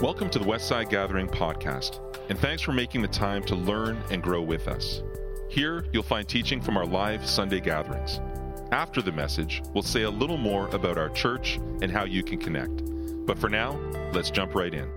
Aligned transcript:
Welcome 0.00 0.30
to 0.30 0.38
the 0.38 0.46
Westside 0.46 0.88
Gathering 0.88 1.28
podcast, 1.28 2.00
and 2.30 2.38
thanks 2.38 2.62
for 2.62 2.72
making 2.72 3.02
the 3.02 3.08
time 3.08 3.44
to 3.44 3.54
learn 3.54 4.02
and 4.10 4.22
grow 4.22 4.40
with 4.40 4.66
us. 4.66 5.02
Here, 5.50 5.84
you'll 5.92 6.02
find 6.02 6.26
teaching 6.26 6.62
from 6.62 6.78
our 6.78 6.86
live 6.86 7.28
Sunday 7.28 7.60
gatherings. 7.60 8.18
After 8.72 9.02
the 9.02 9.12
message, 9.12 9.60
we'll 9.74 9.82
say 9.82 10.04
a 10.04 10.10
little 10.10 10.38
more 10.38 10.68
about 10.68 10.96
our 10.96 11.10
church 11.10 11.56
and 11.82 11.90
how 11.92 12.04
you 12.04 12.22
can 12.22 12.38
connect. 12.38 12.82
But 13.26 13.38
for 13.38 13.50
now, 13.50 13.78
let's 14.14 14.30
jump 14.30 14.54
right 14.54 14.72
in. 14.72 14.90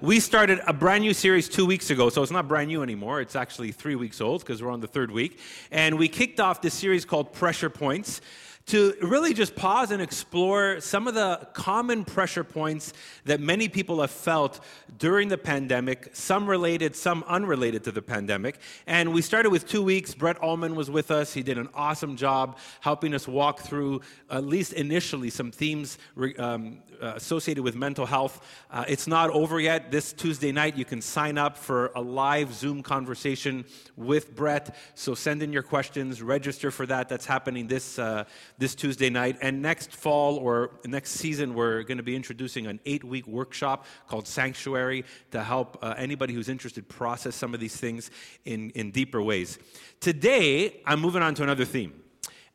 We 0.00 0.20
started 0.20 0.60
a 0.68 0.72
brand 0.72 1.02
new 1.02 1.14
series 1.14 1.48
two 1.48 1.66
weeks 1.66 1.90
ago, 1.90 2.08
so 2.08 2.22
it's 2.22 2.30
not 2.30 2.46
brand 2.46 2.68
new 2.68 2.84
anymore. 2.84 3.20
It's 3.20 3.34
actually 3.34 3.72
three 3.72 3.96
weeks 3.96 4.20
old 4.20 4.42
because 4.42 4.62
we're 4.62 4.70
on 4.70 4.78
the 4.78 4.86
third 4.86 5.10
week. 5.10 5.40
And 5.72 5.98
we 5.98 6.06
kicked 6.06 6.38
off 6.38 6.62
this 6.62 6.74
series 6.74 7.04
called 7.04 7.32
Pressure 7.32 7.70
Points 7.70 8.20
to 8.68 8.94
really 9.00 9.34
just 9.34 9.56
pause 9.56 9.90
and 9.90 10.02
explore 10.02 10.80
some 10.80 11.08
of 11.08 11.14
the 11.14 11.48
common 11.54 12.04
pressure 12.04 12.44
points 12.44 12.92
that 13.24 13.40
many 13.40 13.68
people 13.68 14.00
have 14.00 14.10
felt 14.10 14.60
during 14.98 15.28
the 15.28 15.38
pandemic, 15.38 16.10
some 16.12 16.46
related, 16.46 16.94
some 16.94 17.24
unrelated 17.26 17.84
to 17.84 17.92
the 17.92 18.02
pandemic. 18.02 18.58
And 18.86 19.12
we 19.12 19.22
started 19.22 19.50
with 19.50 19.66
two 19.66 19.82
weeks. 19.82 20.14
Brett 20.14 20.38
Allman 20.38 20.74
was 20.74 20.90
with 20.90 21.10
us. 21.10 21.32
He 21.32 21.42
did 21.42 21.56
an 21.58 21.68
awesome 21.74 22.16
job 22.16 22.58
helping 22.80 23.14
us 23.14 23.26
walk 23.26 23.60
through, 23.60 24.02
at 24.30 24.44
least 24.44 24.74
initially, 24.74 25.30
some 25.30 25.50
themes 25.50 25.98
um, 26.38 26.82
uh, 27.00 27.12
associated 27.16 27.62
with 27.62 27.76
mental 27.76 28.06
health. 28.06 28.44
Uh, 28.70 28.84
it's 28.88 29.06
not 29.06 29.30
over 29.30 29.60
yet. 29.60 29.90
This 29.90 30.12
Tuesday 30.12 30.52
night, 30.52 30.76
you 30.76 30.84
can 30.84 31.00
sign 31.00 31.38
up 31.38 31.56
for 31.56 31.92
a 31.94 32.00
live 32.00 32.52
Zoom 32.52 32.82
conversation 32.82 33.64
with 33.96 34.34
Brett. 34.34 34.76
So 34.94 35.14
send 35.14 35.42
in 35.42 35.52
your 35.52 35.62
questions, 35.62 36.20
register 36.22 36.70
for 36.70 36.86
that. 36.86 37.08
That's 37.08 37.26
happening 37.26 37.68
this, 37.68 37.98
uh, 37.98 38.24
this 38.58 38.74
Tuesday 38.74 39.08
night. 39.08 39.38
And 39.40 39.62
next 39.62 39.92
fall 39.92 40.36
or 40.36 40.72
next 40.84 41.12
season, 41.12 41.54
we're 41.54 41.82
going 41.84 41.98
to 41.98 42.04
be 42.04 42.16
introducing 42.16 42.66
an 42.66 42.80
eight 42.84 43.04
week 43.04 43.26
workshop 43.26 43.86
called 44.08 44.26
Sanctuary 44.26 45.04
to 45.30 45.42
help 45.42 45.78
uh, 45.82 45.94
anybody 45.96 46.34
who's 46.34 46.48
interested 46.48 46.88
process 46.88 47.34
some 47.34 47.54
of 47.54 47.60
these 47.60 47.76
things 47.76 48.10
in, 48.44 48.70
in 48.70 48.90
deeper 48.90 49.22
ways. 49.22 49.58
Today, 50.00 50.80
I'm 50.84 51.00
moving 51.00 51.22
on 51.22 51.34
to 51.36 51.42
another 51.42 51.64
theme. 51.64 52.02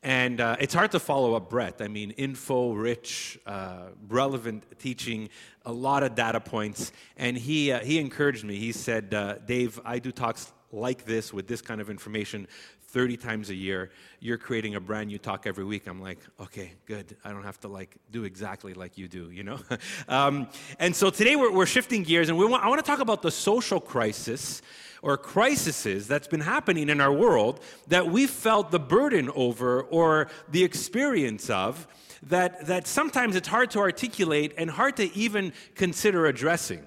And 0.02 0.38
uh, 0.38 0.56
it's 0.60 0.74
hard 0.74 0.92
to 0.92 1.00
follow 1.00 1.32
up 1.32 1.48
Brett. 1.48 1.80
I 1.80 1.88
mean, 1.88 2.10
info 2.10 2.72
rich, 2.72 3.38
uh, 3.46 3.86
relevant 4.06 4.78
teaching, 4.78 5.30
a 5.64 5.72
lot 5.72 6.02
of 6.02 6.14
data 6.14 6.40
points. 6.40 6.92
And 7.16 7.38
he, 7.38 7.72
uh, 7.72 7.80
he 7.80 7.98
encouraged 7.98 8.44
me. 8.44 8.56
He 8.56 8.70
said, 8.72 9.14
uh, 9.14 9.36
Dave, 9.46 9.80
I 9.82 9.98
do 9.98 10.12
talks 10.12 10.52
like 10.74 11.04
this 11.04 11.32
with 11.32 11.46
this 11.46 11.62
kind 11.62 11.80
of 11.80 11.88
information 11.88 12.46
30 12.88 13.16
times 13.16 13.50
a 13.50 13.54
year. 13.54 13.90
You're 14.20 14.38
creating 14.38 14.74
a 14.74 14.80
brand 14.80 15.08
new 15.08 15.18
talk 15.18 15.46
every 15.46 15.64
week. 15.64 15.86
I'm 15.86 16.00
like, 16.00 16.18
okay, 16.40 16.72
good. 16.86 17.16
I 17.24 17.30
don't 17.30 17.42
have 17.42 17.58
to 17.60 17.68
like 17.68 17.96
do 18.10 18.24
exactly 18.24 18.74
like 18.74 18.96
you 18.98 19.08
do, 19.08 19.30
you 19.30 19.42
know? 19.42 19.58
um, 20.08 20.48
and 20.78 20.94
so 20.94 21.10
today 21.10 21.34
we're, 21.36 21.52
we're 21.52 21.66
shifting 21.66 22.02
gears 22.02 22.28
and 22.28 22.38
we 22.38 22.46
want, 22.46 22.62
I 22.64 22.68
want 22.68 22.84
to 22.84 22.88
talk 22.88 23.00
about 23.00 23.22
the 23.22 23.30
social 23.30 23.80
crisis 23.80 24.62
or 25.02 25.16
crises 25.16 26.06
that's 26.06 26.28
been 26.28 26.40
happening 26.40 26.88
in 26.88 27.00
our 27.00 27.12
world 27.12 27.60
that 27.88 28.08
we 28.08 28.26
felt 28.26 28.70
the 28.70 28.80
burden 28.80 29.28
over 29.34 29.82
or 29.82 30.28
the 30.50 30.62
experience 30.62 31.50
of 31.50 31.86
that, 32.22 32.66
that 32.66 32.86
sometimes 32.86 33.36
it's 33.36 33.48
hard 33.48 33.70
to 33.72 33.80
articulate 33.80 34.54
and 34.56 34.70
hard 34.70 34.96
to 34.96 35.14
even 35.16 35.52
consider 35.74 36.26
addressing. 36.26 36.86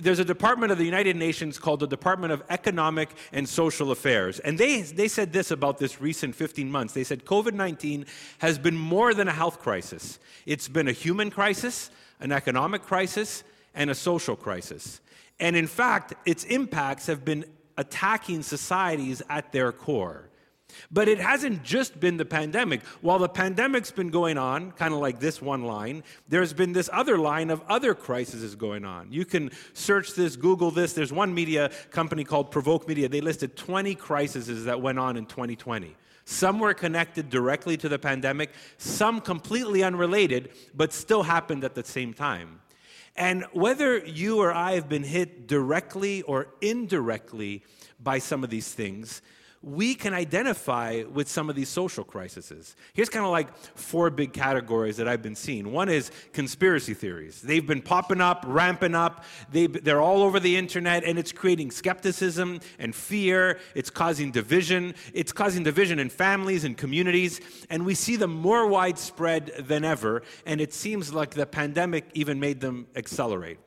There's 0.00 0.18
a 0.18 0.24
department 0.24 0.72
of 0.72 0.78
the 0.78 0.84
United 0.84 1.14
Nations 1.14 1.58
called 1.58 1.80
the 1.80 1.86
Department 1.86 2.32
of 2.32 2.42
Economic 2.50 3.10
and 3.32 3.48
Social 3.48 3.92
Affairs. 3.92 4.40
And 4.40 4.58
they, 4.58 4.82
they 4.82 5.06
said 5.06 5.32
this 5.32 5.52
about 5.52 5.78
this 5.78 6.00
recent 6.00 6.34
15 6.34 6.68
months. 6.70 6.92
They 6.92 7.04
said 7.04 7.24
COVID 7.24 7.54
19 7.54 8.06
has 8.38 8.58
been 8.58 8.76
more 8.76 9.14
than 9.14 9.28
a 9.28 9.32
health 9.32 9.60
crisis, 9.60 10.18
it's 10.44 10.68
been 10.68 10.88
a 10.88 10.92
human 10.92 11.30
crisis, 11.30 11.90
an 12.20 12.32
economic 12.32 12.82
crisis, 12.82 13.44
and 13.74 13.90
a 13.90 13.94
social 13.94 14.34
crisis. 14.34 15.00
And 15.38 15.54
in 15.54 15.66
fact, 15.66 16.14
its 16.24 16.44
impacts 16.44 17.06
have 17.06 17.24
been 17.24 17.44
attacking 17.76 18.42
societies 18.42 19.22
at 19.28 19.52
their 19.52 19.70
core. 19.70 20.30
But 20.90 21.08
it 21.08 21.18
hasn't 21.18 21.62
just 21.62 21.98
been 22.00 22.16
the 22.16 22.24
pandemic. 22.24 22.82
While 23.00 23.18
the 23.18 23.28
pandemic's 23.28 23.90
been 23.90 24.10
going 24.10 24.38
on, 24.38 24.72
kind 24.72 24.92
of 24.92 25.00
like 25.00 25.20
this 25.20 25.40
one 25.40 25.64
line, 25.64 26.04
there's 26.28 26.52
been 26.52 26.72
this 26.72 26.90
other 26.92 27.18
line 27.18 27.50
of 27.50 27.62
other 27.68 27.94
crises 27.94 28.54
going 28.54 28.84
on. 28.84 29.10
You 29.10 29.24
can 29.24 29.50
search 29.74 30.14
this, 30.14 30.36
Google 30.36 30.70
this. 30.70 30.92
There's 30.92 31.12
one 31.12 31.34
media 31.34 31.70
company 31.90 32.24
called 32.24 32.50
Provoke 32.50 32.88
Media. 32.88 33.08
They 33.08 33.20
listed 33.20 33.56
20 33.56 33.94
crises 33.94 34.64
that 34.64 34.80
went 34.80 34.98
on 34.98 35.16
in 35.16 35.26
2020. 35.26 35.96
Some 36.24 36.58
were 36.58 36.74
connected 36.74 37.30
directly 37.30 37.76
to 37.76 37.88
the 37.88 38.00
pandemic, 38.00 38.50
some 38.78 39.20
completely 39.20 39.84
unrelated, 39.84 40.50
but 40.74 40.92
still 40.92 41.22
happened 41.22 41.62
at 41.62 41.76
the 41.76 41.84
same 41.84 42.12
time. 42.12 42.60
And 43.14 43.44
whether 43.52 43.98
you 43.98 44.40
or 44.40 44.52
I 44.52 44.72
have 44.72 44.88
been 44.88 45.04
hit 45.04 45.46
directly 45.46 46.22
or 46.22 46.48
indirectly 46.60 47.62
by 48.00 48.18
some 48.18 48.42
of 48.42 48.50
these 48.50 48.74
things, 48.74 49.22
we 49.66 49.96
can 49.96 50.14
identify 50.14 51.02
with 51.12 51.28
some 51.28 51.50
of 51.50 51.56
these 51.56 51.68
social 51.68 52.04
crises. 52.04 52.76
Here's 52.92 53.08
kind 53.08 53.24
of 53.24 53.32
like 53.32 53.52
four 53.74 54.10
big 54.10 54.32
categories 54.32 54.96
that 54.98 55.08
I've 55.08 55.22
been 55.22 55.34
seeing. 55.34 55.72
One 55.72 55.88
is 55.88 56.12
conspiracy 56.32 56.94
theories. 56.94 57.42
They've 57.42 57.66
been 57.66 57.82
popping 57.82 58.20
up, 58.20 58.44
ramping 58.46 58.94
up. 58.94 59.24
They, 59.50 59.66
they're 59.66 60.00
all 60.00 60.22
over 60.22 60.38
the 60.38 60.56
internet, 60.56 61.02
and 61.02 61.18
it's 61.18 61.32
creating 61.32 61.72
skepticism 61.72 62.60
and 62.78 62.94
fear. 62.94 63.58
It's 63.74 63.90
causing 63.90 64.30
division. 64.30 64.94
It's 65.12 65.32
causing 65.32 65.64
division 65.64 65.98
in 65.98 66.10
families 66.10 66.62
and 66.62 66.76
communities, 66.76 67.40
and 67.68 67.84
we 67.84 67.96
see 67.96 68.14
them 68.14 68.32
more 68.32 68.68
widespread 68.68 69.50
than 69.58 69.84
ever. 69.84 70.22
And 70.46 70.60
it 70.60 70.72
seems 70.72 71.12
like 71.12 71.30
the 71.30 71.44
pandemic 71.44 72.04
even 72.14 72.38
made 72.38 72.60
them 72.60 72.86
accelerate 72.94 73.58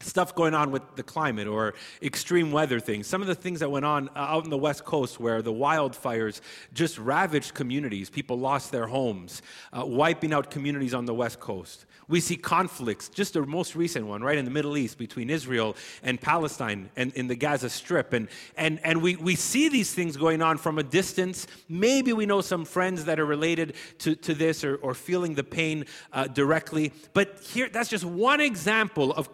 stuff 0.00 0.34
going 0.34 0.54
on 0.54 0.70
with 0.70 0.82
the 0.96 1.02
climate 1.02 1.46
or 1.46 1.74
extreme 2.02 2.50
weather 2.52 2.80
things. 2.80 3.06
Some 3.06 3.20
of 3.20 3.28
the 3.28 3.34
things 3.34 3.60
that 3.60 3.70
went 3.70 3.84
on 3.84 4.08
uh, 4.10 4.20
out 4.20 4.44
in 4.44 4.50
the 4.50 4.58
West 4.58 4.84
Coast 4.84 5.20
where 5.20 5.42
the 5.42 5.52
wildfires 5.52 6.40
just 6.72 6.98
ravaged 6.98 7.54
communities. 7.54 8.10
People 8.10 8.38
lost 8.38 8.72
their 8.72 8.86
homes, 8.86 9.42
uh, 9.72 9.84
wiping 9.84 10.32
out 10.32 10.50
communities 10.50 10.94
on 10.94 11.04
the 11.04 11.14
West 11.14 11.40
Coast. 11.40 11.86
We 12.08 12.18
see 12.18 12.36
conflicts, 12.36 13.08
just 13.08 13.34
the 13.34 13.46
most 13.46 13.76
recent 13.76 14.04
one, 14.04 14.20
right, 14.20 14.36
in 14.36 14.44
the 14.44 14.50
Middle 14.50 14.76
East 14.76 14.98
between 14.98 15.30
Israel 15.30 15.76
and 16.02 16.20
Palestine 16.20 16.90
and 16.96 17.12
in 17.12 17.28
the 17.28 17.36
Gaza 17.36 17.70
Strip. 17.70 18.12
And, 18.12 18.26
and, 18.56 18.80
and 18.82 19.00
we, 19.00 19.14
we 19.14 19.36
see 19.36 19.68
these 19.68 19.94
things 19.94 20.16
going 20.16 20.42
on 20.42 20.58
from 20.58 20.80
a 20.80 20.82
distance. 20.82 21.46
Maybe 21.68 22.12
we 22.12 22.26
know 22.26 22.40
some 22.40 22.64
friends 22.64 23.04
that 23.04 23.20
are 23.20 23.24
related 23.26 23.74
to, 23.98 24.16
to 24.16 24.34
this 24.34 24.64
or, 24.64 24.74
or 24.76 24.92
feeling 24.92 25.34
the 25.36 25.44
pain 25.44 25.84
uh, 26.12 26.26
directly. 26.26 26.92
But 27.12 27.38
here, 27.44 27.68
that's 27.68 27.88
just 27.88 28.04
one 28.04 28.40
example 28.40 29.12
of 29.12 29.32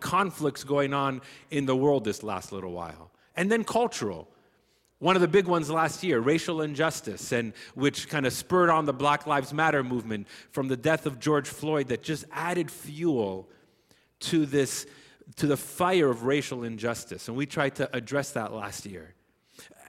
going 0.64 0.94
on 0.94 1.20
in 1.50 1.66
the 1.66 1.76
world 1.76 2.04
this 2.04 2.22
last 2.22 2.52
little 2.52 2.72
while. 2.72 3.10
And 3.36 3.50
then 3.50 3.64
cultural. 3.64 4.28
One 4.98 5.14
of 5.14 5.20
the 5.20 5.28
big 5.28 5.46
ones 5.46 5.68
last 5.68 6.02
year, 6.02 6.20
racial 6.20 6.62
injustice, 6.62 7.30
and 7.30 7.52
which 7.74 8.08
kind 8.08 8.24
of 8.24 8.32
spurred 8.32 8.70
on 8.70 8.86
the 8.86 8.94
Black 8.94 9.26
Lives 9.26 9.52
Matter 9.52 9.84
movement 9.84 10.26
from 10.50 10.68
the 10.68 10.76
death 10.76 11.04
of 11.04 11.20
George 11.20 11.48
Floyd, 11.48 11.88
that 11.88 12.02
just 12.02 12.24
added 12.32 12.70
fuel 12.70 13.48
to 14.20 14.46
this, 14.46 14.86
to 15.36 15.46
the 15.46 15.56
fire 15.56 16.08
of 16.08 16.24
racial 16.24 16.64
injustice. 16.64 17.28
And 17.28 17.36
we 17.36 17.44
tried 17.44 17.74
to 17.74 17.94
address 17.94 18.30
that 18.30 18.54
last 18.54 18.86
year. 18.86 19.14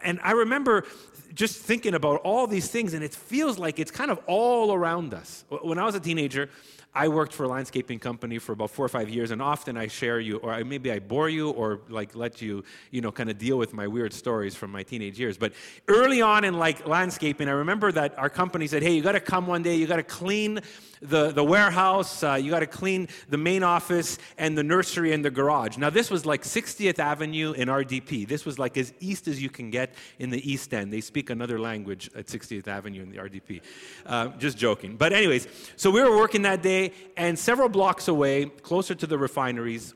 And 0.03 0.19
I 0.23 0.31
remember 0.31 0.85
just 1.33 1.57
thinking 1.61 1.93
about 1.93 2.21
all 2.21 2.45
these 2.45 2.69
things, 2.69 2.93
and 2.93 3.03
it 3.03 3.13
feels 3.13 3.57
like 3.57 3.79
it's 3.79 3.91
kind 3.91 4.11
of 4.11 4.19
all 4.27 4.73
around 4.73 5.13
us. 5.13 5.45
When 5.49 5.77
I 5.77 5.85
was 5.85 5.95
a 5.95 5.99
teenager, 5.99 6.49
I 6.97 7.09
worked 7.09 7.31
for 7.31 7.43
a 7.43 7.47
landscaping 7.47 7.99
company 7.99 8.39
for 8.39 8.53
about 8.53 8.71
four 8.71 8.83
or 8.83 8.89
five 8.89 9.07
years, 9.07 9.29
and 9.29 9.39
often 9.39 9.77
I 9.77 9.85
share 9.85 10.19
you, 10.19 10.37
or 10.37 10.63
maybe 10.65 10.91
I 10.91 10.97
bore 10.97 11.29
you, 11.29 11.51
or 11.51 11.81
like 11.89 12.15
let 12.15 12.41
you, 12.41 12.63
you 12.89 13.01
know, 13.01 13.11
kind 13.11 13.29
of 13.29 13.37
deal 13.37 13.59
with 13.59 13.71
my 13.71 13.85
weird 13.85 14.13
stories 14.13 14.55
from 14.55 14.71
my 14.71 14.81
teenage 14.81 15.19
years. 15.19 15.37
But 15.37 15.53
early 15.87 16.23
on 16.23 16.43
in 16.43 16.57
like 16.57 16.87
landscaping, 16.87 17.47
I 17.47 17.51
remember 17.51 17.91
that 17.91 18.17
our 18.17 18.31
company 18.31 18.65
said, 18.65 18.81
"Hey, 18.81 18.95
you 18.95 19.03
got 19.03 19.11
to 19.11 19.19
come 19.19 19.45
one 19.45 19.61
day. 19.61 19.75
You 19.75 19.85
got 19.85 19.97
to 19.97 20.03
clean 20.03 20.59
the, 21.01 21.31
the 21.31 21.43
warehouse, 21.43 22.23
uh, 22.23 22.33
you 22.33 22.51
got 22.51 22.59
to 22.59 22.67
clean 22.67 23.07
the 23.29 23.37
main 23.37 23.63
office 23.63 24.17
and 24.37 24.57
the 24.57 24.63
nursery 24.63 25.13
and 25.13 25.23
the 25.23 25.29
garage. 25.29 25.77
Now, 25.77 25.89
this 25.89 26.09
was 26.09 26.25
like 26.25 26.43
60th 26.43 26.99
Avenue 26.99 27.53
in 27.53 27.67
RDP. 27.67 28.27
This 28.27 28.45
was 28.45 28.57
like 28.59 28.77
as 28.77 28.93
east 28.99 29.27
as 29.27 29.41
you 29.41 29.49
can 29.49 29.69
get 29.69 29.93
in 30.19 30.29
the 30.29 30.51
East 30.51 30.73
End. 30.73 30.91
They 30.91 31.01
speak 31.01 31.29
another 31.29 31.59
language 31.59 32.09
at 32.15 32.27
60th 32.27 32.67
Avenue 32.67 33.03
in 33.03 33.09
the 33.09 33.17
RDP. 33.17 33.61
Uh, 34.05 34.29
just 34.37 34.57
joking. 34.57 34.95
But, 34.95 35.13
anyways, 35.13 35.47
so 35.75 35.91
we 35.91 36.01
were 36.01 36.15
working 36.15 36.43
that 36.43 36.61
day, 36.61 36.93
and 37.15 37.37
several 37.37 37.69
blocks 37.69 38.07
away, 38.07 38.45
closer 38.45 38.95
to 38.95 39.07
the 39.07 39.17
refineries, 39.17 39.93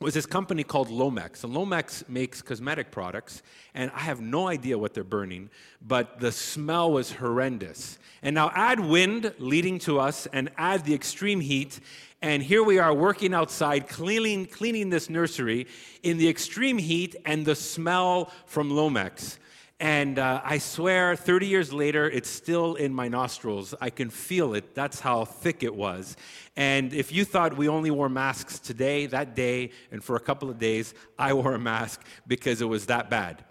was 0.00 0.14
this 0.14 0.24
company 0.24 0.64
called 0.64 0.88
Lomex. 0.88 1.44
And 1.44 1.54
Lomex 1.54 2.08
makes 2.08 2.40
cosmetic 2.40 2.90
products, 2.90 3.42
and 3.74 3.90
I 3.94 4.00
have 4.00 4.20
no 4.20 4.48
idea 4.48 4.78
what 4.78 4.94
they're 4.94 5.04
burning, 5.04 5.50
but 5.86 6.20
the 6.20 6.32
smell 6.32 6.90
was 6.90 7.12
horrendous. 7.12 7.98
And 8.22 8.34
now 8.34 8.50
add 8.54 8.80
wind 8.80 9.34
leading 9.38 9.78
to 9.80 10.00
us, 10.00 10.26
and 10.32 10.50
add 10.56 10.86
the 10.86 10.94
extreme 10.94 11.40
heat, 11.40 11.80
and 12.22 12.42
here 12.42 12.62
we 12.62 12.78
are 12.78 12.94
working 12.94 13.34
outside, 13.34 13.88
cleaning, 13.88 14.46
cleaning 14.46 14.88
this 14.88 15.10
nursery 15.10 15.66
in 16.02 16.16
the 16.16 16.28
extreme 16.28 16.78
heat 16.78 17.16
and 17.26 17.44
the 17.44 17.54
smell 17.54 18.32
from 18.46 18.70
Lomex. 18.70 19.38
And 19.80 20.18
uh, 20.18 20.42
I 20.44 20.58
swear, 20.58 21.16
30 21.16 21.46
years 21.46 21.72
later, 21.72 22.08
it's 22.08 22.28
still 22.28 22.74
in 22.74 22.92
my 22.92 23.08
nostrils. 23.08 23.74
I 23.80 23.88
can 23.88 24.10
feel 24.10 24.52
it. 24.52 24.74
That's 24.74 25.00
how 25.00 25.24
thick 25.24 25.62
it 25.62 25.74
was. 25.74 26.18
And 26.54 26.92
if 26.92 27.10
you 27.12 27.24
thought 27.24 27.56
we 27.56 27.66
only 27.66 27.90
wore 27.90 28.10
masks 28.10 28.58
today, 28.58 29.06
that 29.06 29.34
day, 29.34 29.70
and 29.90 30.04
for 30.04 30.16
a 30.16 30.20
couple 30.20 30.50
of 30.50 30.58
days, 30.58 30.92
I 31.18 31.32
wore 31.32 31.54
a 31.54 31.58
mask 31.58 32.04
because 32.26 32.60
it 32.60 32.66
was 32.66 32.86
that 32.86 33.08
bad. 33.08 33.42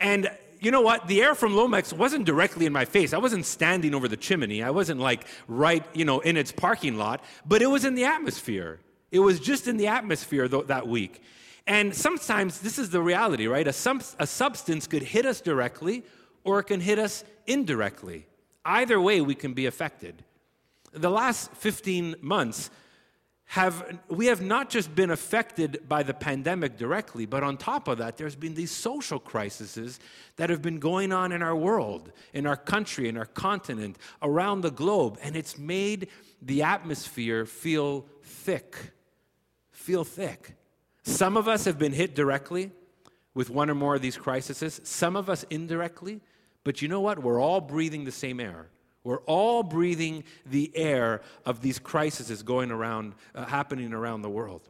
And 0.00 0.30
you 0.60 0.70
know 0.70 0.80
what? 0.80 1.08
The 1.08 1.22
air 1.22 1.34
from 1.34 1.52
Lomex 1.52 1.92
wasn't 1.92 2.24
directly 2.24 2.64
in 2.64 2.72
my 2.72 2.86
face. 2.86 3.12
I 3.12 3.18
wasn't 3.18 3.44
standing 3.44 3.94
over 3.94 4.08
the 4.08 4.16
chimney. 4.16 4.62
I 4.62 4.70
wasn't 4.70 4.98
like 4.98 5.26
right, 5.46 5.84
you 5.92 6.06
know, 6.06 6.20
in 6.20 6.38
its 6.38 6.52
parking 6.52 6.96
lot, 6.96 7.22
but 7.44 7.60
it 7.60 7.66
was 7.66 7.84
in 7.84 7.94
the 7.94 8.04
atmosphere. 8.04 8.80
It 9.10 9.18
was 9.18 9.40
just 9.40 9.68
in 9.68 9.76
the 9.76 9.88
atmosphere 9.88 10.48
th- 10.48 10.68
that 10.68 10.88
week. 10.88 11.22
And 11.66 11.94
sometimes 11.94 12.60
this 12.60 12.78
is 12.78 12.90
the 12.90 13.02
reality, 13.02 13.46
right? 13.46 13.66
A, 13.66 13.72
sub- 13.72 14.04
a 14.18 14.26
substance 14.26 14.86
could 14.86 15.02
hit 15.02 15.26
us 15.26 15.40
directly 15.40 16.04
or 16.44 16.60
it 16.60 16.64
can 16.64 16.80
hit 16.80 16.98
us 16.98 17.24
indirectly. 17.46 18.26
Either 18.64 19.00
way, 19.00 19.20
we 19.20 19.34
can 19.34 19.52
be 19.52 19.66
affected. 19.66 20.24
The 20.92 21.10
last 21.10 21.52
15 21.52 22.16
months, 22.20 22.70
have 23.50 24.00
we 24.08 24.26
have 24.26 24.40
not 24.40 24.70
just 24.70 24.94
been 24.94 25.10
affected 25.10 25.88
by 25.88 26.02
the 26.02 26.14
pandemic 26.14 26.76
directly, 26.76 27.26
but 27.26 27.44
on 27.44 27.56
top 27.56 27.86
of 27.86 27.98
that, 27.98 28.16
there's 28.16 28.34
been 28.34 28.54
these 28.54 28.72
social 28.72 29.20
crises 29.20 30.00
that 30.34 30.50
have 30.50 30.62
been 30.62 30.80
going 30.80 31.12
on 31.12 31.30
in 31.30 31.42
our 31.42 31.54
world, 31.54 32.10
in 32.32 32.44
our 32.44 32.56
country, 32.56 33.08
in 33.08 33.16
our 33.16 33.26
continent, 33.26 33.98
around 34.20 34.62
the 34.62 34.70
globe, 34.70 35.18
and 35.22 35.36
it's 35.36 35.56
made 35.58 36.08
the 36.42 36.62
atmosphere 36.62 37.46
feel 37.46 38.06
thick. 38.22 38.76
Feel 39.70 40.02
thick. 40.02 40.56
Some 41.06 41.36
of 41.36 41.46
us 41.46 41.66
have 41.66 41.78
been 41.78 41.92
hit 41.92 42.16
directly 42.16 42.72
with 43.32 43.48
one 43.48 43.70
or 43.70 43.76
more 43.76 43.94
of 43.94 44.02
these 44.02 44.16
crises, 44.16 44.80
some 44.82 45.14
of 45.14 45.30
us 45.30 45.44
indirectly, 45.50 46.20
but 46.64 46.82
you 46.82 46.88
know 46.88 47.00
what? 47.00 47.22
We're 47.22 47.40
all 47.40 47.60
breathing 47.60 48.04
the 48.04 48.10
same 48.10 48.40
air. 48.40 48.66
We're 49.04 49.20
all 49.20 49.62
breathing 49.62 50.24
the 50.44 50.76
air 50.76 51.22
of 51.44 51.62
these 51.62 51.78
crises 51.78 52.42
going 52.42 52.72
around, 52.72 53.14
uh, 53.36 53.44
happening 53.44 53.92
around 53.92 54.22
the 54.22 54.28
world. 54.28 54.68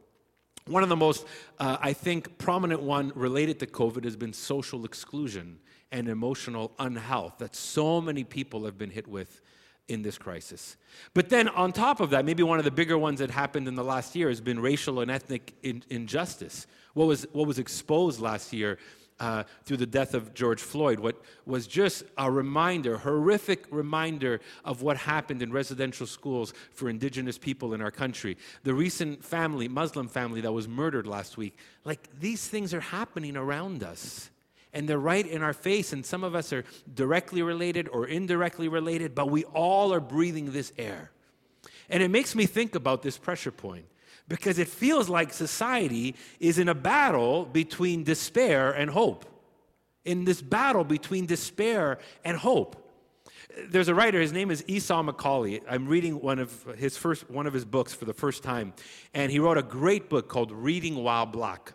One 0.67 0.83
of 0.83 0.89
the 0.89 0.95
most, 0.95 1.25
uh, 1.59 1.77
I 1.81 1.93
think, 1.93 2.37
prominent 2.37 2.83
one 2.83 3.11
related 3.15 3.59
to 3.61 3.65
COVID 3.65 4.03
has 4.03 4.15
been 4.15 4.31
social 4.31 4.85
exclusion 4.85 5.57
and 5.91 6.07
emotional 6.07 6.71
unhealth 6.77 7.39
that 7.39 7.55
so 7.55 7.99
many 7.99 8.23
people 8.23 8.65
have 8.65 8.77
been 8.77 8.91
hit 8.91 9.07
with 9.07 9.41
in 9.87 10.01
this 10.01 10.17
crisis. 10.17 10.75
But 11.13 11.29
then, 11.29 11.47
on 11.49 11.71
top 11.71 11.99
of 11.99 12.09
that, 12.09 12.25
maybe 12.25 12.43
one 12.43 12.59
of 12.59 12.65
the 12.65 12.71
bigger 12.71 12.97
ones 12.97 13.19
that 13.19 13.31
happened 13.31 13.67
in 13.67 13.75
the 13.75 13.83
last 13.83 14.15
year 14.15 14.29
has 14.29 14.41
been 14.41 14.59
racial 14.59 14.99
and 14.99 15.09
ethnic 15.09 15.53
in- 15.63 15.83
injustice. 15.89 16.67
What 16.93 17.05
was, 17.05 17.25
what 17.31 17.47
was 17.47 17.59
exposed 17.59 18.19
last 18.19 18.51
year 18.51 18.77
uh, 19.19 19.43
through 19.63 19.77
the 19.77 19.85
death 19.85 20.13
of 20.13 20.33
George 20.33 20.61
Floyd, 20.61 20.99
what 20.99 21.21
was 21.45 21.67
just 21.67 22.03
a 22.17 22.29
reminder, 22.29 22.97
horrific 22.97 23.65
reminder 23.71 24.41
of 24.63 24.81
what 24.81 24.97
happened 24.97 25.41
in 25.41 25.51
residential 25.51 26.05
schools 26.05 26.53
for 26.71 26.89
indigenous 26.89 27.37
people 27.37 27.73
in 27.73 27.81
our 27.81 27.91
country. 27.91 28.37
The 28.63 28.73
recent 28.73 29.23
family, 29.23 29.67
Muslim 29.67 30.07
family 30.07 30.41
that 30.41 30.51
was 30.51 30.67
murdered 30.67 31.07
last 31.07 31.37
week. 31.37 31.57
Like 31.83 32.07
these 32.19 32.47
things 32.47 32.73
are 32.73 32.81
happening 32.81 33.35
around 33.35 33.83
us 33.83 34.29
and 34.73 34.87
they're 34.87 34.99
right 34.99 35.25
in 35.25 35.41
our 35.41 35.53
face. 35.53 35.93
And 35.93 36.05
some 36.05 36.23
of 36.23 36.35
us 36.35 36.53
are 36.53 36.63
directly 36.93 37.41
related 37.41 37.87
or 37.89 38.07
indirectly 38.07 38.67
related, 38.67 39.15
but 39.15 39.29
we 39.29 39.43
all 39.45 39.93
are 39.93 39.99
breathing 39.99 40.51
this 40.51 40.73
air. 40.77 41.11
And 41.89 42.03
it 42.03 42.09
makes 42.09 42.35
me 42.35 42.45
think 42.45 42.75
about 42.75 43.01
this 43.01 43.17
pressure 43.17 43.51
point 43.51 43.85
because 44.27 44.59
it 44.59 44.67
feels 44.67 45.09
like 45.09 45.33
society 45.33 46.15
is 46.39 46.59
in 46.59 46.67
a 46.67 46.75
battle 46.75 47.45
between 47.45 48.03
despair 48.03 48.71
and 48.71 48.89
hope. 48.89 49.25
In 50.03 50.25
this 50.25 50.41
battle 50.41 50.83
between 50.83 51.25
despair 51.25 51.99
and 52.23 52.37
hope. 52.37 52.83
There's 53.69 53.87
a 53.87 53.95
writer, 53.95 54.21
his 54.21 54.33
name 54.33 54.51
is 54.51 54.63
Esau 54.67 55.01
McCaulley. 55.01 55.61
I'm 55.67 55.87
reading 55.87 56.21
one 56.21 56.39
of 56.39 56.63
his 56.77 56.97
first 56.97 57.29
one 57.29 57.47
of 57.47 57.53
his 57.53 57.65
books 57.65 57.93
for 57.93 58.05
the 58.05 58.13
first 58.13 58.43
time, 58.43 58.73
and 59.13 59.31
he 59.31 59.39
wrote 59.39 59.57
a 59.57 59.63
great 59.63 60.09
book 60.09 60.29
called 60.29 60.51
Reading 60.51 61.03
While 61.03 61.25
Black. 61.25 61.73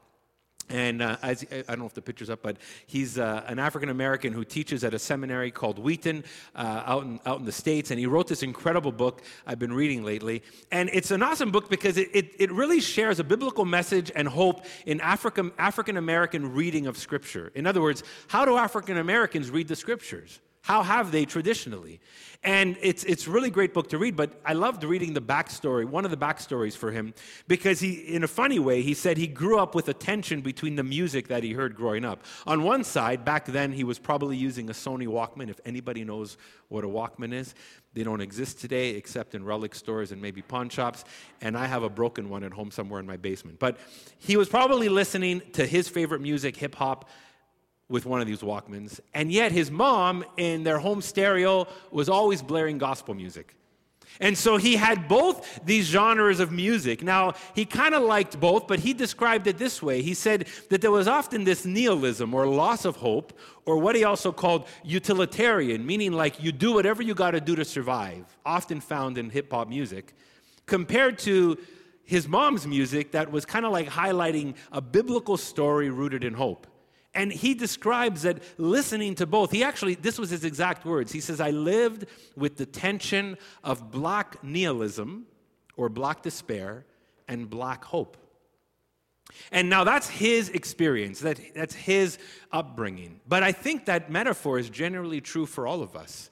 And 0.73 1.03
uh, 1.03 1.19
as, 1.23 1.45
I 1.53 1.63
don't 1.69 1.81
know 1.81 1.87
if 1.87 1.93
the 1.93 2.01
picture's 2.01 2.31
up, 2.31 2.43
but 2.43 2.57
he's 2.87 3.19
uh, 3.19 3.45
an 3.47 3.59
African 3.59 3.91
American 3.91 4.33
who 4.33 4.43
teaches 4.43 4.83
at 4.85 4.95
a 4.95 4.99
seminary 4.99 5.51
called 5.51 5.79
Wheaton 5.79 6.25
uh, 6.57 6.83
out, 6.87 7.05
in, 7.05 7.21
out 7.27 7.39
in 7.41 7.45
the 7.45 7.53
States. 7.53 7.91
And 7.91 8.01
he 8.01 8.07
wrote 8.07 8.27
this 8.27 8.43
incredible 8.43 8.91
book 8.91 9.23
I've 9.47 9.59
been 9.59 9.75
reading 9.75 10.03
lately. 10.03 10.43
And 10.71 10.89
it's 10.93 11.11
an 11.11 11.23
awesome 11.23 11.51
book 11.51 11.69
because 11.69 11.99
it, 11.99 12.09
it, 12.15 12.31
it 12.39 12.51
really 12.51 12.81
shares 12.81 13.21
a 13.21 13.25
biblical 13.25 13.67
message 13.67 14.11
and 14.17 14.27
hope 14.27 14.65
in 14.87 15.01
African, 15.03 15.53
African 15.59 15.99
American 15.99 16.55
reading 16.55 16.87
of 16.87 16.97
Scripture. 16.97 17.53
In 17.55 17.67
other 17.67 17.83
words, 17.83 18.03
how 18.29 18.47
do 18.47 18.57
African 18.57 18.97
Americans 18.97 19.51
read 19.51 19.69
the 19.69 19.77
Scriptures? 19.77 20.41
How 20.63 20.85
have 20.85 21.11
they 21.11 21.25
traditionally? 21.25 22.01
And 22.45 22.77
it's 22.81 23.05
it's 23.05 23.29
really 23.29 23.51
great 23.51 23.73
book 23.73 23.89
to 23.91 23.99
read, 23.99 24.17
but 24.17 24.41
I 24.45 24.53
loved 24.55 24.83
reading 24.83 25.13
the 25.13 25.21
backstory, 25.21 25.85
one 25.85 26.05
of 26.05 26.11
the 26.11 26.17
backstories 26.17 26.77
for 26.77 26.91
him, 26.91 27.15
because 27.47 27.79
he, 27.79 27.93
in 27.93 28.25
a 28.25 28.29
funny 28.29 28.59
way, 28.59 28.83
he 28.83 28.95
said 28.95 29.17
he 29.17 29.29
grew 29.29 29.59
up 29.59 29.77
with 29.77 29.89
a 29.89 29.95
tension 29.95 30.41
between 30.41 30.75
the 30.75 30.83
music 30.83 31.29
that 31.29 31.45
he 31.45 31.53
heard 31.53 31.77
growing 31.77 32.05
up. 32.05 32.25
On 32.47 32.65
one 32.65 32.83
side, 32.83 33.25
back 33.25 33.47
then 33.47 33.73
he 33.73 33.85
was 33.85 33.99
probably 34.01 34.37
using 34.37 34.71
a 34.71 34.73
Sony 34.73 35.07
Walkman, 35.07 35.51
if 35.51 35.61
anybody 35.65 36.05
knows 36.05 36.37
what 36.69 36.85
a 36.85 36.89
Walkman 36.89 37.33
is. 37.33 37.55
They 37.95 38.03
don't 38.03 38.21
exist 38.21 38.61
today 38.61 38.91
except 38.91 39.35
in 39.35 39.45
relic 39.45 39.75
stores 39.75 40.13
and 40.13 40.23
maybe 40.23 40.43
pawn 40.43 40.69
shops, 40.69 41.05
and 41.41 41.57
I 41.57 41.67
have 41.67 41.83
a 41.83 41.91
broken 41.91 42.29
one 42.29 42.43
at 42.43 42.53
home 42.53 42.71
somewhere 42.71 42.99
in 42.99 43.07
my 43.07 43.17
basement. 43.17 43.59
But 43.59 43.79
he 44.19 44.37
was 44.37 44.49
probably 44.49 44.89
listening 44.89 45.43
to 45.53 45.67
his 45.67 45.89
favorite 45.89 46.23
music, 46.23 46.57
hip 46.57 46.75
hop 46.75 47.09
with 47.93 48.07
one 48.07 48.23
of 48.23 48.27
these 48.27 48.41
Walkmans, 48.41 49.01
and 49.13 49.31
yet 49.31 49.53
his 49.53 49.71
mom 49.71 50.25
in 50.39 50.65
their 50.65 50.79
home 50.79 51.03
stereo 51.03 51.69
was 51.91 52.09
always 52.09 52.41
blaring 52.41 52.79
gospel 52.79 53.13
music. 53.13 53.55
And 54.19 54.37
so 54.37 54.57
he 54.57 54.77
had 54.77 55.09
both 55.09 55.61
these 55.65 55.87
genres 55.87 56.41
of 56.41 56.51
music. 56.51 57.03
Now, 57.03 57.35
he 57.55 57.65
kind 57.65 57.95
of 57.95 58.03
liked 58.03 58.41
both, 58.41 58.67
but 58.67 58.79
he 58.79 58.95
described 58.95 59.47
it 59.47 59.59
this 59.59 59.83
way. 59.83 60.01
He 60.01 60.15
said 60.15 60.49
that 60.71 60.81
there 60.81 60.91
was 60.91 61.07
often 61.07 61.45
this 61.45 61.65
nihilism 61.65 62.33
or 62.33 62.47
loss 62.47 62.85
of 62.87 62.97
hope, 62.97 63.39
or 63.67 63.77
what 63.77 63.95
he 63.95 64.05
also 64.05 64.33
called 64.33 64.67
utilitarian, 64.83 65.85
meaning 65.85 66.13
like 66.13 66.43
you 66.43 66.51
do 66.51 66.73
whatever 66.73 67.03
you 67.03 67.15
got 67.15 67.33
to 67.33 67.41
do 67.41 67.55
to 67.57 67.65
survive, 67.65 68.25
often 68.45 68.81
found 68.81 69.19
in 69.19 69.29
hip 69.29 69.51
hop 69.51 69.69
music, 69.69 70.15
compared 70.67 71.19
to 71.19 71.59
his 72.05 72.27
mom's 72.27 72.67
music 72.67 73.13
that 73.13 73.31
was 73.31 73.45
kind 73.45 73.67
of 73.67 73.73
like 73.73 73.89
highlighting 73.89 74.55
a 74.73 74.81
biblical 74.81 75.37
story 75.37 75.91
rooted 75.91 76.25
in 76.25 76.33
hope. 76.35 76.67
And 77.15 77.31
he 77.31 77.55
describes 77.55 78.23
that 78.23 78.43
listening 78.59 79.15
to 79.17 79.27
both, 79.27 79.51
he 79.51 79.63
actually, 79.63 79.95
this 79.97 80.19
was 80.19 80.31
his 80.31 80.45
exact 80.45 80.87
words. 80.87 81.13
He 81.13 81.21
says, 81.21 81.41
I 81.41 81.51
lived 81.51 82.07
with 82.37 82.57
the 82.57 82.65
tension 82.65 83.37
of 83.63 83.91
black 83.91 84.43
nihilism 84.43 85.27
or 85.77 85.89
black 85.89 86.23
despair 86.23 86.87
and 87.29 87.51
black 87.51 87.85
hope. 87.85 88.17
And 89.51 89.69
now 89.69 89.85
that's 89.85 90.09
his 90.09 90.49
experience, 90.51 91.21
that, 91.21 91.39
that's 91.55 91.75
his 91.75 92.19
upbringing. 92.51 93.21
But 93.29 93.43
I 93.43 93.53
think 93.53 93.87
that 93.87 94.11
metaphor 94.11 94.59
is 94.59 94.71
generally 94.71 95.21
true 95.21 95.47
for 95.47 95.67
all 95.67 95.83
of 95.83 95.97
us. 95.97 96.31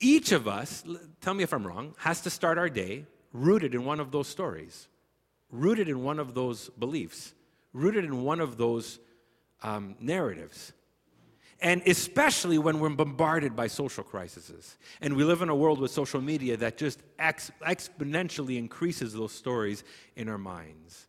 Each 0.00 0.32
of 0.32 0.48
us, 0.48 0.84
tell 1.20 1.34
me 1.34 1.44
if 1.44 1.52
I'm 1.52 1.66
wrong, 1.66 1.94
has 1.98 2.20
to 2.22 2.30
start 2.30 2.58
our 2.58 2.68
day 2.68 3.06
rooted 3.32 3.74
in 3.74 3.84
one 3.84 4.00
of 4.00 4.10
those 4.10 4.28
stories, 4.28 4.88
rooted 5.50 5.88
in 5.88 6.02
one 6.02 6.18
of 6.18 6.34
those 6.34 6.70
beliefs, 6.70 7.34
rooted 7.72 8.04
in 8.04 8.22
one 8.22 8.40
of 8.40 8.58
those 8.58 8.98
um, 9.62 9.96
narratives. 10.00 10.72
And 11.60 11.82
especially 11.86 12.58
when 12.58 12.80
we're 12.80 12.90
bombarded 12.90 13.54
by 13.54 13.68
social 13.68 14.02
crises. 14.02 14.76
And 15.00 15.14
we 15.14 15.22
live 15.22 15.42
in 15.42 15.48
a 15.48 15.54
world 15.54 15.78
with 15.78 15.92
social 15.92 16.20
media 16.20 16.56
that 16.56 16.76
just 16.76 17.00
ex- 17.20 17.52
exponentially 17.64 18.58
increases 18.58 19.12
those 19.12 19.32
stories 19.32 19.84
in 20.16 20.28
our 20.28 20.38
minds. 20.38 21.06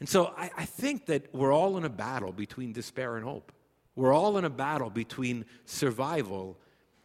And 0.00 0.08
so 0.08 0.34
I, 0.36 0.50
I 0.56 0.64
think 0.64 1.06
that 1.06 1.32
we're 1.32 1.52
all 1.52 1.76
in 1.76 1.84
a 1.84 1.88
battle 1.88 2.32
between 2.32 2.72
despair 2.72 3.16
and 3.16 3.24
hope. 3.24 3.52
We're 3.94 4.12
all 4.12 4.36
in 4.36 4.44
a 4.44 4.50
battle 4.50 4.90
between 4.90 5.44
survival 5.64 6.58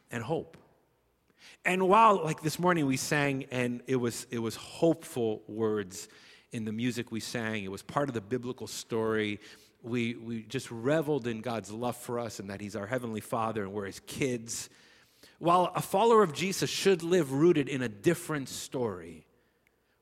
and 0.10 0.24
hope. 0.24 0.58
And 1.64 1.88
while, 1.88 2.24
like 2.24 2.42
this 2.42 2.58
morning, 2.58 2.88
we 2.88 2.98
sang 2.98 3.46
and 3.52 3.84
it 3.86 3.98
was, 3.98 4.26
it 4.32 4.40
was 4.40 4.56
hopeful 4.56 5.44
words 5.48 6.08
in 6.52 6.66
the 6.66 6.72
music 6.72 7.12
we 7.12 7.20
sang, 7.20 7.66
it 7.66 7.72
was 7.72 7.84
part 7.84 8.10
of 8.10 8.16
the 8.16 8.22
biblical 8.22 8.68
story 8.68 9.40
we, 9.88 10.16
we 10.16 10.44
just 10.44 10.70
reveled 10.72 11.28
in 11.28 11.42
God's 11.42 11.72
love 11.72 11.96
for 11.96 12.20
us 12.20 12.40
and 12.40 12.50
that 12.50 12.62
He's 12.62 12.76
our 12.76 12.86
Heavenly 12.88 13.22
Father 13.22 13.64
and 13.64 13.74
we're 13.74 13.86
His 13.86 14.00
kids. 14.02 14.70
While 15.40 15.72
a 15.76 15.82
follower 15.82 16.24
of 16.24 16.34
Jesus 16.34 16.70
should 16.70 17.04
live 17.04 17.32
rooted 17.32 17.70
in 17.70 17.82
a 17.82 17.90
different 17.90 18.50
story, 18.50 19.26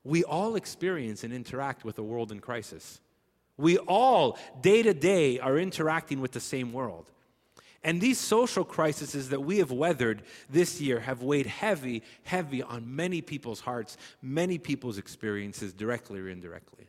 we 0.04 0.24
all 0.24 0.56
experience 0.56 1.24
and 1.24 1.32
interact 1.32 1.84
with 1.84 1.98
a 1.98 2.02
world 2.02 2.32
in 2.32 2.40
crisis. 2.40 3.00
We 3.56 3.78
all, 3.78 4.38
day 4.60 4.82
to 4.82 4.94
day, 4.94 5.38
are 5.38 5.58
interacting 5.58 6.20
with 6.20 6.32
the 6.32 6.40
same 6.40 6.72
world. 6.72 7.10
And 7.82 8.00
these 8.00 8.18
social 8.18 8.64
crises 8.64 9.28
that 9.28 9.42
we 9.42 9.58
have 9.58 9.70
weathered 9.70 10.22
this 10.50 10.80
year 10.80 11.00
have 11.00 11.22
weighed 11.22 11.46
heavy, 11.46 12.02
heavy 12.24 12.62
on 12.62 12.96
many 12.96 13.22
people's 13.22 13.60
hearts, 13.60 13.96
many 14.20 14.58
people's 14.58 14.98
experiences, 14.98 15.72
directly 15.72 16.20
or 16.20 16.28
indirectly. 16.28 16.88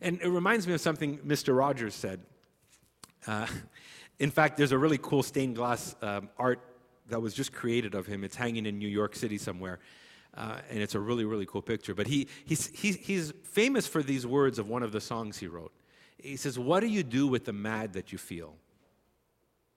And 0.00 0.20
it 0.20 0.28
reminds 0.28 0.66
me 0.66 0.74
of 0.74 0.80
something 0.80 1.18
Mr. 1.18 1.56
Rogers 1.56 1.94
said. 1.94 2.20
Uh, 3.26 3.46
In 4.18 4.30
fact, 4.30 4.56
there's 4.56 4.72
a 4.72 4.78
really 4.78 4.98
cool 4.98 5.22
stained 5.22 5.56
glass 5.56 5.94
um, 6.02 6.28
art 6.38 6.60
that 7.08 7.20
was 7.20 7.34
just 7.34 7.52
created 7.52 7.94
of 7.94 8.06
him. 8.06 8.24
It's 8.24 8.36
hanging 8.36 8.66
in 8.66 8.78
New 8.78 8.88
York 8.88 9.14
City 9.14 9.38
somewhere. 9.38 9.78
Uh, 10.36 10.58
and 10.70 10.80
it's 10.80 10.94
a 10.94 11.00
really, 11.00 11.24
really 11.24 11.46
cool 11.46 11.62
picture. 11.62 11.94
But 11.94 12.06
he, 12.06 12.28
he's, 12.44 12.66
he's, 12.68 12.96
he's 12.96 13.32
famous 13.44 13.86
for 13.86 14.02
these 14.02 14.26
words 14.26 14.58
of 14.58 14.68
one 14.68 14.82
of 14.82 14.92
the 14.92 15.00
songs 15.00 15.38
he 15.38 15.46
wrote. 15.46 15.72
He 16.18 16.36
says, 16.36 16.58
What 16.58 16.80
do 16.80 16.86
you 16.88 17.02
do 17.02 17.26
with 17.26 17.44
the 17.44 17.52
mad 17.52 17.92
that 17.92 18.12
you 18.12 18.18
feel? 18.18 18.56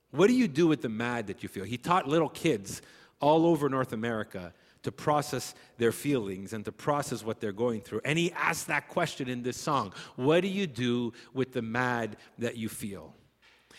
What 0.09 0.27
do 0.27 0.33
you 0.33 0.47
do 0.47 0.67
with 0.67 0.81
the 0.81 0.89
mad 0.89 1.27
that 1.27 1.41
you 1.43 1.49
feel? 1.49 1.63
He 1.63 1.77
taught 1.77 2.07
little 2.07 2.29
kids 2.29 2.81
all 3.21 3.45
over 3.45 3.69
North 3.69 3.93
America 3.93 4.53
to 4.83 4.91
process 4.91 5.53
their 5.77 5.91
feelings 5.91 6.53
and 6.53 6.65
to 6.65 6.71
process 6.71 7.23
what 7.23 7.39
they're 7.39 7.51
going 7.51 7.81
through. 7.81 8.01
And 8.03 8.17
he 8.17 8.31
asked 8.33 8.67
that 8.67 8.87
question 8.87 9.29
in 9.29 9.43
this 9.43 9.57
song 9.57 9.93
What 10.15 10.41
do 10.41 10.47
you 10.47 10.67
do 10.67 11.13
with 11.33 11.53
the 11.53 11.61
mad 11.61 12.17
that 12.39 12.57
you 12.57 12.69
feel? 12.69 13.13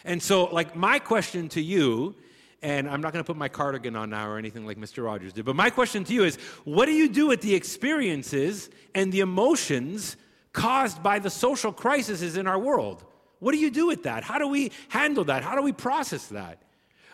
And 0.05 0.23
so, 0.23 0.45
like, 0.47 0.75
my 0.75 0.99
question 0.99 1.49
to 1.51 1.61
you, 1.61 2.15
and 2.63 2.89
I'm 2.89 3.01
not 3.01 3.13
going 3.13 3.23
to 3.23 3.27
put 3.27 3.37
my 3.37 3.49
cardigan 3.49 3.97
on 3.97 4.11
now 4.11 4.29
or 4.29 4.39
anything 4.39 4.65
like 4.65 4.79
Mr. 4.79 5.05
Rogers 5.05 5.33
did, 5.33 5.45
but 5.45 5.57
my 5.57 5.71
question 5.71 6.05
to 6.05 6.15
you 6.15 6.25
is 6.25 6.37
what 6.65 6.87
do 6.87 6.93
you 6.93 7.09
do 7.09 7.27
with 7.27 7.41
the 7.41 7.55
experiences 7.55 8.71
and 8.95 9.13
the 9.13 9.21
emotions 9.21 10.17
caused 10.53 11.03
by 11.03 11.19
the 11.19 11.31
social 11.31 11.73
crises 11.73 12.37
in 12.37 12.47
our 12.47 12.59
world? 12.59 13.05
What 13.41 13.53
do 13.53 13.59
you 13.59 13.71
do 13.71 13.89
with 13.89 14.05
that? 14.05 14.23
How 14.23 14.39
do 14.39 14.47
we 14.47 14.71
handle 14.89 15.25
that? 15.25 15.43
How 15.43 15.57
do 15.57 15.63
we 15.63 15.73
process 15.73 16.27
that? 16.29 16.63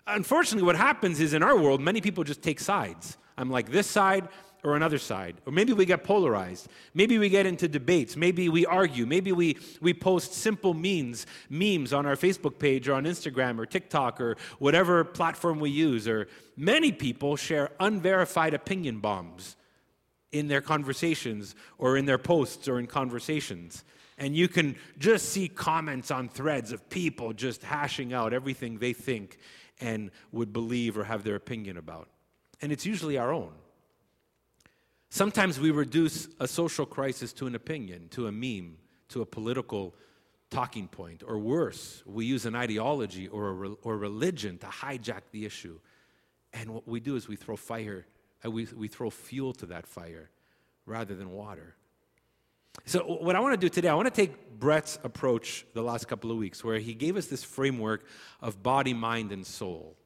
Unfortunately, 0.06 0.64
what 0.64 0.76
happens 0.76 1.20
is 1.20 1.32
in 1.32 1.42
our 1.42 1.56
world, 1.56 1.80
many 1.80 2.00
people 2.00 2.24
just 2.24 2.42
take 2.42 2.60
sides. 2.60 3.16
I'm 3.38 3.50
like 3.50 3.70
this 3.70 3.86
side, 3.86 4.28
or 4.64 4.76
another 4.76 4.98
side. 4.98 5.36
Or 5.46 5.52
maybe 5.52 5.72
we 5.72 5.86
get 5.86 6.04
polarized. 6.04 6.68
Maybe 6.94 7.18
we 7.18 7.28
get 7.28 7.46
into 7.46 7.68
debates. 7.68 8.16
Maybe 8.16 8.48
we 8.48 8.66
argue. 8.66 9.06
Maybe 9.06 9.32
we, 9.32 9.58
we 9.80 9.94
post 9.94 10.34
simple 10.34 10.74
memes, 10.74 11.26
memes 11.48 11.92
on 11.92 12.06
our 12.06 12.16
Facebook 12.16 12.58
page 12.58 12.88
or 12.88 12.94
on 12.94 13.04
Instagram 13.04 13.58
or 13.58 13.66
TikTok 13.66 14.20
or 14.20 14.36
whatever 14.58 15.04
platform 15.04 15.60
we 15.60 15.70
use. 15.70 16.08
Or 16.08 16.28
many 16.56 16.92
people 16.92 17.36
share 17.36 17.70
unverified 17.78 18.54
opinion 18.54 18.98
bombs 18.98 19.56
in 20.32 20.48
their 20.48 20.60
conversations 20.60 21.54
or 21.78 21.96
in 21.96 22.04
their 22.04 22.18
posts 22.18 22.68
or 22.68 22.78
in 22.78 22.86
conversations. 22.86 23.84
And 24.18 24.34
you 24.34 24.48
can 24.48 24.74
just 24.98 25.28
see 25.28 25.48
comments 25.48 26.10
on 26.10 26.28
threads 26.28 26.72
of 26.72 26.90
people 26.90 27.32
just 27.32 27.62
hashing 27.62 28.12
out 28.12 28.32
everything 28.32 28.78
they 28.78 28.92
think 28.92 29.38
and 29.80 30.10
would 30.32 30.52
believe 30.52 30.98
or 30.98 31.04
have 31.04 31.22
their 31.22 31.36
opinion 31.36 31.76
about. 31.76 32.08
And 32.60 32.72
it's 32.72 32.86
usually 32.86 33.18
our 33.18 33.32
own. 33.32 33.52
Sometimes 35.10 35.58
we 35.58 35.70
reduce 35.70 36.28
a 36.38 36.46
social 36.46 36.84
crisis 36.84 37.32
to 37.34 37.46
an 37.46 37.54
opinion, 37.54 38.08
to 38.10 38.26
a 38.26 38.32
meme, 38.32 38.76
to 39.08 39.22
a 39.22 39.26
political 39.26 39.94
talking 40.50 40.88
point, 40.88 41.22
or 41.26 41.38
worse, 41.38 42.02
we 42.06 42.24
use 42.24 42.46
an 42.46 42.54
ideology 42.54 43.28
or, 43.28 43.48
a 43.48 43.52
re- 43.52 43.76
or 43.82 43.96
religion 43.96 44.58
to 44.58 44.66
hijack 44.66 45.22
the 45.30 45.44
issue. 45.44 45.78
And 46.52 46.70
what 46.70 46.88
we 46.88 47.00
do 47.00 47.16
is 47.16 47.28
we 47.28 47.36
throw 47.36 47.56
fire, 47.56 48.06
uh, 48.44 48.50
we, 48.50 48.66
we 48.74 48.88
throw 48.88 49.10
fuel 49.10 49.52
to 49.54 49.66
that 49.66 49.86
fire 49.86 50.30
rather 50.86 51.14
than 51.14 51.30
water. 51.30 51.74
So, 52.86 53.00
what 53.00 53.36
I 53.36 53.40
want 53.40 53.60
to 53.60 53.60
do 53.60 53.68
today, 53.68 53.88
I 53.88 53.94
want 53.94 54.06
to 54.06 54.14
take 54.14 54.58
Brett's 54.58 54.98
approach 55.04 55.66
the 55.74 55.82
last 55.82 56.08
couple 56.08 56.30
of 56.30 56.38
weeks, 56.38 56.62
where 56.62 56.78
he 56.78 56.94
gave 56.94 57.16
us 57.16 57.26
this 57.26 57.42
framework 57.42 58.04
of 58.40 58.62
body, 58.62 58.94
mind, 58.94 59.32
and 59.32 59.44
soul. 59.44 59.97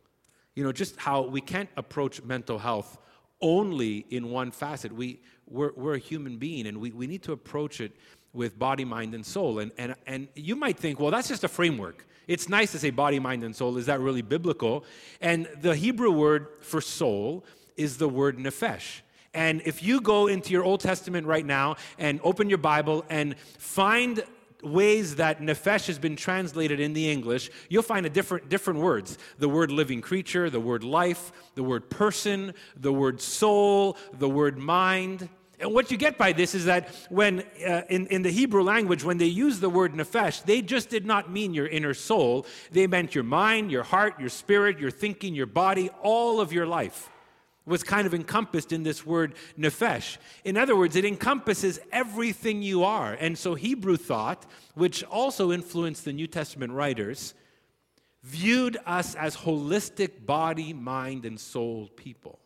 You 0.54 0.64
know, 0.64 0.72
just 0.72 0.96
how 0.96 1.22
we 1.22 1.40
can't 1.40 1.70
approach 1.76 2.22
mental 2.22 2.58
health 2.58 2.98
only 3.40 4.06
in 4.10 4.30
one 4.30 4.50
facet. 4.50 4.92
We, 4.92 5.20
we're, 5.48 5.72
we're 5.76 5.94
a 5.94 5.98
human 5.98 6.38
being 6.38 6.66
and 6.66 6.78
we, 6.78 6.92
we 6.92 7.06
need 7.06 7.22
to 7.24 7.32
approach 7.32 7.80
it 7.80 7.92
with 8.32 8.58
body, 8.58 8.84
mind, 8.84 9.14
and 9.14 9.24
soul. 9.24 9.58
And, 9.58 9.72
and, 9.76 9.94
and 10.06 10.28
you 10.34 10.56
might 10.56 10.78
think, 10.78 11.00
well, 11.00 11.10
that's 11.10 11.28
just 11.28 11.44
a 11.44 11.48
framework. 11.48 12.06
It's 12.28 12.48
nice 12.48 12.72
to 12.72 12.78
say 12.78 12.90
body, 12.90 13.18
mind, 13.18 13.44
and 13.44 13.54
soul. 13.54 13.76
Is 13.76 13.86
that 13.86 14.00
really 14.00 14.22
biblical? 14.22 14.84
And 15.20 15.48
the 15.60 15.74
Hebrew 15.74 16.10
word 16.10 16.48
for 16.60 16.80
soul 16.80 17.44
is 17.76 17.98
the 17.98 18.08
word 18.08 18.38
nephesh. 18.38 19.00
And 19.34 19.62
if 19.64 19.82
you 19.82 20.00
go 20.00 20.26
into 20.26 20.52
your 20.52 20.62
Old 20.62 20.80
Testament 20.80 21.26
right 21.26 21.44
now 21.44 21.76
and 21.98 22.20
open 22.22 22.48
your 22.48 22.58
Bible 22.58 23.04
and 23.08 23.36
find 23.38 24.22
ways 24.62 25.16
that 25.16 25.40
nephesh 25.40 25.86
has 25.86 25.98
been 25.98 26.16
translated 26.16 26.80
in 26.80 26.92
the 26.92 27.10
English, 27.10 27.50
you'll 27.68 27.82
find 27.82 28.06
a 28.06 28.10
different, 28.10 28.48
different 28.48 28.80
words. 28.80 29.18
The 29.38 29.48
word 29.48 29.70
living 29.70 30.00
creature, 30.00 30.50
the 30.50 30.60
word 30.60 30.84
life, 30.84 31.32
the 31.54 31.62
word 31.62 31.90
person, 31.90 32.54
the 32.76 32.92
word 32.92 33.20
soul, 33.20 33.96
the 34.18 34.28
word 34.28 34.58
mind. 34.58 35.28
And 35.60 35.72
what 35.72 35.90
you 35.90 35.96
get 35.96 36.18
by 36.18 36.32
this 36.32 36.54
is 36.54 36.64
that 36.64 36.88
when, 37.08 37.44
uh, 37.66 37.82
in, 37.88 38.06
in 38.08 38.22
the 38.22 38.30
Hebrew 38.30 38.62
language, 38.62 39.04
when 39.04 39.18
they 39.18 39.26
use 39.26 39.60
the 39.60 39.70
word 39.70 39.94
nephesh, 39.94 40.44
they 40.44 40.60
just 40.60 40.88
did 40.88 41.06
not 41.06 41.30
mean 41.30 41.54
your 41.54 41.66
inner 41.66 41.94
soul. 41.94 42.46
They 42.72 42.86
meant 42.86 43.14
your 43.14 43.24
mind, 43.24 43.70
your 43.70 43.84
heart, 43.84 44.18
your 44.18 44.28
spirit, 44.28 44.78
your 44.80 44.90
thinking, 44.90 45.34
your 45.34 45.46
body, 45.46 45.90
all 46.02 46.40
of 46.40 46.52
your 46.52 46.66
life 46.66 47.11
was 47.64 47.82
kind 47.82 48.06
of 48.06 48.14
encompassed 48.14 48.72
in 48.72 48.82
this 48.82 49.06
word 49.06 49.34
nephesh. 49.58 50.18
In 50.44 50.56
other 50.56 50.76
words, 50.76 50.96
it 50.96 51.04
encompasses 51.04 51.78
everything 51.92 52.62
you 52.62 52.82
are. 52.82 53.12
And 53.14 53.38
so 53.38 53.54
Hebrew 53.54 53.96
thought, 53.96 54.46
which 54.74 55.04
also 55.04 55.52
influenced 55.52 56.04
the 56.04 56.12
New 56.12 56.26
Testament 56.26 56.72
writers, 56.72 57.34
viewed 58.22 58.78
us 58.86 59.14
as 59.14 59.36
holistic 59.36 60.26
body, 60.26 60.72
mind, 60.72 61.24
and 61.24 61.38
soul 61.38 61.88
people. 61.96 62.38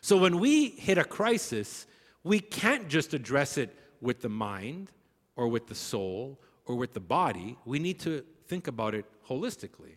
So 0.00 0.16
when 0.16 0.38
we 0.38 0.68
hit 0.70 0.98
a 0.98 1.04
crisis, 1.04 1.86
we 2.24 2.40
can't 2.40 2.88
just 2.88 3.14
address 3.14 3.58
it 3.58 3.76
with 4.00 4.20
the 4.20 4.28
mind 4.28 4.90
or 5.36 5.48
with 5.48 5.66
the 5.66 5.74
soul 5.74 6.40
or 6.66 6.76
with 6.76 6.92
the 6.94 7.00
body. 7.00 7.56
We 7.64 7.78
need 7.78 8.00
to 8.00 8.24
think 8.46 8.68
about 8.68 8.94
it 8.94 9.06
holistically. 9.28 9.96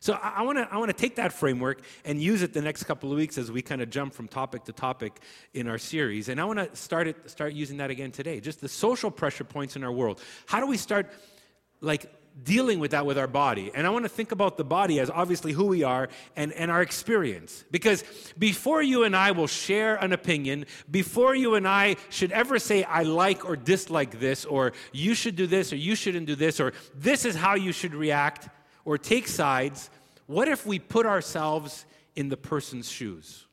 So 0.00 0.14
I, 0.14 0.42
want 0.42 0.56
to 0.56 0.66
I 0.72 0.78
wanna 0.78 0.94
take 0.94 1.16
that 1.16 1.32
framework 1.32 1.82
and 2.06 2.20
use 2.20 2.40
it 2.40 2.54
the 2.54 2.62
next 2.62 2.84
couple 2.84 3.12
of 3.12 3.18
weeks 3.18 3.36
as 3.36 3.52
we 3.52 3.60
kind 3.60 3.82
of 3.82 3.90
jump 3.90 4.14
from 4.14 4.28
topic 4.28 4.64
to 4.64 4.72
topic 4.72 5.20
in 5.52 5.68
our 5.68 5.78
series. 5.78 6.30
And 6.30 6.40
I 6.40 6.44
want 6.44 6.58
to 6.58 6.74
start 6.74 7.06
it, 7.06 7.30
start 7.30 7.52
using 7.52 7.76
that 7.78 7.90
again 7.90 8.10
today. 8.10 8.40
Just 8.40 8.62
the 8.62 8.68
social 8.68 9.10
pressure 9.10 9.44
points 9.44 9.76
in 9.76 9.84
our 9.84 9.92
world. 9.92 10.20
How 10.46 10.58
do 10.58 10.66
we 10.66 10.78
start 10.78 11.12
like 11.82 12.10
dealing 12.44 12.78
with 12.78 12.92
that 12.92 13.04
with 13.04 13.18
our 13.18 13.26
body. 13.26 13.70
And 13.74 13.86
I 13.86 13.90
want 13.90 14.04
to 14.04 14.08
think 14.08 14.32
about 14.32 14.56
the 14.56 14.64
body 14.64 15.00
as 15.00 15.10
obviously 15.10 15.52
who 15.52 15.66
we 15.66 15.82
are 15.82 16.08
and, 16.36 16.52
and 16.52 16.70
our 16.70 16.80
experience. 16.80 17.64
Because 17.70 18.04
before 18.38 18.82
you 18.82 19.04
and 19.04 19.14
I 19.14 19.32
will 19.32 19.46
share 19.46 19.96
an 19.96 20.12
opinion, 20.12 20.66
before 20.90 21.34
you 21.34 21.54
and 21.54 21.66
I 21.66 21.96
should 22.08 22.32
ever 22.32 22.58
say, 22.58 22.84
I 22.84 23.02
like 23.02 23.44
or 23.44 23.56
dislike 23.56 24.20
this, 24.20 24.44
or 24.44 24.72
you 24.92 25.14
should 25.14 25.36
do 25.36 25.46
this, 25.46 25.72
or 25.72 25.76
you 25.76 25.94
shouldn't 25.94 26.26
do 26.26 26.34
this, 26.34 26.60
or 26.60 26.72
this 26.94 27.24
is 27.24 27.34
how 27.34 27.56
you 27.56 27.72
should 27.72 27.94
react, 27.94 28.48
or 28.84 28.98
take 28.98 29.28
sides, 29.28 29.90
what 30.26 30.48
if 30.48 30.66
we 30.66 30.78
put 30.78 31.06
ourselves 31.06 31.84
in 32.14 32.28
the 32.28 32.36
person's 32.36 32.90
shoes? 32.90 33.46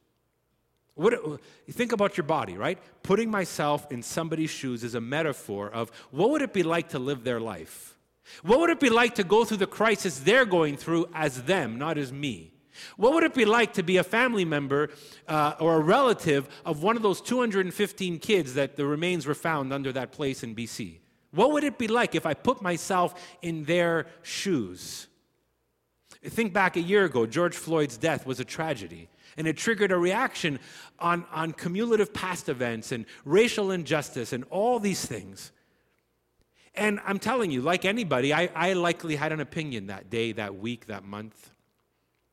What, 0.96 1.40
think 1.70 1.92
about 1.92 2.18
your 2.18 2.24
body, 2.24 2.58
right? 2.58 2.80
Putting 3.04 3.30
myself 3.30 3.92
in 3.92 4.02
somebody's 4.02 4.50
shoes 4.50 4.84
is 4.84 4.96
a 4.96 5.02
metaphor 5.02 5.70
of 5.70 5.92
what 6.10 6.32
would 6.32 6.42
it 6.42 6.54
be 6.54 6.64
like 6.64 6.90
to 6.90 7.00
live 7.00 7.24
their 7.24 7.40
life? 7.40 7.96
What 8.42 8.60
would 8.60 8.72
it 8.72 8.80
be 8.80 8.90
like 8.90 9.16
to 9.16 9.24
go 9.24 9.46
through 9.46 9.58
the 9.58 9.68
crisis 9.68 10.20
they're 10.20 10.46
going 10.46 10.76
through 10.76 11.08
as 11.14 11.44
them, 11.44 11.78
not 11.78 11.98
as 11.98 12.12
me? 12.12 12.54
What 12.96 13.14
would 13.14 13.24
it 13.24 13.34
be 13.34 13.46
like 13.46 13.74
to 13.74 13.84
be 13.84 13.98
a 13.98 14.04
family 14.04 14.46
member 14.46 14.90
uh, 15.28 15.54
or 15.60 15.76
a 15.76 15.80
relative 15.80 16.48
of 16.66 16.84
one 16.84 16.96
of 16.96 17.02
those 17.02 17.22
215 17.22 18.20
kids 18.20 18.54
that 18.56 18.76
the 18.76 18.86
remains 18.86 19.26
were 19.26 19.36
found 19.36 19.74
under 19.74 19.92
that 19.94 20.12
place 20.12 20.44
in 20.44 20.56
BC? 20.56 20.98
What 21.32 21.52
would 21.52 21.64
it 21.64 21.78
be 21.78 21.88
like 21.88 22.16
if 22.16 22.26
I 22.26 22.34
put 22.34 22.62
myself 22.62 23.14
in 23.42 23.66
their 23.66 24.08
shoes? 24.22 25.08
Think 26.30 26.54
back 26.54 26.76
a 26.76 26.82
year 26.82 27.06
ago, 27.06 27.26
George 27.26 27.56
Floyd's 27.56 27.98
death 27.98 28.26
was 28.26 28.40
a 28.40 28.46
tragedy, 28.46 29.08
and 29.38 29.48
it 29.48 29.56
triggered 29.56 29.92
a 29.92 29.98
reaction 29.98 30.60
on, 31.00 31.26
on 31.32 31.54
cumulative 31.54 32.14
past 32.14 32.50
events 32.50 32.92
and 32.92 33.06
racial 33.24 33.72
injustice 33.72 34.34
and 34.34 34.44
all 34.50 34.80
these 34.80 35.06
things. 35.06 35.52
And 36.76 37.00
I'm 37.06 37.18
telling 37.18 37.50
you, 37.50 37.62
like 37.62 37.86
anybody, 37.86 38.34
I, 38.34 38.50
I 38.56 38.74
likely 38.74 39.16
had 39.16 39.32
an 39.32 39.40
opinion 39.40 39.88
that 39.88 40.10
day, 40.10 40.34
that 40.34 40.58
week, 40.58 40.88
that 40.88 41.04
month. 41.04 41.52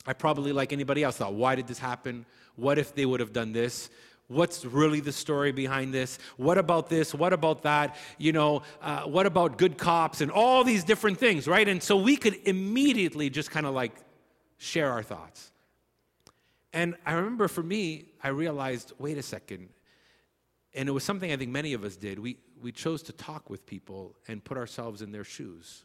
I 0.07 0.13
probably, 0.13 0.53
like 0.53 0.73
anybody 0.73 1.03
else, 1.03 1.17
thought, 1.17 1.35
why 1.35 1.55
did 1.55 1.67
this 1.67 1.79
happen? 1.79 2.27
What 2.57 2.79
if 2.79 2.95
they 2.95 3.07
would 3.07 3.21
have 3.21 3.33
done 3.33 3.53
this? 3.53 3.89
What's 4.29 4.65
really 4.65 5.01
the 5.01 5.13
story 5.13 5.53
behind 5.53 5.93
this? 5.93 6.19
What 6.39 6.57
about 6.57 6.89
this? 6.89 7.15
What 7.15 7.33
about 7.33 7.63
that? 7.65 7.97
You 8.17 8.33
know, 8.33 8.63
uh, 8.81 9.03
what 9.03 9.27
about 9.27 9.59
good 9.59 9.77
cops 9.77 10.23
and 10.23 10.31
all 10.31 10.65
these 10.65 10.83
different 10.83 11.19
things, 11.19 11.47
right? 11.47 11.69
And 11.69 11.83
so 11.83 11.97
we 11.97 12.17
could 12.17 12.37
immediately 12.45 13.29
just 13.29 13.51
kind 13.51 13.67
of 13.67 13.75
like 13.75 13.93
share 14.57 14.91
our 14.91 15.03
thoughts. 15.03 15.53
And 16.73 16.97
I 17.05 17.13
remember 17.13 17.49
for 17.49 17.63
me, 17.63 18.07
I 18.23 18.29
realized 18.29 18.93
wait 18.99 19.19
a 19.19 19.23
second. 19.23 19.69
And 20.73 20.89
it 20.89 20.93
was 20.93 21.05
something 21.05 21.31
I 21.31 21.37
think 21.37 21.53
many 21.53 21.75
of 21.75 21.85
us 21.85 21.97
did. 21.97 22.19
We, 22.19 22.39
we 22.61 22.73
chose 22.73 23.03
to 23.05 23.13
talk 23.13 23.49
with 23.49 23.65
people 23.67 24.17
and 24.27 24.43
put 24.43 24.57
ourselves 24.57 25.03
in 25.03 25.13
their 25.13 25.23
shoes. 25.23 25.85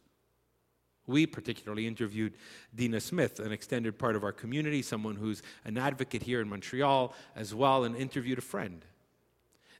We 1.10 1.26
particularly 1.26 1.88
interviewed 1.88 2.36
Dina 2.76 3.02
Smith, 3.02 3.40
an 3.40 3.52
extended 3.52 3.98
part 3.98 4.16
of 4.16 4.24
our 4.24 4.32
community, 4.32 4.84
someone 4.84 5.16
who's 5.16 5.42
an 5.66 5.76
advocate 5.76 6.22
here 6.22 6.40
in 6.40 6.48
Montreal 6.48 7.16
as 7.36 7.56
well, 7.56 7.84
and 7.84 7.96
interviewed 7.96 8.38
a 8.38 8.42
friend. 8.42 8.86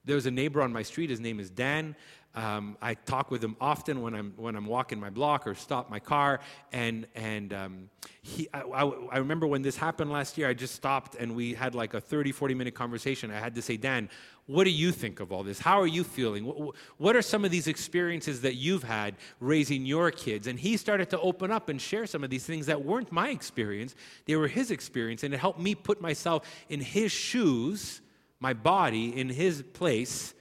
There's 0.04 0.26
a 0.26 0.30
neighbor 0.30 0.62
on 0.62 0.72
my 0.72 0.82
street, 0.82 1.10
his 1.10 1.20
name 1.20 1.40
is 1.40 1.50
Dan. 1.50 1.94
Um, 2.32 2.76
I 2.80 2.94
talk 2.94 3.32
with 3.32 3.42
him 3.42 3.56
often 3.60 4.02
when 4.02 4.14
I'm, 4.14 4.32
when 4.36 4.54
I'm 4.54 4.66
walking 4.66 5.00
my 5.00 5.10
block 5.10 5.48
or 5.48 5.54
stop 5.56 5.90
my 5.90 5.98
car. 5.98 6.38
And, 6.72 7.08
and 7.16 7.52
um, 7.52 7.90
he, 8.22 8.48
I, 8.54 8.60
I, 8.60 8.84
I, 8.84 9.18
remember 9.18 9.48
when 9.48 9.62
this 9.62 9.76
happened 9.76 10.12
last 10.12 10.38
year, 10.38 10.48
I 10.48 10.54
just 10.54 10.76
stopped 10.76 11.16
and 11.16 11.34
we 11.34 11.54
had 11.54 11.74
like 11.74 11.92
a 11.92 12.00
30, 12.00 12.30
40 12.30 12.54
minute 12.54 12.74
conversation. 12.74 13.32
I 13.32 13.40
had 13.40 13.56
to 13.56 13.62
say, 13.62 13.76
Dan, 13.76 14.08
what 14.46 14.62
do 14.62 14.70
you 14.70 14.92
think 14.92 15.18
of 15.18 15.32
all 15.32 15.42
this? 15.42 15.58
How 15.58 15.80
are 15.80 15.88
you 15.88 16.04
feeling? 16.04 16.44
What, 16.44 16.76
what 16.98 17.16
are 17.16 17.22
some 17.22 17.44
of 17.44 17.50
these 17.50 17.66
experiences 17.66 18.42
that 18.42 18.54
you've 18.54 18.84
had 18.84 19.16
raising 19.40 19.84
your 19.84 20.12
kids? 20.12 20.46
And 20.46 20.58
he 20.58 20.76
started 20.76 21.10
to 21.10 21.20
open 21.20 21.50
up 21.50 21.68
and 21.68 21.80
share 21.80 22.06
some 22.06 22.22
of 22.22 22.30
these 22.30 22.46
things 22.46 22.66
that 22.66 22.84
weren't 22.84 23.10
my 23.10 23.30
experience, 23.30 23.96
they 24.26 24.36
were 24.36 24.48
his 24.48 24.70
experience. 24.70 25.24
And 25.24 25.34
it 25.34 25.40
helped 25.40 25.58
me 25.58 25.74
put 25.74 26.00
myself 26.00 26.48
in 26.68 26.80
his 26.80 27.10
shoes, 27.10 28.02
my 28.40 28.54
body 28.54 29.16
in 29.16 29.28
his 29.28 29.62
place, 29.62 30.34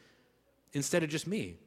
instead 0.74 1.04
of 1.04 1.10
just 1.10 1.28
me 1.28 1.58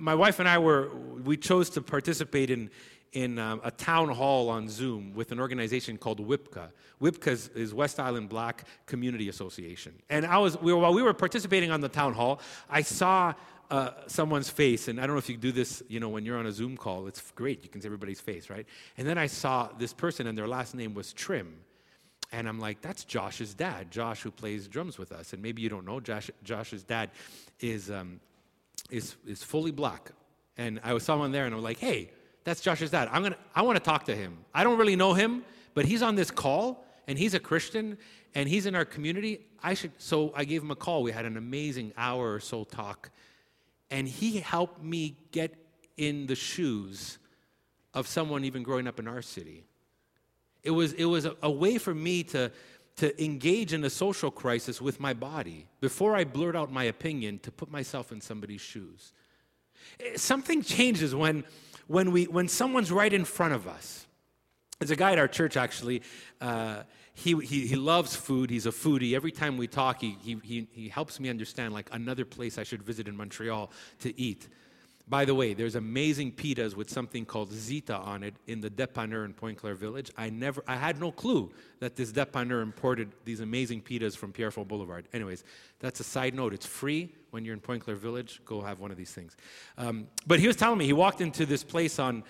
my 0.00 0.14
wife 0.14 0.40
and 0.40 0.48
I 0.48 0.58
were, 0.58 0.90
we 1.24 1.36
chose 1.36 1.70
to 1.70 1.82
participate 1.82 2.50
in, 2.50 2.70
in 3.12 3.38
um, 3.38 3.60
a 3.62 3.70
town 3.70 4.08
hall 4.08 4.48
on 4.48 4.68
Zoom 4.68 5.14
with 5.14 5.32
an 5.32 5.40
organization 5.40 5.96
called 5.96 6.26
WIBCA. 6.26 6.70
WIBCA 7.00 7.28
is, 7.28 7.48
is, 7.48 7.74
West 7.74 8.00
Island 8.00 8.28
Black 8.28 8.64
Community 8.86 9.28
Association. 9.28 9.94
And 10.10 10.26
I 10.26 10.38
was, 10.38 10.60
we 10.60 10.72
were, 10.72 10.80
while 10.80 10.94
we 10.94 11.02
were 11.02 11.14
participating 11.14 11.70
on 11.70 11.80
the 11.80 11.88
town 11.88 12.12
hall, 12.12 12.40
I 12.68 12.82
saw 12.82 13.34
uh, 13.70 13.90
someone's 14.06 14.50
face, 14.50 14.88
and 14.88 14.98
I 15.00 15.06
don't 15.06 15.14
know 15.14 15.18
if 15.18 15.28
you 15.28 15.36
do 15.36 15.52
this, 15.52 15.82
you 15.88 16.00
know, 16.00 16.08
when 16.08 16.24
you're 16.24 16.38
on 16.38 16.46
a 16.46 16.52
Zoom 16.52 16.76
call, 16.76 17.06
it's 17.06 17.30
great. 17.32 17.62
You 17.62 17.68
can 17.68 17.80
see 17.80 17.86
everybody's 17.86 18.20
face, 18.20 18.50
right? 18.50 18.66
And 18.96 19.06
then 19.06 19.18
I 19.18 19.26
saw 19.26 19.68
this 19.78 19.92
person, 19.92 20.26
and 20.26 20.36
their 20.36 20.48
last 20.48 20.74
name 20.74 20.94
was 20.94 21.12
Trim. 21.12 21.54
And 22.30 22.48
I'm 22.48 22.58
like, 22.58 22.82
that's 22.82 23.04
Josh's 23.04 23.54
dad, 23.54 23.90
Josh, 23.90 24.22
who 24.22 24.30
plays 24.30 24.68
drums 24.68 24.98
with 24.98 25.12
us. 25.12 25.32
And 25.32 25.42
maybe 25.42 25.62
you 25.62 25.68
don't 25.68 25.86
know, 25.86 25.98
Josh, 25.98 26.30
Josh's 26.44 26.82
dad 26.82 27.10
is 27.60 27.90
um, 27.90 28.20
is, 28.90 29.16
is 29.26 29.42
fully 29.42 29.70
black. 29.70 30.10
And 30.56 30.80
I 30.82 30.92
was 30.94 31.02
someone 31.02 31.32
there 31.32 31.46
and 31.46 31.54
I'm 31.54 31.62
like, 31.62 31.78
hey, 31.78 32.10
that's 32.44 32.60
Josh's 32.60 32.90
dad. 32.90 33.08
I'm 33.12 33.22
gonna, 33.22 33.36
I 33.54 33.62
want 33.62 33.76
to 33.76 33.84
talk 33.84 34.04
to 34.06 34.16
him. 34.16 34.38
I 34.54 34.64
don't 34.64 34.78
really 34.78 34.96
know 34.96 35.14
him, 35.14 35.44
but 35.74 35.84
he's 35.84 36.02
on 36.02 36.14
this 36.14 36.30
call 36.30 36.84
and 37.06 37.18
he's 37.18 37.34
a 37.34 37.40
Christian 37.40 37.98
and 38.34 38.48
he's 38.48 38.66
in 38.66 38.74
our 38.74 38.84
community. 38.84 39.46
I 39.62 39.74
should, 39.74 39.92
so 39.98 40.32
I 40.34 40.44
gave 40.44 40.62
him 40.62 40.70
a 40.70 40.76
call. 40.76 41.02
We 41.02 41.12
had 41.12 41.24
an 41.24 41.36
amazing 41.36 41.92
hour 41.96 42.32
or 42.32 42.40
so 42.40 42.64
talk. 42.64 43.10
And 43.90 44.08
he 44.08 44.38
helped 44.38 44.82
me 44.82 45.16
get 45.32 45.54
in 45.96 46.26
the 46.26 46.34
shoes 46.34 47.18
of 47.94 48.06
someone 48.06 48.44
even 48.44 48.62
growing 48.62 48.86
up 48.86 48.98
in 48.98 49.08
our 49.08 49.22
city. 49.22 49.64
It 50.62 50.70
was, 50.70 50.92
it 50.94 51.04
was 51.04 51.24
a, 51.24 51.36
a 51.42 51.50
way 51.50 51.78
for 51.78 51.94
me 51.94 52.22
to, 52.24 52.50
to 52.96 53.24
engage 53.24 53.72
in 53.72 53.84
a 53.84 53.90
social 53.90 54.30
crisis 54.30 54.80
with 54.80 55.00
my 55.00 55.14
body 55.14 55.66
before 55.80 56.16
I 56.16 56.24
blurt 56.24 56.56
out 56.56 56.72
my 56.72 56.84
opinion 56.84 57.38
to 57.40 57.52
put 57.52 57.70
myself 57.70 58.12
in 58.12 58.20
somebody's 58.20 58.60
shoes. 58.60 59.12
Eh, 60.00 60.16
something 60.16 60.62
changes 60.62 61.14
when, 61.14 61.44
when, 61.86 62.12
we, 62.12 62.26
when 62.26 62.48
someone's 62.48 62.90
right 62.90 63.12
in 63.12 63.24
front 63.24 63.54
of 63.54 63.66
us. 63.66 64.06
There's 64.78 64.90
a 64.90 64.96
guy 64.96 65.12
at 65.12 65.18
our 65.18 65.28
church, 65.28 65.56
actually. 65.56 66.02
Uh, 66.40 66.82
he, 67.14 67.36
he, 67.38 67.66
he 67.66 67.74
loves 67.74 68.14
food. 68.14 68.48
He's 68.48 68.66
a 68.66 68.70
foodie. 68.70 69.14
Every 69.14 69.32
time 69.32 69.56
we 69.56 69.66
talk, 69.66 70.00
he, 70.00 70.16
he, 70.22 70.38
he, 70.44 70.68
he 70.70 70.88
helps 70.88 71.18
me 71.18 71.28
understand 71.28 71.74
like 71.74 71.88
another 71.92 72.24
place 72.24 72.58
I 72.58 72.62
should 72.62 72.82
visit 72.82 73.08
in 73.08 73.16
Montreal 73.16 73.72
to 74.00 74.20
eat. 74.20 74.48
By 75.08 75.24
the 75.24 75.34
way, 75.34 75.54
there's 75.54 75.74
amazing 75.74 76.32
pitas 76.32 76.74
with 76.74 76.90
something 76.90 77.24
called 77.24 77.50
Zita 77.50 77.96
on 77.96 78.22
it 78.22 78.34
in 78.46 78.60
the 78.60 78.68
Dépanneur 78.68 79.24
in 79.24 79.32
Pointe-Claire 79.32 79.74
Village. 79.74 80.10
I 80.18 80.28
never, 80.28 80.62
I 80.66 80.76
had 80.76 81.00
no 81.00 81.10
clue 81.12 81.50
that 81.80 81.96
this 81.96 82.12
Dépanneur 82.12 82.62
imported 82.62 83.12
these 83.24 83.40
amazing 83.40 83.80
pitas 83.80 84.14
from 84.16 84.32
Pierrefonds 84.32 84.68
Boulevard. 84.68 85.08
Anyways, 85.14 85.44
that's 85.80 86.00
a 86.00 86.04
side 86.04 86.34
note. 86.34 86.52
It's 86.52 86.66
free 86.66 87.14
when 87.30 87.44
you're 87.44 87.54
in 87.54 87.60
Pointe-Claire 87.60 87.96
Village. 87.96 88.42
Go 88.44 88.60
have 88.60 88.80
one 88.80 88.90
of 88.90 88.98
these 88.98 89.12
things. 89.12 89.34
Um, 89.78 90.08
but 90.26 90.40
he 90.40 90.46
was 90.46 90.56
telling 90.56 90.78
me 90.78 90.84
he 90.84 90.92
walked 90.92 91.22
into 91.22 91.46
this 91.46 91.64
place 91.64 91.98
on 91.98 92.22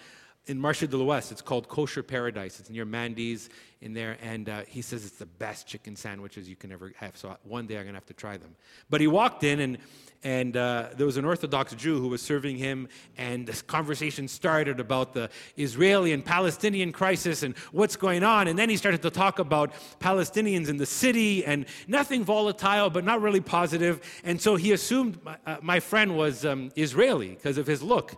in 0.49 0.59
Marché 0.59 0.89
de 0.89 0.97
l'Ouest. 0.97 1.31
It's 1.31 1.43
called 1.43 1.69
Kosher 1.69 2.03
Paradise. 2.03 2.59
It's 2.59 2.71
near 2.71 2.85
Mandy's 2.85 3.51
in 3.81 3.93
there, 3.93 4.17
and 4.23 4.49
uh, 4.49 4.63
he 4.67 4.83
says 4.83 5.05
it's 5.05 5.19
the 5.19 5.27
best 5.27 5.67
chicken 5.67 5.95
sandwiches 5.95 6.49
you 6.49 6.57
can 6.57 6.73
ever 6.73 6.93
have. 6.97 7.17
So 7.17 7.37
one 7.45 7.67
day 7.67 7.79
I'm 7.79 7.85
gonna 7.85 7.99
have 7.99 8.07
to 8.07 8.15
try 8.15 8.37
them. 8.37 8.57
But 8.91 9.01
he 9.01 9.07
walked 9.07 9.45
in, 9.45 9.61
and 9.61 9.79
and 10.25 10.57
uh, 10.57 10.89
there 10.97 11.07
was 11.07 11.17
an 11.17 11.25
Orthodox 11.25 11.75
Jew 11.75 12.01
who 12.01 12.09
was 12.09 12.21
serving 12.23 12.57
him, 12.57 12.89
and 13.17 13.47
this 13.47 13.63
conversation 13.63 14.27
started 14.27 14.81
about 14.81 15.13
the 15.13 15.31
Israeli 15.57 16.13
and 16.13 16.25
Palestinian 16.25 16.91
crisis 16.91 17.45
and 17.45 17.57
what's 17.71 17.95
going 17.95 18.25
on. 18.25 18.49
And 18.49 18.59
then 18.59 18.69
he 18.69 18.77
started 18.77 19.03
to 19.03 19.11
talk 19.11 19.39
about 19.39 19.73
Palestinians 20.01 20.69
in 20.69 20.77
the 20.77 20.87
city 20.87 21.45
and 21.45 21.67
nothing 21.87 22.25
volatile, 22.25 22.91
but 22.91 23.05
not 23.05 23.23
really 23.23 23.41
positive. 23.41 24.01
And 24.25 24.41
so 24.41 24.57
he 24.57 24.73
assumed 24.73 25.23
my, 25.23 25.37
uh, 25.47 25.59
my 25.63 25.79
friend 25.79 26.17
was 26.17 26.45
um, 26.45 26.73
Israeli 26.75 27.29
because 27.29 27.59
of 27.59 27.69
his 27.69 27.81
look. 27.81 28.17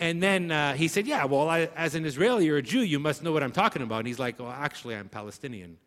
And 0.00 0.22
then 0.22 0.50
uh, 0.50 0.74
he 0.74 0.88
said, 0.88 1.06
Yeah, 1.06 1.24
well, 1.24 1.48
I, 1.48 1.68
as 1.76 1.94
an 1.94 2.04
Israeli 2.04 2.48
or 2.48 2.56
a 2.56 2.62
Jew, 2.62 2.80
you 2.80 2.98
must 2.98 3.22
know 3.22 3.32
what 3.32 3.42
I'm 3.42 3.52
talking 3.52 3.82
about. 3.82 3.98
And 3.98 4.06
he's 4.06 4.18
like, 4.18 4.38
Well, 4.38 4.50
actually, 4.50 4.94
I'm 4.94 5.08
Palestinian. 5.08 5.78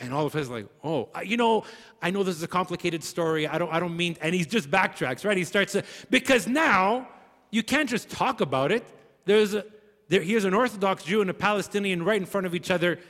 And 0.00 0.14
all 0.14 0.26
of 0.26 0.36
us 0.36 0.48
like, 0.48 0.66
oh, 0.84 1.08
you 1.24 1.36
know, 1.36 1.64
I 2.00 2.10
know 2.10 2.22
this 2.22 2.36
is 2.36 2.42
a 2.44 2.48
complicated 2.48 3.02
story. 3.02 3.48
I 3.48 3.58
don't, 3.58 3.72
I 3.72 3.80
don't 3.80 3.96
mean, 3.96 4.16
and 4.20 4.32
he 4.32 4.44
just 4.44 4.70
backtracks, 4.70 5.24
right? 5.24 5.36
He 5.36 5.42
starts 5.42 5.72
to, 5.72 5.82
because 6.08 6.46
now 6.46 7.08
you 7.50 7.64
can't 7.64 7.88
just 7.88 8.08
talk 8.08 8.40
about 8.40 8.70
it. 8.70 8.86
There's 9.24 9.54
a, 9.54 9.64
there, 10.08 10.22
here's 10.22 10.44
an 10.44 10.54
Orthodox 10.54 11.02
Jew 11.02 11.20
and 11.20 11.30
a 11.30 11.34
Palestinian 11.34 12.04
right 12.04 12.20
in 12.20 12.26
front 12.26 12.46
of 12.46 12.54
each 12.54 12.70
other, 12.70 13.00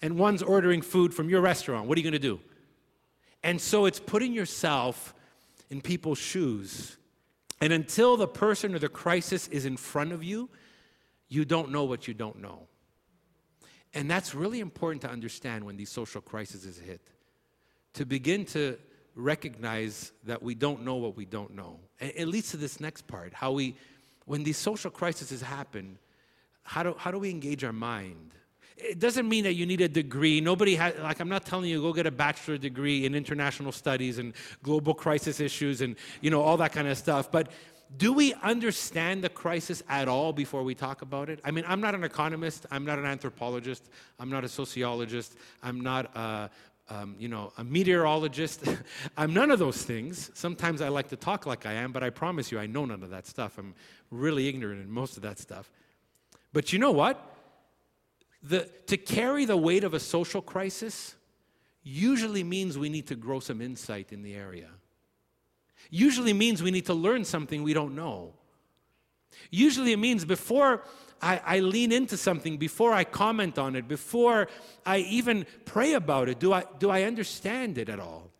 and 0.00 0.18
one's 0.18 0.42
ordering 0.42 0.80
food 0.80 1.12
from 1.12 1.28
your 1.28 1.42
restaurant. 1.42 1.86
What 1.86 1.98
are 1.98 2.00
you 2.00 2.10
going 2.10 2.12
to 2.12 2.18
do? 2.18 2.40
And 3.42 3.60
so 3.60 3.84
it's 3.84 4.00
putting 4.00 4.32
yourself 4.32 5.14
in 5.68 5.82
people's 5.82 6.18
shoes 6.18 6.96
and 7.60 7.72
until 7.72 8.16
the 8.16 8.28
person 8.28 8.74
or 8.74 8.78
the 8.78 8.88
crisis 8.88 9.48
is 9.48 9.66
in 9.66 9.76
front 9.76 10.12
of 10.12 10.24
you, 10.24 10.48
you 11.28 11.44
don't 11.44 11.70
know 11.70 11.84
what 11.84 12.08
you 12.08 12.14
don't 12.14 12.40
know. 12.40 12.66
And 13.92 14.10
that's 14.10 14.34
really 14.34 14.60
important 14.60 15.02
to 15.02 15.10
understand 15.10 15.64
when 15.64 15.76
these 15.76 15.90
social 15.90 16.20
crises 16.20 16.78
hit. 16.78 17.00
To 17.94 18.06
begin 18.06 18.44
to 18.46 18.78
recognize 19.14 20.12
that 20.24 20.42
we 20.42 20.54
don't 20.54 20.84
know 20.84 20.96
what 20.96 21.16
we 21.16 21.24
don't 21.24 21.54
know. 21.54 21.80
And 22.00 22.12
it 22.14 22.28
leads 22.28 22.50
to 22.52 22.56
this 22.56 22.80
next 22.80 23.06
part 23.06 23.34
how 23.34 23.52
we, 23.52 23.76
when 24.26 24.44
these 24.44 24.56
social 24.56 24.90
crises 24.90 25.42
happen, 25.42 25.98
how 26.62 26.82
do, 26.82 26.94
how 26.96 27.10
do 27.10 27.18
we 27.18 27.30
engage 27.30 27.64
our 27.64 27.72
mind? 27.72 28.32
It 28.82 28.98
doesn't 28.98 29.28
mean 29.28 29.44
that 29.44 29.54
you 29.54 29.66
need 29.66 29.80
a 29.80 29.88
degree. 29.88 30.40
Nobody 30.40 30.74
has, 30.76 30.94
like, 30.98 31.20
I'm 31.20 31.28
not 31.28 31.44
telling 31.44 31.68
you 31.68 31.80
go 31.80 31.92
get 31.92 32.06
a 32.06 32.10
bachelor 32.10 32.58
degree 32.58 33.04
in 33.06 33.14
international 33.14 33.72
studies 33.72 34.18
and 34.18 34.34
global 34.62 34.94
crisis 34.94 35.40
issues 35.40 35.80
and, 35.80 35.96
you 36.20 36.30
know, 36.30 36.40
all 36.40 36.56
that 36.58 36.72
kind 36.72 36.88
of 36.88 36.96
stuff. 36.96 37.30
But 37.30 37.50
do 37.96 38.12
we 38.12 38.34
understand 38.34 39.24
the 39.24 39.28
crisis 39.28 39.82
at 39.88 40.08
all 40.08 40.32
before 40.32 40.62
we 40.62 40.74
talk 40.74 41.02
about 41.02 41.28
it? 41.28 41.40
I 41.44 41.50
mean, 41.50 41.64
I'm 41.66 41.80
not 41.80 41.94
an 41.94 42.04
economist. 42.04 42.66
I'm 42.70 42.84
not 42.84 42.98
an 42.98 43.04
anthropologist. 43.04 43.88
I'm 44.18 44.30
not 44.30 44.44
a 44.44 44.48
sociologist. 44.48 45.36
I'm 45.62 45.80
not 45.80 46.14
a, 46.16 46.50
um, 46.88 47.16
you 47.18 47.28
know, 47.28 47.52
a 47.58 47.64
meteorologist. 47.64 48.64
I'm 49.16 49.34
none 49.34 49.50
of 49.50 49.58
those 49.58 49.82
things. 49.82 50.30
Sometimes 50.34 50.80
I 50.80 50.88
like 50.88 51.08
to 51.08 51.16
talk 51.16 51.46
like 51.46 51.66
I 51.66 51.74
am, 51.74 51.92
but 51.92 52.02
I 52.02 52.10
promise 52.10 52.52
you, 52.52 52.58
I 52.58 52.66
know 52.66 52.84
none 52.84 53.02
of 53.02 53.10
that 53.10 53.26
stuff. 53.26 53.58
I'm 53.58 53.74
really 54.10 54.48
ignorant 54.48 54.80
in 54.80 54.90
most 54.90 55.16
of 55.16 55.22
that 55.24 55.38
stuff. 55.38 55.70
But 56.52 56.72
you 56.72 56.78
know 56.78 56.90
what? 56.92 57.29
The, 58.42 58.68
to 58.86 58.96
carry 58.96 59.44
the 59.44 59.56
weight 59.56 59.84
of 59.84 59.94
a 59.94 60.00
social 60.00 60.40
crisis 60.40 61.14
usually 61.82 62.42
means 62.42 62.78
we 62.78 62.88
need 62.88 63.06
to 63.08 63.16
grow 63.16 63.40
some 63.40 63.60
insight 63.60 64.12
in 64.12 64.22
the 64.22 64.34
area. 64.34 64.68
Usually 65.90 66.32
means 66.32 66.62
we 66.62 66.70
need 66.70 66.86
to 66.86 66.94
learn 66.94 67.24
something 67.24 67.62
we 67.62 67.74
don't 67.74 67.94
know. 67.94 68.34
Usually 69.50 69.92
it 69.92 69.98
means 69.98 70.24
before 70.24 70.82
I, 71.22 71.40
I, 71.44 71.60
lean 71.60 71.92
into 71.92 72.16
something, 72.16 72.56
before 72.56 72.92
I 72.92 73.04
comment 73.04 73.58
on 73.58 73.76
it, 73.76 73.88
before 73.88 74.48
I 74.86 74.98
even 74.98 75.46
pray 75.64 75.94
about 75.94 76.28
it, 76.28 76.38
do 76.38 76.52
I, 76.52 76.64
do 76.78 76.90
I 76.90 77.02
understand 77.02 77.78
it 77.78 77.88
at 77.88 78.00
all? 78.00 78.30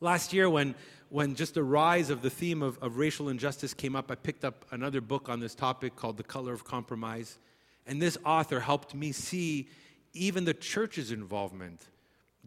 Last 0.00 0.32
year, 0.32 0.50
when, 0.50 0.74
when 1.08 1.34
just 1.34 1.54
the 1.54 1.62
rise 1.62 2.10
of 2.10 2.22
the 2.22 2.30
theme 2.30 2.62
of, 2.62 2.78
of 2.82 2.96
racial 2.96 3.28
injustice 3.28 3.74
came 3.74 3.94
up, 3.94 4.10
I 4.10 4.16
picked 4.16 4.44
up 4.44 4.64
another 4.72 5.00
book 5.00 5.28
on 5.28 5.38
this 5.38 5.54
topic 5.54 5.94
called 5.94 6.16
The 6.16 6.24
Color 6.24 6.52
of 6.52 6.64
Compromise. 6.64 7.38
And 7.86 8.00
this 8.00 8.18
author 8.24 8.60
helped 8.60 8.94
me 8.94 9.12
see 9.12 9.68
even 10.12 10.44
the 10.44 10.54
church's 10.54 11.10
involvement 11.10 11.80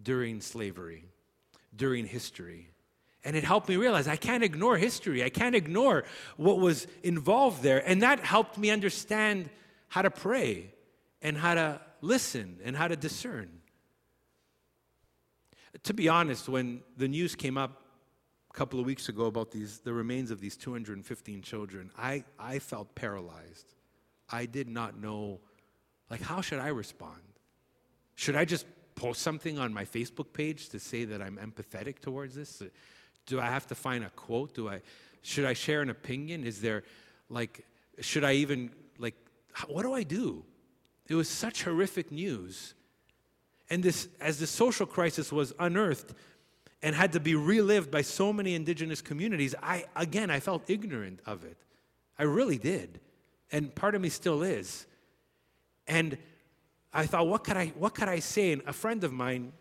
during 0.01 0.41
slavery, 0.41 1.05
during 1.75 2.05
history. 2.05 2.69
And 3.23 3.35
it 3.35 3.43
helped 3.43 3.67
me 3.67 3.75
realize 3.75 4.07
I 4.07 4.17
can't 4.17 4.43
ignore 4.43 4.77
history. 4.77 5.23
I 5.23 5.29
can't 5.29 5.55
ignore 5.55 6.05
what 6.37 6.59
was 6.59 6.85
involved 7.03 7.63
there. 7.63 7.87
And 7.87 8.03
that 8.03 8.19
helped 8.19 8.57
me 8.57 8.69
understand 8.69 9.49
how 9.87 10.03
to 10.03 10.11
pray 10.11 10.71
and 11.21 11.35
how 11.37 11.55
to 11.55 11.81
listen 12.01 12.59
and 12.63 12.75
how 12.75 12.87
to 12.87 12.95
discern. 12.95 13.49
To 15.83 15.93
be 15.93 16.07
honest, 16.07 16.47
when 16.47 16.81
the 16.97 17.07
news 17.07 17.35
came 17.35 17.57
up 17.57 17.81
a 18.51 18.53
couple 18.53 18.79
of 18.79 18.85
weeks 18.85 19.09
ago 19.09 19.25
about 19.25 19.51
these, 19.51 19.79
the 19.79 19.91
remains 19.93 20.31
of 20.31 20.39
these 20.39 20.55
215 20.55 21.41
children, 21.41 21.91
I, 21.97 22.23
I 22.39 22.59
felt 22.59 22.93
paralyzed. 22.95 23.74
I 24.29 24.45
did 24.45 24.67
not 24.67 24.99
know, 24.99 25.39
like, 26.09 26.21
how 26.21 26.41
should 26.41 26.59
I 26.59 26.69
respond? 26.69 27.21
Should 28.15 28.35
I 28.35 28.45
just 28.45 28.65
post 28.95 29.21
something 29.21 29.59
on 29.59 29.73
my 29.73 29.85
Facebook 29.85 30.33
page 30.33 30.69
to 30.69 30.79
say 30.79 31.05
that 31.05 31.21
I'm 31.21 31.37
empathetic 31.37 31.99
towards 31.99 32.35
this? 32.35 32.63
Do 33.25 33.39
I 33.39 33.47
have 33.47 33.67
to 33.67 33.75
find 33.75 34.03
a 34.03 34.09
quote? 34.09 34.53
Do 34.53 34.69
I 34.69 34.81
should 35.21 35.45
I 35.45 35.53
share 35.53 35.81
an 35.81 35.89
opinion? 35.89 36.43
Is 36.43 36.61
there 36.61 36.83
like 37.29 37.65
should 37.99 38.23
I 38.23 38.33
even 38.33 38.71
like 38.97 39.15
what 39.67 39.83
do 39.83 39.93
I 39.93 40.03
do? 40.03 40.43
It 41.07 41.15
was 41.15 41.29
such 41.29 41.63
horrific 41.63 42.11
news. 42.11 42.73
And 43.69 43.83
this 43.83 44.07
as 44.21 44.39
the 44.39 44.47
social 44.47 44.85
crisis 44.85 45.31
was 45.31 45.53
unearthed 45.59 46.13
and 46.81 46.95
had 46.95 47.13
to 47.13 47.19
be 47.19 47.35
relived 47.35 47.91
by 47.91 48.01
so 48.01 48.31
many 48.31 48.55
indigenous 48.55 49.01
communities, 49.01 49.55
I 49.61 49.85
again 49.95 50.29
I 50.29 50.39
felt 50.39 50.69
ignorant 50.69 51.19
of 51.25 51.43
it. 51.43 51.57
I 52.17 52.23
really 52.23 52.57
did. 52.57 53.01
And 53.51 53.73
part 53.73 53.95
of 53.95 54.01
me 54.01 54.09
still 54.09 54.43
is. 54.43 54.85
And 55.87 56.17
I 56.93 57.05
thought, 57.05 57.27
what 57.27 57.43
could 57.43 57.57
I, 57.57 57.67
what 57.77 57.93
could 57.93 58.07
I 58.07 58.19
say? 58.19 58.51
And 58.51 58.61
a 58.65 58.73
friend 58.73 59.03
of 59.03 59.13
mine, 59.13 59.51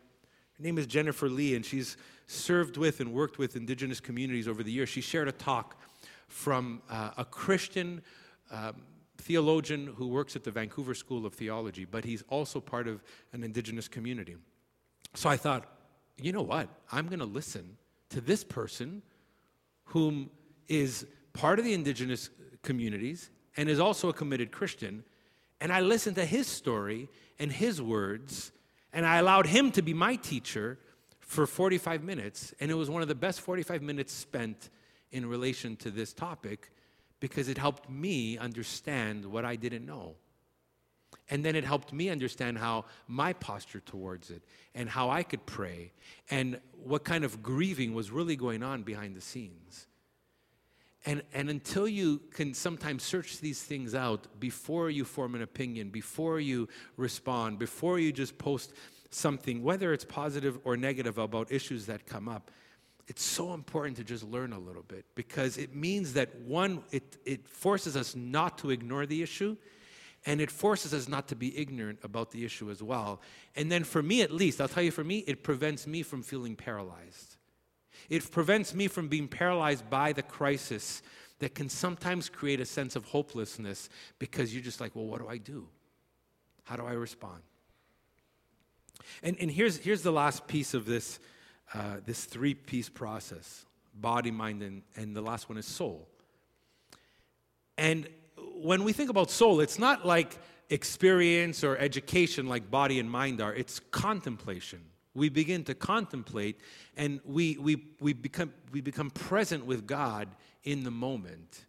her 0.57 0.63
name 0.63 0.79
is 0.79 0.87
Jennifer 0.87 1.29
Lee, 1.29 1.55
and 1.55 1.65
she's 1.65 1.97
served 2.27 2.77
with 2.77 3.01
and 3.01 3.13
worked 3.13 3.39
with 3.39 3.57
indigenous 3.57 4.01
communities 4.01 4.49
over 4.49 4.63
the 4.63 4.73
years. 4.73 4.89
She 4.89 5.01
shared 5.01 5.29
a 5.29 5.33
talk 5.33 5.81
from 6.29 6.81
uh, 6.89 7.11
a 7.19 7.25
Christian 7.25 8.03
um, 8.51 8.83
theologian 9.19 9.93
who 9.97 10.09
works 10.09 10.37
at 10.37 10.45
the 10.45 10.51
Vancouver 10.51 10.95
School 10.95 11.27
of 11.27 11.35
Theology, 11.35 11.85
but 11.85 12.05
he's 12.05 12.23
also 12.29 12.61
part 12.61 12.89
of 12.89 13.03
an 13.33 13.43
indigenous 13.43 13.89
community. 13.89 14.37
So 15.15 15.29
I 15.29 15.37
thought, 15.37 15.67
you 16.21 16.33
know 16.33 16.43
what? 16.43 16.69
I'm 16.93 17.07
going 17.07 17.21
to 17.21 17.25
listen 17.25 17.77
to 18.11 18.21
this 18.21 18.45
person 18.45 19.03
whom 19.85 20.31
is 20.69 21.07
part 21.33 21.59
of 21.59 21.65
the 21.65 21.75
indigenous 21.75 22.31
communities 22.63 23.31
and 23.57 23.69
is 23.69 23.81
also 23.81 24.09
a 24.09 24.13
committed 24.13 24.53
Christian. 24.53 25.05
And 25.61 25.73
I 25.73 25.81
listened 25.81 26.17
to 26.17 26.25
his 26.25 26.47
story 26.47 27.09
and 27.39 27.51
his 27.51 27.81
words, 27.81 28.53
and 28.93 29.07
I 29.07 29.19
allowed 29.19 29.47
him 29.47 29.71
to 29.73 29.83
be 29.83 29.95
my 29.95 30.17
teacher 30.17 30.79
for 31.21 31.47
45 31.47 32.03
minutes. 32.03 32.55
And 32.61 32.71
it 32.71 32.75
was 32.75 32.91
one 32.91 33.03
of 33.03 33.09
the 33.09 33.15
best 33.15 33.41
45 33.41 33.83
minutes 33.83 34.13
spent 34.13 34.71
in 35.11 35.27
relation 35.27 35.77
to 35.77 35.91
this 35.91 36.13
topic 36.13 36.71
because 37.21 37.49
it 37.49 37.57
helped 37.57 37.89
me 37.89 38.37
understand 38.37 39.25
what 39.25 39.45
I 39.45 39.57
didn't 39.57 39.87
know. 39.87 40.17
And 41.31 41.45
then 41.45 41.57
it 41.57 41.65
helped 41.65 41.93
me 41.93 42.11
understand 42.11 42.59
how 42.59 42.85
my 43.09 43.33
posture 43.33 43.81
towards 43.81 44.31
it 44.31 44.43
and 44.75 44.89
how 44.89 45.09
I 45.09 45.23
could 45.23 45.47
pray 45.47 45.93
and 46.31 46.61
what 46.83 47.05
kind 47.05 47.25
of 47.25 47.43
grieving 47.43 47.95
was 47.95 48.11
really 48.11 48.37
going 48.37 48.63
on 48.63 48.83
behind 48.83 49.17
the 49.17 49.23
scenes. 49.23 49.87
And, 51.07 51.23
and 51.35 51.51
until 51.51 51.87
you 51.87 52.21
can 52.31 52.55
sometimes 52.55 53.03
search 53.03 53.39
these 53.41 53.63
things 53.63 53.95
out 53.95 54.41
before 54.41 54.89
you 54.89 55.05
form 55.05 55.35
an 55.35 55.43
opinion, 55.43 55.91
before 55.91 56.41
you 56.41 56.69
respond, 56.97 57.59
before 57.59 57.99
you 57.99 58.11
just 58.11 58.39
post 58.39 58.73
something, 59.11 59.63
whether 59.63 59.93
it's 59.93 60.05
positive 60.05 60.59
or 60.65 60.77
negative 60.77 61.19
about 61.19 61.53
issues 61.53 61.87
that 61.87 62.07
come 62.07 62.29
up, 62.29 62.51
it's 63.07 63.23
so 63.23 63.53
important 63.53 63.99
to 63.99 64.05
just 64.05 64.25
learn 64.25 64.55
a 64.55 64.59
little 64.59 64.83
bit 64.83 65.05
because 65.15 65.59
it 65.59 65.75
means 65.75 66.15
that 66.15 66.35
one, 66.41 66.83
it, 66.91 67.19
it 67.27 67.47
forces 67.47 67.97
us 67.97 68.17
not 68.17 68.57
to 68.59 68.71
ignore 68.71 69.05
the 69.05 69.23
issue 69.23 69.57
and 70.25 70.41
it 70.41 70.51
forces 70.51 70.95
us 70.95 71.07
not 71.07 71.29
to 71.29 71.37
be 71.37 71.57
ignorant 71.59 71.99
about 72.03 72.31
the 72.31 72.47
issue 72.47 72.71
as 72.71 72.83
well. 72.83 73.21
And 73.57 73.71
then 73.71 73.85
for 73.85 74.03
me 74.03 74.23
at 74.23 74.31
least, 74.31 74.59
I'll 74.59 74.69
tell 74.69 74.83
you 74.83 74.91
for 74.91 75.05
me, 75.05 75.19
it 75.27 75.43
prevents 75.43 75.87
me 75.87 76.03
from 76.03 76.23
feeling 76.23 76.57
paralyzed. 76.57 77.34
It 78.09 78.31
prevents 78.31 78.75
me 78.75 78.89
from 78.89 79.09
being 79.09 79.29
paralyzed 79.29 79.89
by 79.89 80.13
the 80.13 80.23
crisis 80.23 81.03
that 81.39 81.55
can 81.55 81.69
sometimes 81.69 82.29
create 82.29 82.61
a 82.61 82.65
sense 82.65 82.97
of 82.97 83.05
hopelessness 83.07 83.89
because 84.19 84.55
you're 84.55 84.63
just 84.63 84.81
like, 84.81 84.95
well, 84.95 85.07
what 85.07 85.21
do 85.21 85.29
I 85.29 85.39
do? 85.39 85.69
How 86.65 86.77
do 86.77 86.87
I 86.87 86.93
respond? 86.93 87.43
And, 89.23 89.37
and 89.41 89.51
here's, 89.51 89.79
here's 89.79 90.03
the 90.03 90.13
last 90.13 90.47
piece 90.47 90.75
of 90.75 90.87
this, 90.87 91.19
uh, 91.75 91.97
this 92.05 92.25
three 92.25 92.55
piece 92.55 92.89
process 92.89 93.67
body, 93.97 94.31
mind, 94.33 94.61
and, 94.63 94.83
and 94.97 95.15
the 95.15 95.21
last 95.21 95.49
one 95.49 95.57
is 95.57 95.67
soul. 95.67 96.09
And 97.79 98.09
when 98.57 98.83
we 98.83 98.93
think 98.93 99.09
about 99.09 99.31
soul, 99.31 99.61
it's 99.61 99.79
not 99.79 100.05
like 100.05 100.37
experience 100.71 101.63
or 101.63 101.77
education 101.79 102.49
like 102.49 102.71
body 102.71 102.99
and 102.99 103.11
mind 103.11 103.41
are, 103.41 103.55
it's 103.55 103.81
contemplation 103.91 104.81
we 105.15 105.29
begin 105.29 105.65
to 105.65 105.75
contemplate 105.75 106.61
and 106.97 107.21
we, 107.25 107.57
we, 107.59 107.85
we, 108.01 108.13
become, 108.13 108.53
we 108.73 108.81
become 108.81 109.11
present 109.11 109.65
with 109.65 109.87
God 109.87 110.29
in 110.65 110.85
the 110.85 110.91
moment. 110.91 111.65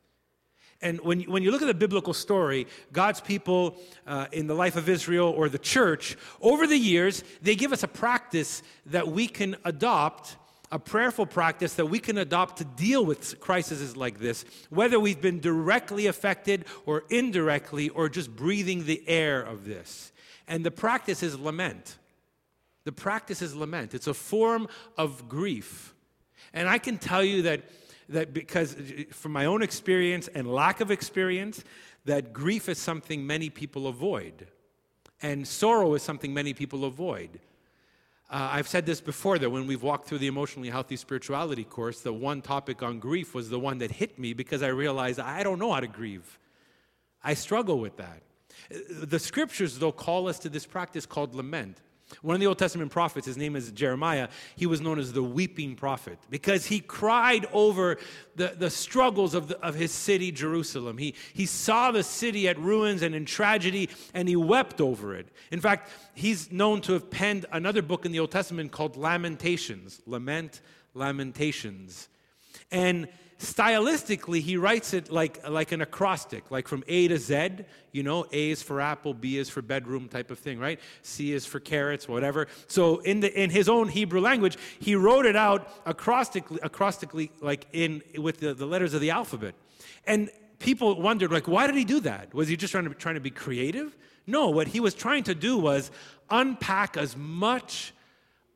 And 0.82 1.00
when, 1.02 1.22
when 1.22 1.42
you 1.42 1.52
look 1.52 1.62
at 1.62 1.68
the 1.68 1.74
biblical 1.74 2.14
story, 2.14 2.68
God's 2.92 3.22
people 3.22 3.78
uh, 4.06 4.28
in 4.32 4.48
the 4.48 4.54
life 4.54 4.76
of 4.76 4.90
Israel 4.90 5.30
or 5.30 5.50
the 5.50 5.58
church, 5.58 6.18
over 6.42 6.68
the 6.68 6.78
years, 6.78 7.24
they 7.42 7.56
give 7.56 7.72
us 7.72 7.84
a 7.84 7.88
practice 7.88 8.62
that 8.88 9.08
we 9.08 9.28
can 9.28 9.56
adopt, 9.64 10.36
a 10.72 10.78
prayerful 10.78 11.26
practice 11.26 11.76
that 11.76 11.86
we 11.86 12.00
can 12.00 12.18
adopt 12.18 12.58
to 12.58 12.66
deal 12.66 13.06
with 13.06 13.40
crises 13.40 13.96
like 13.96 14.20
this, 14.20 14.44
whether 14.70 15.00
we've 15.00 15.22
been 15.22 15.40
directly 15.40 16.08
affected 16.08 16.66
or 16.86 17.04
indirectly 17.10 17.90
or 17.90 18.10
just 18.10 18.36
breathing 18.36 18.86
the 18.86 19.08
air 19.08 19.42
of 19.42 19.66
this. 19.66 20.12
And 20.48 20.66
the 20.66 20.72
practice 20.72 21.24
is 21.24 21.40
lament. 21.40 21.98
The 22.86 22.91
practice 22.91 23.41
is 23.41 23.56
lament, 23.56 23.93
it's 23.93 24.08
a 24.08 24.13
form 24.13 24.67
of 24.98 25.28
grief. 25.28 25.93
And 26.54 26.69
I 26.69 26.78
can 26.78 26.98
tell 26.98 27.24
you 27.24 27.41
that, 27.43 27.63
that 28.10 28.34
because 28.34 28.78
from 29.12 29.34
my 29.34 29.45
own 29.45 29.62
experience 29.62 30.28
and 30.30 30.48
lack 30.48 30.80
of 30.80 30.91
experience, 30.91 31.63
that 32.06 32.32
grief 32.32 32.69
is 32.69 32.78
something 32.78 33.26
many 33.28 33.50
people 33.50 33.88
avoid. 33.88 34.48
And 35.21 35.48
sorrow 35.48 35.93
is 35.95 36.04
something 36.04 36.34
many 36.34 36.54
people 36.54 36.86
avoid. 36.86 37.39
Uh, 38.30 38.50
I've 38.54 38.67
said 38.67 38.86
this 38.86 39.02
before 39.02 39.38
that 39.39 39.50
when 39.50 39.67
we've 39.67 39.84
walked 39.84 40.08
through 40.08 40.17
the 40.17 40.28
emotionally 40.28 40.69
healthy 40.69 40.95
spirituality 40.95 41.63
course, 41.63 42.02
the 42.02 42.13
one 42.13 42.41
topic 42.41 42.82
on 42.82 43.00
grief 43.00 43.34
was 43.36 43.50
the 43.50 43.60
one 43.60 43.78
that 43.80 43.91
hit 43.91 44.17
me 44.17 44.34
because 44.34 44.63
I 44.63 44.67
realized 44.67 45.19
I 45.19 45.43
don't 45.43 45.60
know 45.60 45.71
how 45.71 45.80
to 45.80 45.88
grieve. 45.88 46.39
I 47.24 47.34
struggle 47.34 47.80
with 47.80 47.98
that. 47.98 48.21
The 48.89 49.19
scriptures, 49.19 49.78
though, 49.78 49.91
call 49.91 50.28
us 50.28 50.39
to 50.39 50.50
this 50.50 50.65
practice 50.65 51.06
called 51.06 51.36
lament. 51.36 51.82
One 52.22 52.36
of 52.36 52.39
the 52.39 52.46
Old 52.46 52.60
Testament 52.60 52.91
prophets, 52.91 53.26
his 53.26 53.38
name 53.38 53.56
is 53.56 53.72
Jeremiah, 53.72 54.28
he 54.56 54.68
was 54.68 54.80
known 54.80 55.00
as 55.00 55.12
the 55.12 55.24
weeping 55.24 55.76
prophet 55.76 56.20
because 56.30 56.68
he 56.68 56.80
cried 56.80 57.48
over 57.52 57.98
the, 58.36 58.54
the 58.58 58.70
struggles 58.70 59.34
of, 59.34 59.48
the, 59.48 59.60
of 59.62 59.74
his 59.74 59.91
city, 59.91 60.32
Jerusalem. 60.32 61.00
He, 61.00 61.15
he 61.34 61.48
saw 61.48 61.91
the 61.91 62.04
city 62.04 62.48
at 62.48 62.60
ruins 62.60 63.02
and 63.02 63.15
in 63.15 63.26
tragedy, 63.26 63.89
and 64.13 64.30
he 64.30 64.36
wept 64.36 64.82
over 64.82 65.15
it. 65.15 65.30
In 65.52 65.60
fact, 65.60 65.89
he's 66.13 66.52
known 66.52 66.82
to 66.82 66.94
have 66.94 67.10
penned 67.10 67.48
another 67.52 67.82
book 67.82 68.06
in 68.06 68.12
the 68.12 68.20
Old 68.20 68.32
Testament 68.32 68.72
called 68.72 68.98
Lamentations 68.98 70.02
Lament, 70.06 70.62
Lamentations. 70.94 72.08
And 72.72 73.08
stylistically, 73.39 74.39
he 74.39 74.58
writes 74.58 74.93
it 74.93 75.12
like, 75.12 75.48
like 75.48 75.71
an 75.71 75.82
acrostic, 75.82 76.52
like 76.52 76.67
from 76.67 76.84
A 76.88 77.08
to 77.10 77.17
Z. 77.17 77.50
You 77.91 78.04
know, 78.04 78.26
A 78.32 78.52
is 78.52 78.62
for 78.63 78.80
apple, 78.80 79.13
B 79.13 79.38
is 79.38 79.50
for 79.50 79.62
bedroom 79.62 80.08
type 80.08 80.32
of 80.32 80.39
thing, 80.39 80.60
right? 80.60 80.80
C 81.02 81.34
is 81.34 81.45
for 81.45 81.60
carrots, 81.60 82.08
whatever. 82.08 82.48
So 82.67 83.00
in, 83.00 83.19
the, 83.19 83.41
in 83.41 83.50
his 83.50 83.67
own 83.67 83.89
Hebrew 83.89 84.21
language, 84.21 84.58
he 84.80 84.95
wrote 84.95 85.26
it 85.26 85.36
out 85.36 85.86
acrostically, 85.86 86.60
acrostically 86.60 87.30
like 87.41 87.67
in, 87.74 88.02
with 88.17 88.38
the, 88.38 88.54
the 88.54 88.65
letters 88.65 88.93
of 88.93 89.02
the 89.02 89.12
alphabet. 89.12 89.56
And 90.06 90.30
people 90.60 91.02
wondered, 91.02 91.32
like, 91.32 91.48
why 91.48 91.67
did 91.67 91.76
he 91.76 91.86
do 91.86 92.00
that? 92.02 92.34
Was 92.34 92.48
he 92.48 92.56
just 92.56 92.71
trying 92.71 92.86
to, 92.86 92.93
trying 92.93 93.15
to 93.15 93.21
be 93.21 93.32
creative? 93.32 93.95
No, 94.28 94.50
what 94.50 94.67
he 94.67 94.80
was 94.80 94.93
trying 94.93 95.24
to 95.24 95.36
do 95.36 95.58
was 95.58 95.91
unpack 96.30 96.98
as 96.98 97.15
much 97.17 97.93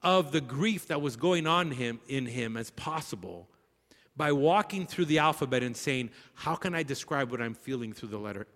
of 0.02 0.32
the 0.32 0.42
grief 0.42 0.88
that 0.88 1.02
was 1.02 1.18
going 1.18 1.46
on 1.46 1.72
him, 1.72 2.00
in 2.08 2.26
him 2.26 2.56
as 2.56 2.72
possible 2.72 3.50
by 4.20 4.34
walking 4.34 4.86
through 4.86 5.06
the 5.06 5.18
alphabet 5.18 5.64
and 5.64 5.78
saying, 5.78 6.10
How 6.34 6.54
can 6.54 6.76
I 6.76 6.84
describe 6.84 7.32
what 7.32 7.42
I'm 7.42 7.54
feeling 7.54 7.94
through 7.94 8.10
the 8.10 8.18
letter 8.18 8.48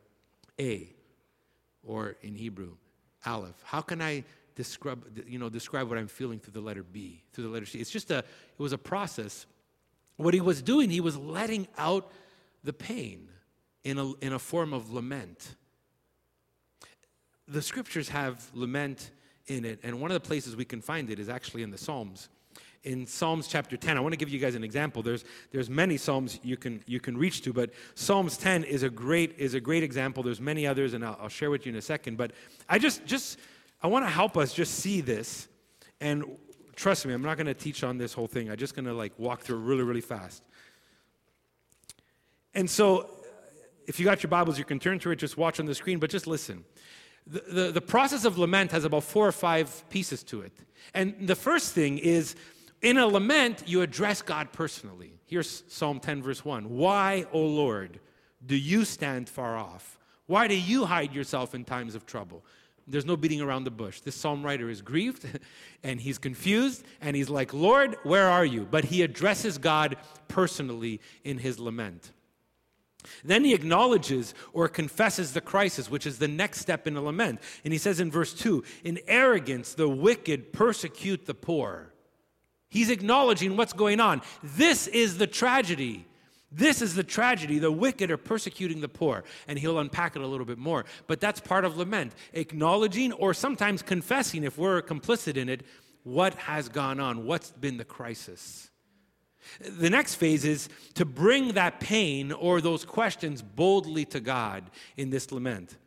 A? 0.59 0.89
Or 1.85 2.17
in 2.21 2.35
Hebrew, 2.35 2.73
Aleph. 3.25 3.55
How 3.63 3.79
can 3.79 4.01
I 4.01 4.25
describe, 4.55 5.23
you 5.25 5.39
know, 5.39 5.47
describe 5.47 5.87
what 5.87 5.97
I'm 5.97 6.09
feeling 6.09 6.37
through 6.37 6.51
the 6.51 6.59
letter 6.59 6.83
B, 6.83 7.23
through 7.31 7.45
the 7.45 7.49
letter 7.49 7.65
C? 7.65 7.79
It's 7.79 7.89
just 7.89 8.11
a, 8.11 8.17
it 8.17 8.25
was 8.57 8.73
a 8.73 8.77
process. 8.77 9.45
What 10.17 10.33
he 10.33 10.41
was 10.41 10.61
doing, 10.61 10.89
he 10.89 10.99
was 10.99 11.15
letting 11.15 11.69
out 11.77 12.11
the 12.65 12.73
pain 12.73 13.29
in 13.85 13.97
a, 13.97 14.11
in 14.15 14.33
a 14.33 14.39
form 14.39 14.73
of 14.73 14.91
lament. 14.91 15.55
The 17.47 17.61
scriptures 17.61 18.09
have 18.09 18.51
lament 18.53 19.11
in 19.47 19.63
it, 19.63 19.79
and 19.81 20.01
one 20.01 20.11
of 20.11 20.15
the 20.15 20.27
places 20.27 20.57
we 20.57 20.65
can 20.65 20.81
find 20.81 21.09
it 21.09 21.19
is 21.19 21.29
actually 21.29 21.63
in 21.63 21.71
the 21.71 21.77
Psalms 21.77 22.27
in 22.83 23.07
Psalms 23.07 23.47
chapter 23.47 23.77
10. 23.77 23.97
I 23.97 23.99
want 24.01 24.13
to 24.13 24.17
give 24.17 24.29
you 24.29 24.39
guys 24.39 24.55
an 24.55 24.63
example. 24.63 25.01
There's, 25.01 25.23
there's 25.51 25.69
many 25.69 25.97
Psalms 25.97 26.39
you 26.43 26.57
can, 26.57 26.83
you 26.85 26.99
can 26.99 27.17
reach 27.17 27.41
to, 27.43 27.53
but 27.53 27.71
Psalms 27.95 28.37
10 28.37 28.65
is 28.65 28.83
a 28.83 28.89
great, 28.89 29.35
is 29.37 29.53
a 29.53 29.59
great 29.59 29.83
example. 29.83 30.23
There's 30.23 30.41
many 30.41 30.67
others, 30.67 30.93
and 30.93 31.05
I'll, 31.05 31.17
I'll 31.21 31.29
share 31.29 31.49
with 31.49 31.65
you 31.65 31.71
in 31.71 31.77
a 31.77 31.81
second. 31.81 32.17
But 32.17 32.31
I 32.67 32.79
just, 32.79 33.05
just 33.05 33.39
I 33.81 33.87
want 33.87 34.05
to 34.05 34.09
help 34.09 34.37
us 34.37 34.53
just 34.53 34.75
see 34.75 35.01
this. 35.01 35.47
And 36.01 36.25
trust 36.75 37.05
me, 37.05 37.13
I'm 37.13 37.21
not 37.21 37.37
going 37.37 37.47
to 37.47 37.53
teach 37.53 37.83
on 37.83 37.97
this 37.97 38.13
whole 38.13 38.27
thing. 38.27 38.49
I'm 38.49 38.57
just 38.57 38.75
going 38.75 38.85
to 38.85 38.93
like 38.93 39.13
walk 39.17 39.41
through 39.41 39.57
really, 39.57 39.83
really 39.83 40.01
fast. 40.01 40.43
And 42.53 42.69
so 42.69 43.09
if 43.87 43.99
you 43.99 44.05
got 44.05 44.23
your 44.23 44.29
Bibles, 44.29 44.57
you 44.59 44.65
can 44.65 44.79
turn 44.79 44.99
to 44.99 45.11
it, 45.11 45.17
just 45.17 45.37
watch 45.37 45.59
on 45.59 45.65
the 45.65 45.75
screen, 45.75 45.99
but 45.99 46.09
just 46.09 46.27
listen. 46.27 46.63
The, 47.25 47.39
the, 47.39 47.71
the 47.71 47.81
process 47.81 48.25
of 48.25 48.37
lament 48.37 48.71
has 48.71 48.83
about 48.83 49.03
four 49.03 49.27
or 49.27 49.31
five 49.31 49.83
pieces 49.89 50.23
to 50.23 50.41
it. 50.41 50.51
And 50.93 51.27
the 51.27 51.35
first 51.35 51.73
thing 51.73 51.97
is 51.97 52.35
In 52.83 52.97
a 52.97 53.07
lament, 53.07 53.63
you 53.65 53.81
address 53.81 54.21
God 54.21 54.51
personally. 54.51 55.13
Here's 55.25 55.63
Psalm 55.69 56.01
10, 56.01 56.21
verse 56.21 56.43
1. 56.43 56.69
Why, 56.69 57.25
O 57.31 57.39
Lord, 57.39 58.01
do 58.45 58.57
you 58.57 58.83
stand 58.83 59.29
far 59.29 59.57
off? 59.57 59.97
Why 60.25 60.49
do 60.49 60.55
you 60.55 60.83
hide 60.83 61.13
yourself 61.13 61.55
in 61.55 61.63
times 61.63 61.95
of 61.95 62.05
trouble? 62.05 62.43
There's 62.85 63.05
no 63.05 63.15
beating 63.15 63.39
around 63.39 63.63
the 63.63 63.71
bush. 63.71 64.01
This 64.01 64.15
psalm 64.15 64.43
writer 64.43 64.69
is 64.69 64.81
grieved 64.81 65.25
and 65.83 66.01
he's 66.01 66.17
confused 66.17 66.83
and 66.99 67.15
he's 67.15 67.29
like, 67.29 67.53
Lord, 67.53 67.95
where 68.03 68.29
are 68.29 68.43
you? 68.43 68.67
But 68.69 68.83
he 68.83 69.01
addresses 69.01 69.57
God 69.57 69.95
personally 70.27 70.99
in 71.23 71.37
his 71.37 71.59
lament. 71.59 72.11
Then 73.23 73.45
he 73.45 73.53
acknowledges 73.53 74.33
or 74.51 74.67
confesses 74.67 75.31
the 75.31 75.41
crisis, 75.41 75.89
which 75.89 76.05
is 76.05 76.19
the 76.19 76.27
next 76.27 76.59
step 76.59 76.85
in 76.85 76.97
a 76.97 77.01
lament. 77.01 77.39
And 77.63 77.71
he 77.71 77.79
says 77.79 78.01
in 78.01 78.11
verse 78.11 78.33
2 78.33 78.61
In 78.83 78.99
arrogance, 79.07 79.73
the 79.73 79.87
wicked 79.87 80.51
persecute 80.51 81.25
the 81.25 81.33
poor. 81.33 81.92
He's 82.73 82.89
acknowledging 82.89 83.55
what's 83.55 83.71
going 83.71 83.99
on. 83.99 84.23
This 84.41 84.87
is 84.87 85.19
the 85.19 85.27
tragedy. 85.27 86.07
This 86.51 86.81
is 86.81 86.95
the 86.95 87.03
tragedy. 87.03 87.59
The 87.59 87.71
wicked 87.71 88.09
are 88.09 88.17
persecuting 88.17 88.81
the 88.81 88.89
poor. 88.89 89.23
And 89.47 89.59
he'll 89.59 89.77
unpack 89.77 90.15
it 90.15 90.23
a 90.23 90.27
little 90.27 90.45
bit 90.47 90.57
more. 90.57 90.85
But 91.05 91.21
that's 91.21 91.39
part 91.39 91.65
of 91.65 91.77
lament, 91.77 92.13
acknowledging 92.33 93.13
or 93.13 93.35
sometimes 93.35 93.83
confessing, 93.83 94.43
if 94.43 94.57
we're 94.57 94.81
complicit 94.81 95.37
in 95.37 95.49
it, 95.49 95.61
what 96.01 96.33
has 96.33 96.67
gone 96.67 96.99
on, 96.99 97.27
what's 97.27 97.51
been 97.51 97.77
the 97.77 97.85
crisis. 97.85 98.71
The 99.59 99.91
next 99.91 100.15
phase 100.15 100.43
is 100.43 100.67
to 100.95 101.05
bring 101.05 101.49
that 101.49 101.79
pain 101.79 102.31
or 102.31 102.59
those 102.59 102.85
questions 102.85 103.43
boldly 103.43 104.05
to 104.05 104.19
God 104.19 104.63
in 104.97 105.11
this 105.11 105.31
lament. 105.31 105.77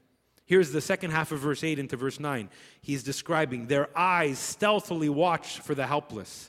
Here's 0.45 0.71
the 0.71 0.81
second 0.81 1.11
half 1.11 1.33
of 1.33 1.41
verse 1.41 1.65
8 1.65 1.81
into 1.81 1.97
verse 1.97 2.21
9. 2.21 2.49
He's 2.81 3.03
describing 3.03 3.67
their 3.67 3.89
eyes 3.99 4.39
stealthily 4.39 5.09
watch 5.09 5.59
for 5.59 5.75
the 5.75 5.89
helpless. 5.89 6.49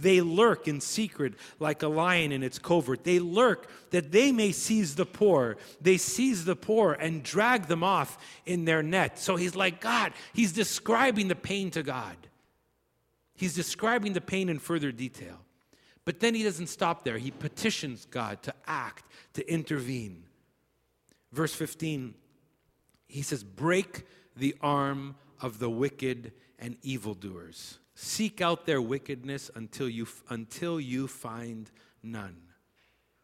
They 0.00 0.20
lurk 0.20 0.68
in 0.68 0.80
secret 0.80 1.34
like 1.58 1.82
a 1.82 1.88
lion 1.88 2.30
in 2.30 2.44
its 2.44 2.58
covert. 2.58 3.02
They 3.02 3.18
lurk 3.18 3.68
that 3.90 4.12
they 4.12 4.30
may 4.30 4.52
seize 4.52 4.94
the 4.94 5.06
poor. 5.06 5.56
They 5.80 5.96
seize 5.96 6.44
the 6.44 6.54
poor 6.54 6.92
and 6.92 7.22
drag 7.24 7.66
them 7.66 7.82
off 7.82 8.16
in 8.46 8.64
their 8.64 8.82
net. 8.82 9.18
So 9.18 9.34
he's 9.34 9.56
like, 9.56 9.80
God, 9.80 10.12
he's 10.32 10.52
describing 10.52 11.26
the 11.26 11.34
pain 11.34 11.72
to 11.72 11.82
God. 11.82 12.16
He's 13.34 13.54
describing 13.54 14.12
the 14.12 14.20
pain 14.20 14.48
in 14.48 14.60
further 14.60 14.92
detail. 14.92 15.40
But 16.04 16.20
then 16.20 16.34
he 16.34 16.44
doesn't 16.44 16.68
stop 16.68 17.02
there. 17.02 17.18
He 17.18 17.32
petitions 17.32 18.06
God 18.06 18.42
to 18.44 18.54
act, 18.66 19.04
to 19.34 19.52
intervene. 19.52 20.24
Verse 21.32 21.54
15, 21.54 22.14
he 23.08 23.22
says, 23.22 23.42
Break 23.42 24.06
the 24.36 24.54
arm 24.60 25.16
of 25.40 25.58
the 25.58 25.68
wicked 25.68 26.32
and 26.58 26.76
evildoers. 26.82 27.78
Seek 28.00 28.40
out 28.40 28.64
their 28.64 28.80
wickedness 28.80 29.50
until 29.56 29.88
you, 29.88 30.06
until 30.30 30.78
you 30.78 31.08
find 31.08 31.68
none. 32.00 32.36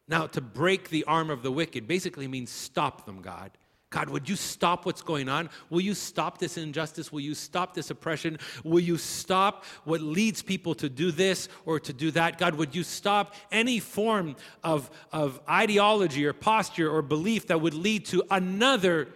Now, 0.05 0.27
to 0.27 0.41
break 0.41 0.89
the 0.89 1.05
arm 1.05 1.29
of 1.29 1.43
the 1.43 1.51
wicked 1.51 1.87
basically 1.87 2.27
means 2.27 2.49
stop 2.49 3.05
them, 3.05 3.21
God. 3.21 3.51
God, 3.89 4.09
would 4.09 4.27
you 4.27 4.35
stop 4.35 4.85
what's 4.85 5.01
going 5.01 5.29
on? 5.29 5.49
Will 5.69 5.79
you 5.79 5.93
stop 5.93 6.39
this 6.39 6.57
injustice? 6.57 7.09
Will 7.09 7.21
you 7.21 7.35
stop 7.35 7.73
this 7.73 7.89
oppression? 7.89 8.37
Will 8.65 8.81
you 8.81 8.97
stop 8.97 9.63
what 9.85 10.01
leads 10.01 10.41
people 10.41 10.75
to 10.75 10.89
do 10.89 11.09
this 11.09 11.47
or 11.65 11.79
to 11.79 11.93
do 11.93 12.11
that? 12.11 12.37
God, 12.37 12.55
would 12.55 12.75
you 12.75 12.83
stop 12.83 13.33
any 13.53 13.79
form 13.79 14.35
of, 14.61 14.91
of 15.13 15.39
ideology 15.49 16.25
or 16.25 16.33
posture 16.33 16.91
or 16.91 17.01
belief 17.01 17.47
that 17.47 17.61
would 17.61 17.75
lead 17.75 18.03
to 18.07 18.25
another 18.29 19.07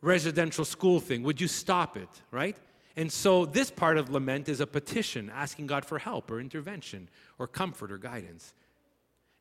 residential 0.00 0.64
school 0.64 1.00
thing? 1.00 1.24
Would 1.24 1.40
you 1.40 1.48
stop 1.48 1.96
it, 1.96 2.08
right? 2.30 2.56
And 2.96 3.10
so 3.10 3.46
this 3.46 3.70
part 3.70 3.96
of 3.96 4.10
lament 4.10 4.48
is 4.48 4.60
a 4.60 4.66
petition 4.66 5.30
asking 5.34 5.66
God 5.66 5.84
for 5.84 5.98
help 5.98 6.30
or 6.30 6.40
intervention 6.40 7.08
or 7.38 7.46
comfort 7.46 7.90
or 7.90 7.98
guidance. 7.98 8.54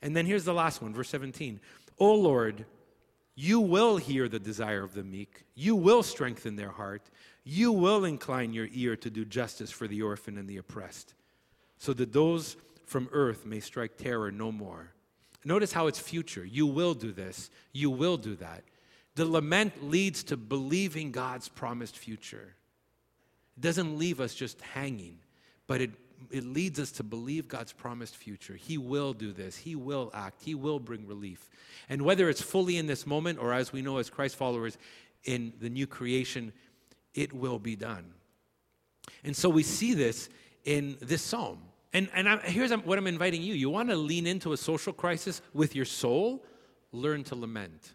And 0.01 0.15
then 0.15 0.25
here's 0.25 0.45
the 0.45 0.53
last 0.53 0.81
one, 0.81 0.93
verse 0.93 1.09
17. 1.09 1.59
O 1.99 2.15
Lord, 2.15 2.65
you 3.35 3.59
will 3.59 3.97
hear 3.97 4.27
the 4.27 4.39
desire 4.39 4.83
of 4.83 4.93
the 4.93 5.03
meek. 5.03 5.43
You 5.55 5.75
will 5.75 6.03
strengthen 6.03 6.55
their 6.55 6.71
heart. 6.71 7.09
You 7.43 7.71
will 7.71 8.05
incline 8.05 8.53
your 8.53 8.67
ear 8.71 8.95
to 8.97 9.09
do 9.09 9.25
justice 9.25 9.71
for 9.71 9.87
the 9.87 10.01
orphan 10.01 10.37
and 10.37 10.47
the 10.47 10.57
oppressed, 10.57 11.13
so 11.77 11.93
that 11.93 12.13
those 12.13 12.55
from 12.85 13.09
earth 13.11 13.45
may 13.45 13.59
strike 13.59 13.97
terror 13.97 14.31
no 14.31 14.51
more. 14.51 14.91
Notice 15.43 15.73
how 15.73 15.87
it's 15.87 15.99
future. 15.99 16.45
You 16.45 16.67
will 16.67 16.93
do 16.93 17.11
this. 17.11 17.49
You 17.71 17.89
will 17.89 18.17
do 18.17 18.35
that. 18.35 18.63
The 19.15 19.25
lament 19.25 19.89
leads 19.89 20.23
to 20.25 20.37
believing 20.37 21.11
God's 21.11 21.49
promised 21.49 21.97
future. 21.97 22.55
It 23.57 23.61
doesn't 23.61 23.97
leave 23.97 24.19
us 24.19 24.33
just 24.33 24.61
hanging, 24.61 25.19
but 25.67 25.81
it 25.81 25.91
it 26.29 26.45
leads 26.45 26.79
us 26.79 26.91
to 26.93 27.03
believe 27.03 27.47
God's 27.47 27.73
promised 27.73 28.15
future. 28.15 28.55
He 28.55 28.77
will 28.77 29.13
do 29.13 29.31
this, 29.31 29.57
He 29.57 29.75
will 29.75 30.11
act, 30.13 30.43
He 30.43 30.53
will 30.53 30.79
bring 30.79 31.07
relief. 31.07 31.49
And 31.89 32.03
whether 32.03 32.29
it's 32.29 32.41
fully 32.41 32.77
in 32.77 32.87
this 32.87 33.07
moment 33.07 33.39
or 33.39 33.53
as 33.53 33.73
we 33.73 33.81
know 33.81 33.97
as 33.97 34.09
Christ 34.09 34.35
followers 34.35 34.77
in 35.23 35.53
the 35.59 35.69
new 35.69 35.87
creation, 35.87 36.53
it 37.13 37.33
will 37.33 37.59
be 37.59 37.75
done. 37.75 38.13
And 39.23 39.35
so 39.35 39.49
we 39.49 39.63
see 39.63 39.93
this 39.93 40.29
in 40.63 40.97
this 41.01 41.21
psalm. 41.21 41.59
And, 41.93 42.09
and 42.13 42.29
I'm, 42.29 42.39
here's 42.39 42.71
what 42.71 42.97
I'm 42.97 43.07
inviting 43.07 43.41
you. 43.41 43.53
You 43.53 43.69
want 43.69 43.89
to 43.89 43.95
lean 43.95 44.25
into 44.25 44.53
a 44.53 44.57
social 44.57 44.93
crisis 44.93 45.41
with 45.53 45.75
your 45.75 45.85
soul? 45.85 46.45
Learn 46.91 47.23
to 47.25 47.35
lament 47.35 47.93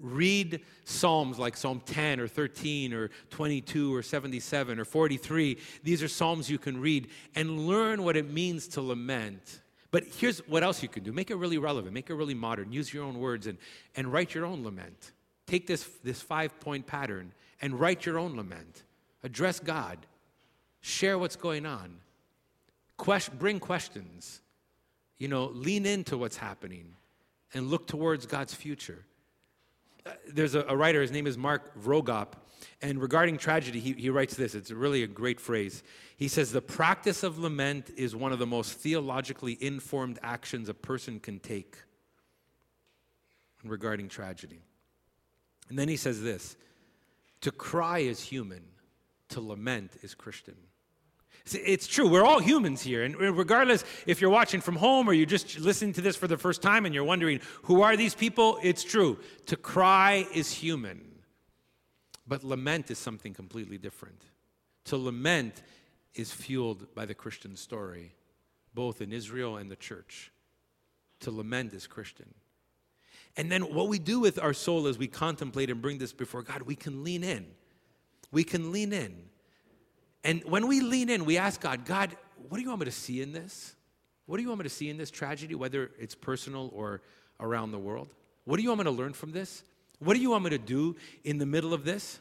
read 0.00 0.60
Psalms 0.84 1.38
like 1.38 1.56
Psalm 1.56 1.82
10 1.84 2.20
or 2.20 2.28
13 2.28 2.92
or 2.92 3.10
22 3.30 3.94
or 3.94 4.02
77 4.02 4.78
or 4.78 4.84
43. 4.84 5.58
These 5.82 6.02
are 6.02 6.08
Psalms 6.08 6.50
you 6.50 6.58
can 6.58 6.80
read 6.80 7.08
and 7.34 7.66
learn 7.66 8.02
what 8.02 8.16
it 8.16 8.30
means 8.30 8.68
to 8.68 8.82
lament. 8.82 9.60
But 9.90 10.04
here's 10.04 10.38
what 10.46 10.62
else 10.62 10.82
you 10.82 10.88
can 10.88 11.02
do 11.02 11.12
make 11.12 11.30
it 11.30 11.36
really 11.36 11.58
relevant, 11.58 11.94
make 11.94 12.10
it 12.10 12.14
really 12.14 12.34
modern, 12.34 12.72
use 12.72 12.92
your 12.92 13.04
own 13.04 13.18
words 13.18 13.46
and, 13.46 13.58
and 13.96 14.12
write 14.12 14.34
your 14.34 14.44
own 14.44 14.62
lament. 14.62 15.12
Take 15.46 15.66
this, 15.66 15.88
this 16.04 16.20
five 16.20 16.58
point 16.60 16.86
pattern 16.86 17.32
and 17.60 17.78
write 17.78 18.06
your 18.06 18.18
own 18.18 18.36
lament. 18.36 18.84
Address 19.24 19.60
God, 19.60 19.98
share 20.80 21.18
what's 21.18 21.36
going 21.36 21.66
on, 21.66 21.96
bring 23.38 23.58
questions, 23.58 24.42
you 25.16 25.26
know, 25.26 25.46
lean 25.46 25.86
into 25.86 26.16
what's 26.16 26.36
happening 26.36 26.94
and 27.54 27.68
look 27.68 27.86
towards 27.86 28.26
God's 28.26 28.54
future 28.54 29.04
Uh, 30.08 30.12
there's 30.26 30.54
a, 30.54 30.64
a, 30.68 30.76
writer, 30.76 31.02
his 31.02 31.10
name 31.10 31.26
is 31.26 31.36
Mark 31.36 31.78
Vroegop, 31.78 32.32
and 32.80 33.00
regarding 33.00 33.36
tragedy, 33.36 33.78
he, 33.78 33.92
he 33.92 34.10
writes 34.10 34.34
this. 34.34 34.54
It's 34.54 34.70
really 34.70 35.02
a 35.02 35.06
great 35.06 35.38
phrase. 35.38 35.82
He 36.16 36.28
says, 36.28 36.50
The 36.50 36.62
practice 36.62 37.22
of 37.22 37.38
lament 37.38 37.90
is 37.96 38.16
one 38.16 38.32
of 38.32 38.38
the 38.38 38.46
most 38.46 38.72
theologically 38.72 39.58
informed 39.60 40.18
actions 40.22 40.68
a 40.68 40.74
person 40.74 41.20
can 41.20 41.40
take 41.40 41.76
regarding 43.64 44.08
tragedy. 44.08 44.62
And 45.68 45.78
then 45.78 45.88
he 45.88 45.96
says 45.96 46.22
this 46.22 46.56
To 47.42 47.50
cry 47.50 47.98
is 47.98 48.20
human, 48.22 48.62
to 49.30 49.40
lament 49.40 49.96
is 50.02 50.14
Christian. 50.14 50.56
It's 51.54 51.86
true. 51.86 52.08
We're 52.08 52.24
all 52.24 52.40
humans 52.40 52.82
here. 52.82 53.04
And 53.04 53.16
regardless 53.16 53.84
if 54.06 54.20
you're 54.20 54.30
watching 54.30 54.60
from 54.60 54.76
home 54.76 55.08
or 55.08 55.12
you're 55.12 55.26
just 55.26 55.58
listening 55.58 55.92
to 55.94 56.00
this 56.00 56.16
for 56.16 56.26
the 56.26 56.36
first 56.36 56.62
time 56.62 56.86
and 56.86 56.94
you're 56.94 57.04
wondering, 57.04 57.40
who 57.62 57.82
are 57.82 57.96
these 57.96 58.14
people? 58.14 58.58
It's 58.62 58.84
true. 58.84 59.18
To 59.46 59.56
cry 59.56 60.26
is 60.34 60.52
human. 60.52 61.04
But 62.26 62.44
lament 62.44 62.90
is 62.90 62.98
something 62.98 63.34
completely 63.34 63.78
different. 63.78 64.22
To 64.86 64.96
lament 64.96 65.62
is 66.14 66.32
fueled 66.32 66.94
by 66.94 67.06
the 67.06 67.14
Christian 67.14 67.56
story, 67.56 68.12
both 68.74 69.00
in 69.00 69.12
Israel 69.12 69.56
and 69.56 69.70
the 69.70 69.76
church. 69.76 70.32
To 71.20 71.30
lament 71.30 71.72
is 71.72 71.86
Christian. 71.86 72.34
And 73.36 73.50
then 73.50 73.62
what 73.74 73.88
we 73.88 73.98
do 73.98 74.20
with 74.20 74.38
our 74.38 74.52
soul 74.52 74.86
as 74.86 74.98
we 74.98 75.06
contemplate 75.06 75.70
and 75.70 75.80
bring 75.80 75.98
this 75.98 76.12
before 76.12 76.42
God, 76.42 76.62
we 76.62 76.74
can 76.74 77.04
lean 77.04 77.22
in. 77.22 77.46
We 78.30 78.44
can 78.44 78.72
lean 78.72 78.92
in 78.92 79.28
and 80.28 80.44
when 80.44 80.66
we 80.66 80.82
lean 80.82 81.08
in, 81.08 81.24
we 81.24 81.38
ask 81.38 81.58
God, 81.58 81.86
God, 81.86 82.14
what 82.50 82.58
do 82.58 82.62
you 82.62 82.68
want 82.68 82.80
me 82.80 82.84
to 82.84 82.90
see 82.90 83.22
in 83.22 83.32
this? 83.32 83.74
What 84.26 84.36
do 84.36 84.42
you 84.42 84.48
want 84.48 84.58
me 84.58 84.64
to 84.64 84.68
see 84.68 84.90
in 84.90 84.98
this 84.98 85.10
tragedy, 85.10 85.54
whether 85.54 85.90
it's 85.98 86.14
personal 86.14 86.70
or 86.74 87.00
around 87.40 87.70
the 87.70 87.78
world? 87.78 88.08
What 88.44 88.58
do 88.58 88.62
you 88.62 88.68
want 88.68 88.80
me 88.80 88.84
to 88.84 88.90
learn 88.90 89.14
from 89.14 89.32
this? 89.32 89.62
What 90.00 90.12
do 90.12 90.20
you 90.20 90.28
want 90.28 90.44
me 90.44 90.50
to 90.50 90.58
do 90.58 90.96
in 91.24 91.38
the 91.38 91.46
middle 91.46 91.72
of 91.72 91.82
this? 91.86 92.18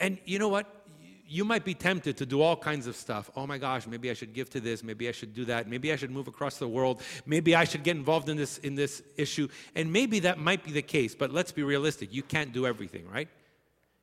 And 0.00 0.16
you 0.24 0.38
know 0.38 0.48
what? 0.48 0.86
You 1.26 1.44
might 1.44 1.62
be 1.62 1.74
tempted 1.74 2.16
to 2.16 2.24
do 2.24 2.40
all 2.40 2.56
kinds 2.56 2.86
of 2.86 2.96
stuff. 2.96 3.30
Oh 3.36 3.46
my 3.46 3.58
gosh, 3.58 3.86
maybe 3.86 4.10
I 4.10 4.14
should 4.14 4.32
give 4.32 4.48
to 4.48 4.60
this, 4.60 4.82
maybe 4.82 5.10
I 5.10 5.12
should 5.12 5.34
do 5.34 5.44
that, 5.44 5.68
maybe 5.68 5.92
I 5.92 5.96
should 5.96 6.10
move 6.10 6.26
across 6.26 6.56
the 6.56 6.68
world, 6.68 7.02
maybe 7.26 7.54
I 7.54 7.64
should 7.64 7.82
get 7.82 7.98
involved 7.98 8.30
in 8.30 8.38
this 8.38 8.56
in 8.56 8.76
this 8.76 9.02
issue. 9.18 9.48
And 9.74 9.92
maybe 9.92 10.20
that 10.20 10.38
might 10.38 10.64
be 10.64 10.72
the 10.72 10.80
case, 10.80 11.14
but 11.14 11.34
let's 11.34 11.52
be 11.52 11.64
realistic. 11.64 12.14
You 12.14 12.22
can't 12.22 12.50
do 12.50 12.66
everything, 12.66 13.06
right? 13.10 13.28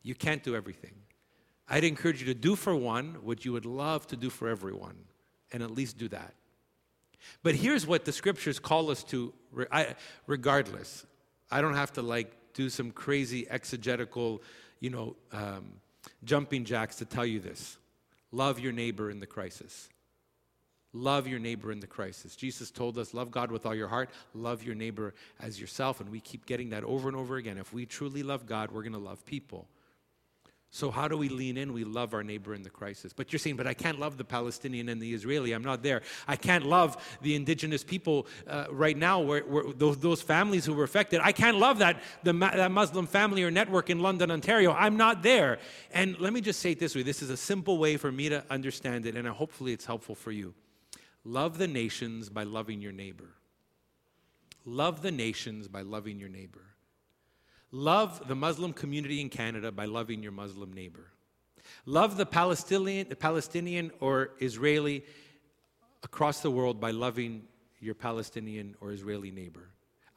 You 0.03 0.13
can't 0.13 0.43
do 0.43 0.55
everything. 0.55 0.93
I'd 1.67 1.83
encourage 1.83 2.19
you 2.19 2.27
to 2.27 2.33
do 2.33 2.55
for 2.55 2.75
one 2.75 3.17
what 3.23 3.45
you 3.45 3.53
would 3.53 3.65
love 3.65 4.05
to 4.07 4.15
do 4.15 4.29
for 4.29 4.47
everyone, 4.47 4.95
and 5.51 5.63
at 5.63 5.71
least 5.71 5.97
do 5.97 6.07
that. 6.09 6.33
But 7.41 7.55
here's 7.55 7.87
what 7.87 8.05
the 8.05 8.11
scriptures 8.11 8.59
call 8.59 8.91
us 8.91 9.03
to, 9.05 9.33
regardless. 10.27 11.05
I 11.49 11.61
don't 11.61 11.73
have 11.73 11.93
to 11.93 12.01
like 12.01 12.31
do 12.53 12.69
some 12.69 12.91
crazy 12.91 13.49
exegetical, 13.49 14.43
you 14.79 14.89
know, 14.89 15.15
um, 15.31 15.73
jumping 16.23 16.65
jacks 16.65 16.97
to 16.97 17.05
tell 17.05 17.25
you 17.25 17.39
this. 17.39 17.77
Love 18.31 18.59
your 18.59 18.71
neighbor 18.71 19.09
in 19.09 19.19
the 19.19 19.25
crisis. 19.25 19.89
Love 20.93 21.27
your 21.27 21.39
neighbor 21.39 21.71
in 21.71 21.79
the 21.79 21.87
crisis. 21.87 22.35
Jesus 22.35 22.71
told 22.71 22.97
us, 22.97 23.13
love 23.13 23.29
God 23.29 23.51
with 23.51 23.65
all 23.65 23.75
your 23.75 23.89
heart, 23.89 24.09
love 24.33 24.63
your 24.63 24.75
neighbor 24.75 25.13
as 25.41 25.59
yourself. 25.59 25.99
And 25.99 26.09
we 26.09 26.21
keep 26.21 26.45
getting 26.45 26.69
that 26.69 26.83
over 26.83 27.09
and 27.09 27.17
over 27.17 27.35
again. 27.35 27.57
If 27.57 27.73
we 27.73 27.85
truly 27.85 28.23
love 28.23 28.45
God, 28.45 28.71
we're 28.71 28.83
going 28.83 28.93
to 28.93 28.99
love 28.99 29.25
people. 29.25 29.67
So, 30.71 30.91
how 30.91 31.07
do 31.07 31.17
we 31.17 31.29
lean 31.29 31.55
in? 31.55 31.71
We 31.71 31.85
love 31.85 32.13
our 32.13 32.23
neighbor 32.23 32.53
in 32.53 32.61
the 32.61 32.69
crisis. 32.69 33.13
But 33.13 33.31
you're 33.31 33.39
saying, 33.39 33.55
but 33.55 33.65
I 33.65 33.73
can't 33.73 33.97
love 33.97 34.17
the 34.17 34.25
Palestinian 34.25 34.89
and 34.89 35.01
the 35.01 35.13
Israeli. 35.13 35.53
I'm 35.53 35.63
not 35.63 35.83
there. 35.83 36.01
I 36.27 36.35
can't 36.35 36.65
love 36.65 37.17
the 37.21 37.33
indigenous 37.33 37.81
people 37.81 38.27
uh, 38.45 38.65
right 38.69 38.97
now, 38.97 39.21
where, 39.21 39.41
where 39.41 39.71
those, 39.71 39.97
those, 39.97 40.21
families 40.21 40.65
who 40.65 40.73
were 40.73 40.83
affected. 40.83 41.21
I 41.23 41.31
can't 41.31 41.57
love 41.59 41.77
that, 41.77 42.01
the, 42.23 42.33
that 42.33 42.71
Muslim 42.71 43.07
family 43.07 43.43
or 43.43 43.51
network 43.51 43.89
in 43.89 43.99
London, 43.99 44.31
Ontario. 44.31 44.73
I'm 44.73 44.97
not 44.97 45.23
there. 45.23 45.59
And 45.93 46.19
let 46.19 46.33
me 46.33 46.41
just 46.41 46.59
say 46.59 46.71
it 46.71 46.79
this 46.79 46.93
way 46.93 47.03
this 47.03 47.21
is 47.21 47.29
a 47.29 47.37
simple 47.37 47.77
way 47.77 47.95
for 47.95 48.11
me 48.11 48.27
to 48.27 48.43
understand 48.49 49.05
it, 49.05 49.15
and 49.15 49.25
hopefully 49.29 49.71
it's 49.71 49.85
helpful 49.85 50.15
for 50.15 50.31
you. 50.31 50.53
Love 51.23 51.57
the 51.57 51.67
nations 51.67 52.29
by 52.29 52.43
loving 52.43 52.81
your 52.81 52.91
neighbor. 52.91 53.29
Love 54.65 55.01
the 55.01 55.11
nations 55.11 55.67
by 55.67 55.81
loving 55.81 56.19
your 56.19 56.29
neighbor. 56.29 56.74
Love 57.75 58.25
the 58.29 58.35
Muslim 58.35 58.71
community 58.71 59.19
in 59.19 59.27
Canada 59.27 59.69
by 59.69 59.83
loving 59.83 60.23
your 60.23 60.31
Muslim 60.31 60.71
neighbor. 60.71 61.11
Love 61.85 62.15
the 62.15 62.25
Palestinian, 62.25 63.09
the 63.09 63.17
Palestinian 63.17 63.91
or 63.99 64.29
Israeli 64.39 65.03
across 66.01 66.39
the 66.39 66.49
world 66.49 66.79
by 66.79 66.91
loving 66.91 67.43
your 67.81 67.93
Palestinian 67.93 68.75
or 68.79 68.93
Israeli 68.93 69.29
neighbor. 69.29 69.67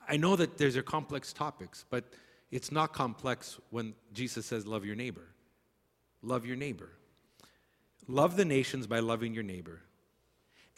I 0.08 0.16
know 0.18 0.36
that 0.36 0.56
there's 0.56 0.76
are 0.76 0.84
complex 0.84 1.32
topics, 1.32 1.84
but 1.90 2.04
it's 2.52 2.70
not 2.70 2.92
complex 2.92 3.58
when 3.70 3.94
Jesus 4.12 4.46
says, 4.46 4.64
Love 4.64 4.84
your 4.84 4.94
neighbor. 4.94 5.26
Love 6.22 6.46
your 6.46 6.56
neighbor. 6.56 6.90
Love 8.06 8.36
the 8.36 8.44
nations 8.44 8.86
by 8.86 9.00
loving 9.00 9.34
your 9.34 9.42
neighbor. 9.42 9.80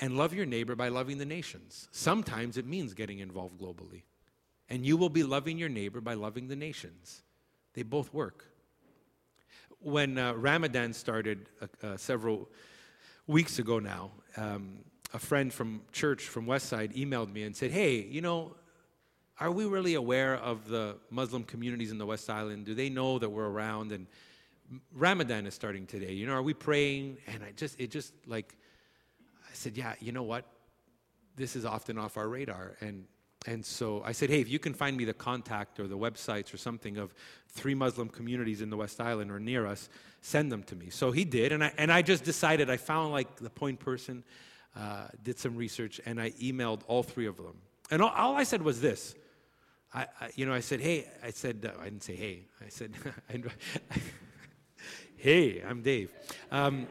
And 0.00 0.16
love 0.16 0.32
your 0.32 0.46
neighbor 0.46 0.74
by 0.74 0.88
loving 0.88 1.18
the 1.18 1.26
nations. 1.26 1.88
Sometimes 1.90 2.56
it 2.56 2.66
means 2.66 2.94
getting 2.94 3.18
involved 3.18 3.60
globally 3.60 4.04
and 4.70 4.87
you 4.87 4.96
will 4.96 5.09
be 5.09 5.24
loving 5.24 5.59
your 5.59 5.68
neighbor 5.68 6.00
by 6.00 6.14
loving 6.14 6.48
the 6.48 6.56
nations. 6.56 7.22
They 7.74 7.83
both 7.83 8.14
work. 8.14 8.46
When 9.80 10.16
uh, 10.16 10.35
Ramadan 10.35 10.92
started 10.92 11.48
uh, 11.61 11.87
uh, 11.87 11.96
several 11.96 12.48
weeks 13.26 13.59
ago 13.59 13.80
now, 13.80 14.12
um, 14.37 14.78
a 15.12 15.18
friend 15.18 15.52
from 15.52 15.83
church 15.92 16.22
from 16.22 16.46
Westside 16.46 16.94
emailed 16.94 17.33
me 17.33 17.42
and 17.42 17.56
said, 17.56 17.72
Hey, 17.72 18.02
you 18.02 18.20
know, 18.20 18.54
are 19.40 19.50
we 19.50 19.64
really 19.64 19.94
aware 19.94 20.37
of 20.37 20.68
the 20.68 20.96
Muslim 21.11 21.42
communities 21.44 21.90
in 21.90 21.98
the 21.98 22.06
West 22.06 22.30
Island? 22.30 22.66
Do 22.66 22.74
they 22.74 22.90
know 22.90 23.18
that 23.18 23.28
we're 23.28 23.48
around? 23.48 23.90
And 23.90 24.06
Ramadan 24.92 25.46
is 25.46 25.54
starting 25.54 25.87
today. 25.87 26.12
You 26.12 26.26
know, 26.26 26.35
are 26.35 26.42
we 26.42 26.54
praying? 26.54 27.16
And 27.26 27.42
I 27.42 27.52
just, 27.52 27.80
it 27.80 27.90
just 27.90 28.12
like, 28.26 28.54
I 29.50 29.54
said, 29.54 29.76
yeah, 29.76 29.94
you 29.98 30.12
know 30.12 30.22
what? 30.22 30.44
This 31.37 31.56
is 31.56 31.64
often 31.64 31.96
off 31.98 32.18
our 32.18 32.28
radar. 32.28 32.76
And 32.80 33.06
and 33.46 33.64
so 33.64 34.03
I 34.05 34.12
said, 34.12 34.29
hey, 34.29 34.40
if 34.40 34.50
you 34.50 34.59
can 34.59 34.74
find 34.74 34.96
me 34.96 35.05
the 35.05 35.14
contact 35.14 35.81
or 35.81 35.88
the 35.88 35.96
websites 35.96 36.53
or 36.53 36.59
something 36.59 36.98
of 36.98 37.14
three 37.48 37.74
Muslim 37.74 38.09
communities 38.09 38.61
in 38.61 38.68
the 38.68 38.76
West 38.76 39.00
Island 39.00 39.31
or 39.31 39.40
near 39.40 39.66
us, 39.66 39.88
send 40.20 40.53
them 40.53 40.62
to 40.64 40.76
me. 40.76 40.90
So 40.90 41.11
he 41.11 41.24
did, 41.24 41.53
and 41.53 41.64
I, 41.64 41.72
and 41.79 41.90
I 41.90 42.03
just 42.03 42.22
decided, 42.22 42.68
I 42.68 42.76
found 42.76 43.12
like 43.12 43.37
the 43.37 43.48
point 43.48 43.81
person, 43.81 44.24
uh, 44.76 45.09
did 45.22 45.38
some 45.38 45.57
research, 45.57 46.00
and 46.05 46.20
I 46.20 46.31
emailed 46.33 46.83
all 46.87 47.03
three 47.03 47.26
of 47.26 47.38
them. 47.38 47.57
And 47.90 48.03
all, 48.03 48.11
all 48.11 48.37
I 48.37 48.42
said 48.42 48.61
was 48.61 48.81
this. 48.81 49.14
I, 49.92 50.07
I, 50.20 50.31
you 50.37 50.44
know, 50.44 50.53
I 50.53 50.61
said, 50.61 50.81
hey, 50.81 51.09
I 51.24 51.31
said, 51.31 51.68
uh, 51.68 51.81
I 51.81 51.85
didn't 51.85 52.05
say 52.05 52.16
hey, 52.16 52.46
I 52.64 52.68
said, 52.68 52.92
hey, 55.16 55.62
I'm 55.62 55.81
Dave. 55.81 56.12
Um, 56.53 56.87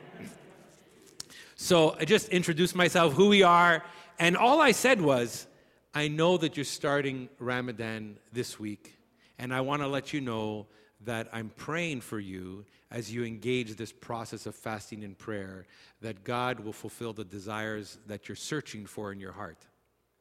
so 1.55 1.95
I 1.99 2.05
just 2.05 2.29
introduced 2.29 2.75
myself, 2.75 3.13
who 3.13 3.29
we 3.29 3.43
are, 3.43 3.83
and 4.17 4.35
all 4.35 4.59
I 4.59 4.71
said 4.71 4.99
was, 4.99 5.45
I 5.93 6.07
know 6.07 6.37
that 6.37 6.55
you're 6.55 6.65
starting 6.65 7.29
Ramadan 7.39 8.17
this 8.31 8.59
week, 8.59 8.97
and 9.39 9.53
I 9.53 9.61
want 9.61 9.81
to 9.81 9.87
let 9.87 10.13
you 10.13 10.21
know 10.21 10.67
that 11.01 11.29
I'm 11.31 11.49
praying 11.49 12.01
for 12.01 12.19
you 12.19 12.65
as 12.91 13.11
you 13.11 13.23
engage 13.23 13.75
this 13.75 13.91
process 13.91 14.45
of 14.45 14.55
fasting 14.55 15.03
and 15.03 15.17
prayer, 15.17 15.65
that 16.01 16.23
God 16.23 16.59
will 16.59 16.73
fulfill 16.73 17.13
the 17.13 17.23
desires 17.23 17.97
that 18.07 18.27
you're 18.27 18.35
searching 18.35 18.85
for 18.85 19.11
in 19.11 19.19
your 19.19 19.31
heart. 19.31 19.65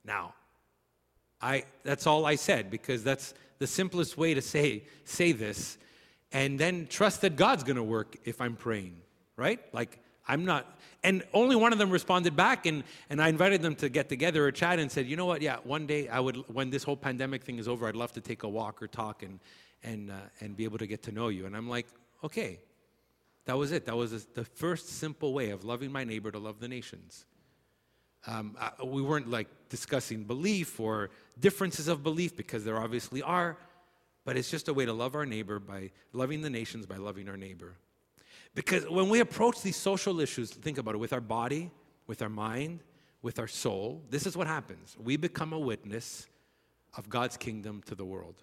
Now, 0.04 0.35
I, 1.40 1.64
that's 1.85 2.07
all 2.07 2.26
I 2.26 2.37
said 2.37 2.70
because 2.70 3.04
that's 3.04 3.35
the 3.59 3.66
simplest 3.66 4.16
way 4.16 4.35
to 4.35 4.42
say, 4.42 4.85
say 5.04 5.33
this, 5.33 5.78
and 6.33 6.59
then 6.59 6.87
trust 6.88 7.22
that 7.22 7.37
God's 7.37 7.64
going 7.64 7.76
to 7.76 7.83
work 7.83 8.16
if 8.24 8.40
I'm 8.40 8.57
praying, 8.57 8.96
right? 9.37 9.61
Like, 9.72 10.00
I'm 10.29 10.45
not, 10.45 10.79
and 11.03 11.25
only 11.33 11.57
one 11.57 11.73
of 11.73 11.79
them 11.79 11.91
responded 11.91 12.37
back, 12.37 12.67
and, 12.67 12.85
and 13.09 13.21
I 13.21 13.29
invited 13.29 13.62
them 13.62 13.75
to 13.77 13.88
get 13.88 14.09
together 14.09 14.47
or 14.47 14.53
chat 14.53 14.79
and 14.79 14.93
said, 14.93 15.07
you 15.07 15.17
know 15.17 15.27
what, 15.27 15.41
yeah, 15.43 15.57
one 15.64 15.87
day 15.87 16.09
I 16.09 16.21
would, 16.21 16.37
when 16.53 16.71
this 16.71 16.85
whole 16.85 16.97
pandemic 16.97 17.45
thing 17.45 17.59
is 17.59 17.67
over, 17.67 17.88
I'd 17.88 17.97
love 17.97 18.12
to 18.12 18.21
take 18.21 18.43
a 18.43 18.49
walk 18.49 18.83
or 18.83 18.88
talk 18.88 19.23
and, 19.23 19.41
and, 19.83 20.11
uh, 20.11 20.14
and 20.41 20.57
be 20.57 20.64
able 20.64 20.79
to 20.79 20.87
get 20.87 21.03
to 21.05 21.12
know 21.12 21.29
you. 21.29 21.47
And 21.47 21.57
I'm 21.57 21.69
like, 21.69 21.87
okay, 22.23 22.61
that 23.47 23.57
was 23.57 23.73
it. 23.73 23.87
That 23.87 23.97
was 23.97 24.27
the 24.27 24.45
first 24.45 24.88
simple 24.91 25.33
way 25.33 25.51
of 25.51 25.64
loving 25.64 25.91
my 25.91 26.05
neighbor 26.05 26.31
to 26.31 26.38
love 26.38 26.61
the 26.61 26.69
nations. 26.69 27.25
Um, 28.27 28.57
I, 28.61 28.85
we 28.85 29.01
weren't 29.01 29.31
like 29.31 29.49
discussing 29.71 30.25
belief 30.25 30.79
or 30.79 31.11
differences 31.41 31.88
of 31.88 32.03
belief 32.03 32.37
because 32.37 32.64
there 32.64 32.77
obviously 32.77 33.23
are, 33.23 33.57
but 34.25 34.37
it's 34.37 34.51
just 34.51 34.69
a 34.69 34.75
way 34.75 34.85
to 34.85 34.93
love 34.93 35.14
our 35.14 35.25
neighbor 35.25 35.59
by 35.59 35.93
loving 36.12 36.43
the 36.43 36.51
nations 36.51 36.85
by 36.85 36.97
loving 36.97 37.29
our 37.29 37.37
neighbor. 37.38 37.77
Because 38.54 38.88
when 38.88 39.08
we 39.08 39.20
approach 39.20 39.62
these 39.62 39.76
social 39.76 40.20
issues, 40.20 40.50
think 40.50 40.78
about 40.78 40.94
it 40.94 40.98
with 40.98 41.12
our 41.12 41.20
body, 41.20 41.70
with 42.06 42.22
our 42.22 42.28
mind, 42.28 42.80
with 43.22 43.38
our 43.38 43.46
soul, 43.46 44.02
this 44.11 44.26
is 44.26 44.37
what 44.37 44.46
happens. 44.46 44.96
We 44.98 45.16
become 45.16 45.52
a 45.52 45.58
witness 45.58 46.26
of 46.96 47.08
God's 47.08 47.37
kingdom 47.37 47.82
to 47.87 47.94
the 47.94 48.04
world. 48.04 48.42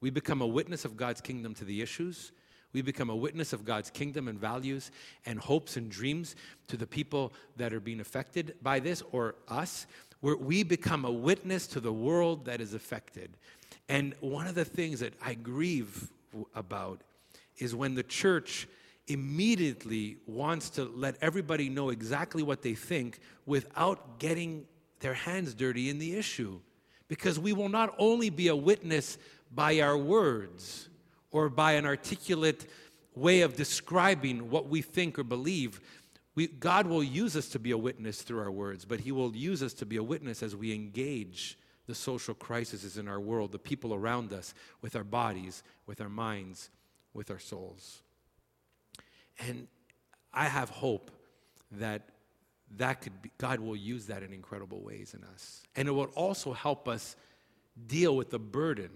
We 0.00 0.10
become 0.10 0.42
a 0.42 0.46
witness 0.46 0.84
of 0.84 0.96
God's 0.96 1.20
kingdom 1.20 1.54
to 1.54 1.64
the 1.64 1.80
issues. 1.80 2.32
We 2.72 2.82
become 2.82 3.08
a 3.08 3.16
witness 3.16 3.52
of 3.52 3.64
God's 3.64 3.90
kingdom 3.90 4.28
and 4.28 4.38
values 4.38 4.90
and 5.24 5.38
hopes 5.38 5.76
and 5.76 5.90
dreams 5.90 6.36
to 6.68 6.76
the 6.76 6.86
people 6.86 7.32
that 7.56 7.72
are 7.72 7.80
being 7.80 8.00
affected 8.00 8.54
by 8.62 8.80
this 8.80 9.02
or 9.12 9.36
us. 9.48 9.86
Where 10.20 10.36
we 10.36 10.62
become 10.62 11.04
a 11.04 11.10
witness 11.10 11.66
to 11.68 11.80
the 11.80 11.92
world 11.92 12.44
that 12.46 12.60
is 12.60 12.74
affected. 12.74 13.36
And 13.88 14.14
one 14.20 14.46
of 14.46 14.54
the 14.54 14.64
things 14.64 15.00
that 15.00 15.14
I 15.24 15.34
grieve 15.34 16.10
about 16.54 17.00
is 17.58 17.74
when 17.74 17.94
the 17.94 18.02
church 18.02 18.68
immediately 19.08 20.16
wants 20.26 20.70
to 20.70 20.84
let 20.84 21.16
everybody 21.20 21.68
know 21.68 21.90
exactly 21.90 22.42
what 22.42 22.62
they 22.62 22.74
think 22.74 23.20
without 23.44 24.18
getting 24.18 24.66
their 25.00 25.14
hands 25.14 25.54
dirty 25.54 25.88
in 25.90 25.98
the 25.98 26.16
issue. 26.16 26.58
Because 27.08 27.38
we 27.38 27.52
will 27.52 27.68
not 27.68 27.94
only 27.98 28.30
be 28.30 28.48
a 28.48 28.56
witness 28.56 29.16
by 29.54 29.80
our 29.80 29.96
words 29.96 30.88
or 31.30 31.48
by 31.48 31.72
an 31.72 31.86
articulate 31.86 32.68
way 33.14 33.42
of 33.42 33.56
describing 33.56 34.50
what 34.50 34.68
we 34.68 34.82
think 34.82 35.18
or 35.18 35.24
believe. 35.24 35.80
We, 36.34 36.48
God 36.48 36.86
will 36.86 37.04
use 37.04 37.36
us 37.36 37.48
to 37.50 37.58
be 37.58 37.70
a 37.70 37.78
witness 37.78 38.22
through 38.22 38.40
our 38.40 38.50
words, 38.50 38.84
but 38.84 39.00
He 39.00 39.12
will 39.12 39.34
use 39.34 39.62
us 39.62 39.72
to 39.74 39.86
be 39.86 39.96
a 39.96 40.02
witness 40.02 40.42
as 40.42 40.54
we 40.56 40.74
engage 40.74 41.58
the 41.86 41.94
social 41.94 42.34
crises 42.34 42.98
in 42.98 43.08
our 43.08 43.20
world, 43.20 43.52
the 43.52 43.58
people 43.58 43.94
around 43.94 44.32
us, 44.32 44.52
with 44.82 44.96
our 44.96 45.04
bodies, 45.04 45.62
with 45.86 46.00
our 46.00 46.08
minds, 46.08 46.70
with 47.14 47.30
our 47.30 47.38
souls. 47.38 48.02
And 49.38 49.68
I 50.32 50.46
have 50.46 50.70
hope 50.70 51.10
that 51.72 52.08
that 52.76 53.00
could 53.00 53.22
be, 53.22 53.30
God 53.38 53.60
will 53.60 53.76
use 53.76 54.06
that 54.06 54.22
in 54.22 54.32
incredible 54.32 54.82
ways 54.82 55.14
in 55.14 55.24
us. 55.24 55.62
And 55.76 55.88
it 55.88 55.92
will 55.92 56.10
also 56.14 56.52
help 56.52 56.88
us 56.88 57.16
deal 57.86 58.16
with 58.16 58.30
the 58.30 58.38
burden, 58.38 58.90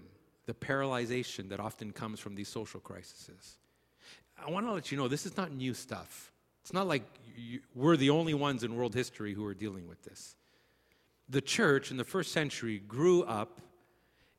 the 0.45 0.53
paralyzation 0.53 1.49
that 1.49 1.59
often 1.59 1.91
comes 1.91 2.19
from 2.19 2.35
these 2.35 2.49
social 2.49 2.79
crises. 2.79 3.57
I 4.43 4.49
want 4.49 4.65
to 4.65 4.73
let 4.73 4.91
you 4.91 4.97
know 4.97 5.07
this 5.07 5.25
is 5.25 5.37
not 5.37 5.51
new 5.53 5.73
stuff. 5.73 6.31
It's 6.61 6.73
not 6.73 6.87
like 6.87 7.03
you, 7.35 7.61
we're 7.75 7.97
the 7.97 8.09
only 8.09 8.33
ones 8.33 8.63
in 8.63 8.75
world 8.75 8.93
history 8.93 9.33
who 9.33 9.45
are 9.45 9.53
dealing 9.53 9.87
with 9.87 10.03
this. 10.03 10.35
The 11.29 11.41
church 11.41 11.91
in 11.91 11.97
the 11.97 12.03
first 12.03 12.31
century 12.31 12.79
grew 12.79 13.23
up 13.23 13.61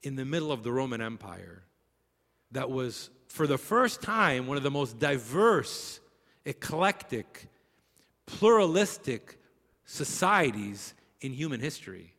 in 0.03 0.17
the 0.17 0.25
middle 0.25 0.53
of 0.53 0.63
the 0.63 0.73
Roman 0.73 1.01
Empire 1.01 1.63
that 2.51 2.71
was 2.71 3.11
for 3.33 3.47
the 3.47 3.57
first 3.57 4.03
time, 4.03 4.47
one 4.47 4.59
of 4.59 4.63
the 4.63 4.71
most 4.71 4.99
diverse, 4.99 6.01
eclectic, 6.45 7.49
pluralistic 8.27 9.39
societies 9.87 10.93
in 11.23 11.33
human 11.33 11.59
history. 11.59 12.13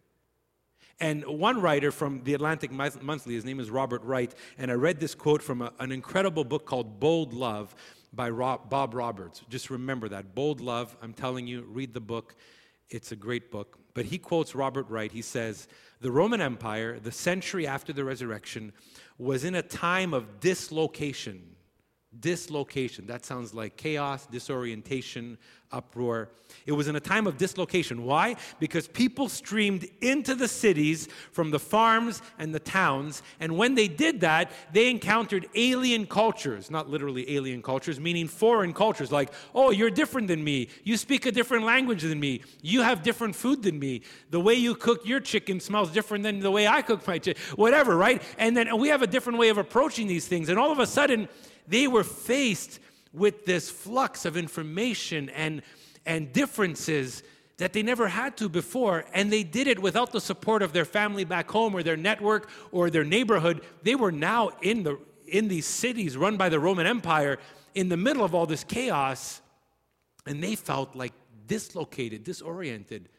And 0.99 1.23
one 1.25 1.61
writer 1.61 1.91
from 1.91 2.23
the 2.23 2.33
Atlantic 2.33 2.71
Monthly, 2.71 3.35
his 3.35 3.45
name 3.45 3.59
is 3.59 3.69
Robert 3.69 4.03
Wright, 4.03 4.33
and 4.57 4.71
I 4.71 4.73
read 4.73 4.99
this 4.99 5.13
quote 5.13 5.43
from 5.43 5.61
a, 5.61 5.71
an 5.77 5.91
incredible 5.91 6.43
book 6.43 6.65
called 6.65 6.99
Bold 6.99 7.31
Love 7.31 7.75
by 8.11 8.31
Rob, 8.31 8.71
Bob 8.71 8.95
Roberts. 8.95 9.43
Just 9.49 9.69
remember 9.69 10.09
that. 10.09 10.33
Bold 10.33 10.61
Love, 10.61 10.97
I'm 10.99 11.13
telling 11.13 11.45
you, 11.45 11.61
read 11.69 11.93
the 11.93 12.01
book. 12.01 12.35
It's 12.89 13.11
a 13.11 13.15
great 13.15 13.51
book. 13.51 13.77
But 13.93 14.05
he 14.05 14.17
quotes 14.17 14.55
Robert 14.55 14.89
Wright. 14.89 15.11
He 15.11 15.21
says, 15.21 15.67
The 16.01 16.11
Roman 16.11 16.41
Empire, 16.41 16.99
the 16.99 17.11
century 17.11 17.67
after 17.67 17.93
the 17.93 18.03
resurrection, 18.03 18.73
was 19.17 19.43
in 19.43 19.55
a 19.55 19.61
time 19.61 20.13
of 20.13 20.39
dislocation, 20.39 21.55
dislocation. 22.19 23.07
That 23.07 23.25
sounds 23.25 23.53
like 23.53 23.77
chaos, 23.77 24.25
disorientation, 24.27 25.37
uproar. 25.73 26.29
It 26.67 26.71
was 26.71 26.87
in 26.87 26.95
a 26.95 26.99
time 26.99 27.25
of 27.25 27.37
dislocation. 27.37 28.03
Why? 28.03 28.35
Because 28.59 28.87
people 28.87 29.27
streamed 29.27 29.87
into 30.01 30.35
the 30.35 30.47
cities 30.47 31.09
from 31.31 31.49
the 31.49 31.59
farms 31.59 32.21
and 32.37 32.53
the 32.53 32.59
towns. 32.59 33.23
And 33.39 33.57
when 33.57 33.73
they 33.73 33.87
did 33.87 34.21
that, 34.21 34.51
they 34.71 34.89
encountered 34.89 35.47
alien 35.55 36.05
cultures, 36.05 36.69
not 36.69 36.89
literally 36.89 37.35
alien 37.35 37.63
cultures, 37.63 37.99
meaning 37.99 38.27
foreign 38.27 38.71
cultures, 38.71 39.11
like, 39.11 39.33
oh, 39.55 39.71
you're 39.71 39.89
different 39.89 40.27
than 40.27 40.43
me. 40.43 40.69
You 40.83 40.95
speak 40.95 41.25
a 41.25 41.31
different 41.31 41.65
language 41.65 42.03
than 42.03 42.19
me. 42.19 42.43
You 42.61 42.83
have 42.83 43.01
different 43.01 43.35
food 43.35 43.63
than 43.63 43.79
me. 43.79 44.03
The 44.29 44.39
way 44.39 44.53
you 44.53 44.75
cook 44.75 45.07
your 45.07 45.19
chicken 45.19 45.59
smells 45.59 45.91
different 45.91 46.23
than 46.23 46.39
the 46.39 46.51
way 46.51 46.67
I 46.67 46.83
cook 46.83 47.05
my 47.07 47.17
chicken, 47.17 47.41
whatever, 47.55 47.97
right? 47.97 48.21
And 48.37 48.55
then 48.55 48.77
we 48.77 48.89
have 48.89 49.01
a 49.01 49.07
different 49.07 49.39
way 49.39 49.49
of 49.49 49.57
approaching 49.57 50.07
these 50.07 50.27
things. 50.27 50.49
And 50.49 50.59
all 50.59 50.71
of 50.71 50.77
a 50.79 50.85
sudden, 50.85 51.27
they 51.67 51.87
were 51.87 52.03
faced 52.03 52.79
with 53.13 53.45
this 53.45 53.69
flux 53.69 54.25
of 54.25 54.35
information 54.35 55.29
and, 55.29 55.61
and 56.05 56.33
differences 56.33 57.23
that 57.57 57.73
they 57.73 57.83
never 57.83 58.07
had 58.07 58.35
to 58.37 58.49
before, 58.49 59.05
and 59.13 59.31
they 59.31 59.43
did 59.43 59.67
it 59.67 59.79
without 59.79 60.11
the 60.11 60.19
support 60.19 60.61
of 60.63 60.73
their 60.73 60.85
family 60.85 61.23
back 61.23 61.49
home 61.49 61.75
or 61.75 61.83
their 61.83 61.95
network 61.95 62.49
or 62.71 62.89
their 62.89 63.03
neighborhood. 63.03 63.61
They 63.83 63.95
were 63.95 64.11
now 64.11 64.49
in, 64.61 64.83
the, 64.83 64.97
in 65.27 65.47
these 65.47 65.67
cities 65.67 66.17
run 66.17 66.35
by 66.35 66.49
the 66.49 66.59
Roman 66.59 66.87
Empire 66.87 67.37
in 67.75 67.89
the 67.89 67.97
middle 67.97 68.23
of 68.23 68.33
all 68.33 68.47
this 68.47 68.63
chaos, 68.63 69.41
and 70.25 70.43
they 70.43 70.55
felt 70.55 70.95
like 70.95 71.13
dislocated, 71.45 72.23
disoriented. 72.23 73.09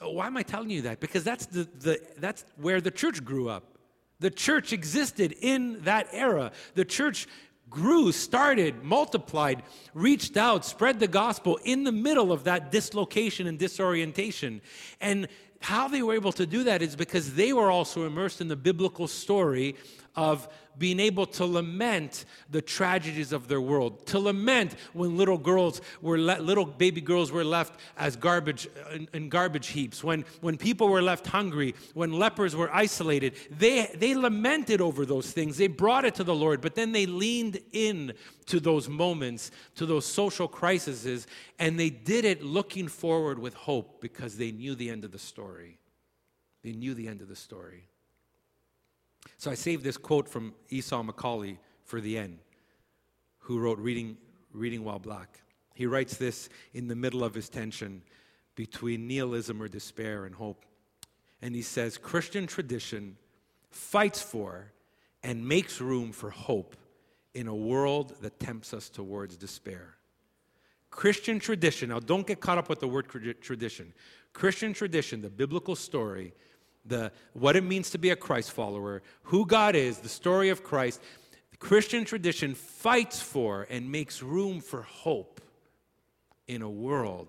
Why 0.00 0.26
am 0.26 0.36
I 0.36 0.42
telling 0.42 0.70
you 0.70 0.82
that? 0.82 1.00
Because 1.00 1.24
that's, 1.24 1.46
the, 1.46 1.66
the, 1.80 2.00
that's 2.18 2.44
where 2.56 2.82
the 2.82 2.90
church 2.90 3.24
grew 3.24 3.48
up. 3.48 3.78
The 4.20 4.30
church 4.30 4.72
existed 4.72 5.34
in 5.40 5.82
that 5.82 6.08
era. 6.12 6.52
The 6.74 6.84
church 6.84 7.26
grew, 7.70 8.12
started, 8.12 8.82
multiplied, 8.82 9.62
reached 9.94 10.36
out, 10.36 10.64
spread 10.64 11.00
the 11.00 11.08
gospel 11.08 11.58
in 11.64 11.84
the 11.84 11.92
middle 11.92 12.32
of 12.32 12.44
that 12.44 12.70
dislocation 12.70 13.46
and 13.46 13.58
disorientation. 13.58 14.60
And 15.00 15.28
how 15.60 15.88
they 15.88 16.02
were 16.02 16.14
able 16.14 16.32
to 16.32 16.46
do 16.46 16.64
that 16.64 16.82
is 16.82 16.96
because 16.96 17.34
they 17.34 17.52
were 17.52 17.70
also 17.70 18.06
immersed 18.06 18.40
in 18.40 18.48
the 18.48 18.56
biblical 18.56 19.08
story 19.08 19.74
of 20.16 20.48
being 20.78 21.00
able 21.00 21.26
to 21.26 21.44
lament 21.44 22.24
the 22.50 22.60
tragedies 22.60 23.32
of 23.32 23.48
their 23.48 23.60
world, 23.60 24.06
to 24.06 24.18
lament 24.18 24.74
when 24.92 25.16
little 25.16 25.38
girls 25.38 25.80
were 26.02 26.18
le- 26.18 26.40
little 26.40 26.64
baby 26.64 27.00
girls 27.00 27.32
were 27.32 27.44
left 27.44 27.80
as 27.96 28.16
garbage 28.16 28.68
in, 28.92 29.08
in, 29.14 29.28
garbage 29.28 29.68
heaps, 29.68 30.04
when 30.04 30.24
when 30.40 30.56
people 30.56 30.88
were 30.88 31.02
left 31.02 31.26
hungry, 31.26 31.74
when 31.94 32.12
lepers 32.12 32.54
were 32.54 32.72
isolated. 32.74 33.34
They 33.50 33.90
they 33.94 34.14
lamented 34.14 34.80
over 34.80 35.06
those 35.06 35.30
things. 35.30 35.56
They 35.56 35.68
brought 35.68 36.04
it 36.04 36.14
to 36.16 36.24
the 36.24 36.34
Lord, 36.34 36.60
but 36.60 36.74
then 36.74 36.92
they 36.92 37.06
leaned 37.06 37.58
in 37.72 38.12
to 38.46 38.60
those 38.60 38.88
moments, 38.88 39.50
to 39.76 39.86
those 39.86 40.06
social 40.06 40.46
crises, 40.46 41.26
and 41.58 41.80
they 41.80 41.90
did 41.90 42.24
it 42.24 42.42
looking 42.42 42.88
forward 42.88 43.38
with 43.38 43.54
hope 43.54 44.00
because 44.00 44.36
they 44.36 44.52
knew 44.52 44.74
the 44.74 44.90
end 44.90 45.04
of 45.04 45.10
the 45.10 45.18
story. 45.18 45.78
They 46.62 46.72
knew 46.72 46.94
the 46.94 47.08
end 47.08 47.22
of 47.22 47.28
the 47.28 47.36
story. 47.36 47.88
So 49.38 49.50
I 49.50 49.54
saved 49.54 49.84
this 49.84 49.96
quote 49.96 50.28
from 50.28 50.54
Esau 50.70 51.02
McCaulley 51.02 51.58
for 51.84 52.00
the 52.00 52.18
end, 52.18 52.38
who 53.38 53.58
wrote 53.58 53.78
Reading, 53.78 54.16
Reading 54.52 54.84
While 54.84 54.98
Black. 54.98 55.40
He 55.74 55.86
writes 55.86 56.16
this 56.16 56.48
in 56.72 56.88
the 56.88 56.96
middle 56.96 57.22
of 57.22 57.34
his 57.34 57.48
tension 57.48 58.02
between 58.54 59.06
nihilism 59.06 59.62
or 59.62 59.68
despair 59.68 60.24
and 60.24 60.34
hope. 60.34 60.64
And 61.42 61.54
he 61.54 61.62
says 61.62 61.98
Christian 61.98 62.46
tradition 62.46 63.16
fights 63.70 64.22
for 64.22 64.72
and 65.22 65.46
makes 65.46 65.80
room 65.80 66.12
for 66.12 66.30
hope 66.30 66.76
in 67.34 67.46
a 67.46 67.54
world 67.54 68.14
that 68.22 68.40
tempts 68.40 68.72
us 68.72 68.88
towards 68.88 69.36
despair. 69.36 69.96
Christian 70.88 71.38
tradition, 71.38 71.90
now 71.90 72.00
don't 72.00 72.26
get 72.26 72.40
caught 72.40 72.56
up 72.56 72.70
with 72.70 72.80
the 72.80 72.88
word 72.88 73.06
tradition. 73.42 73.92
Christian 74.32 74.72
tradition, 74.72 75.20
the 75.20 75.28
biblical 75.28 75.76
story, 75.76 76.32
the, 76.88 77.12
what 77.32 77.56
it 77.56 77.64
means 77.64 77.90
to 77.90 77.98
be 77.98 78.10
a 78.10 78.16
Christ 78.16 78.52
follower, 78.52 79.02
who 79.24 79.46
God 79.46 79.74
is, 79.74 79.98
the 79.98 80.08
story 80.08 80.48
of 80.48 80.62
Christ, 80.62 81.00
the 81.50 81.56
Christian 81.56 82.04
tradition 82.04 82.54
fights 82.54 83.20
for 83.20 83.66
and 83.70 83.90
makes 83.90 84.22
room 84.22 84.60
for 84.60 84.82
hope 84.82 85.40
in 86.46 86.62
a 86.62 86.70
world 86.70 87.28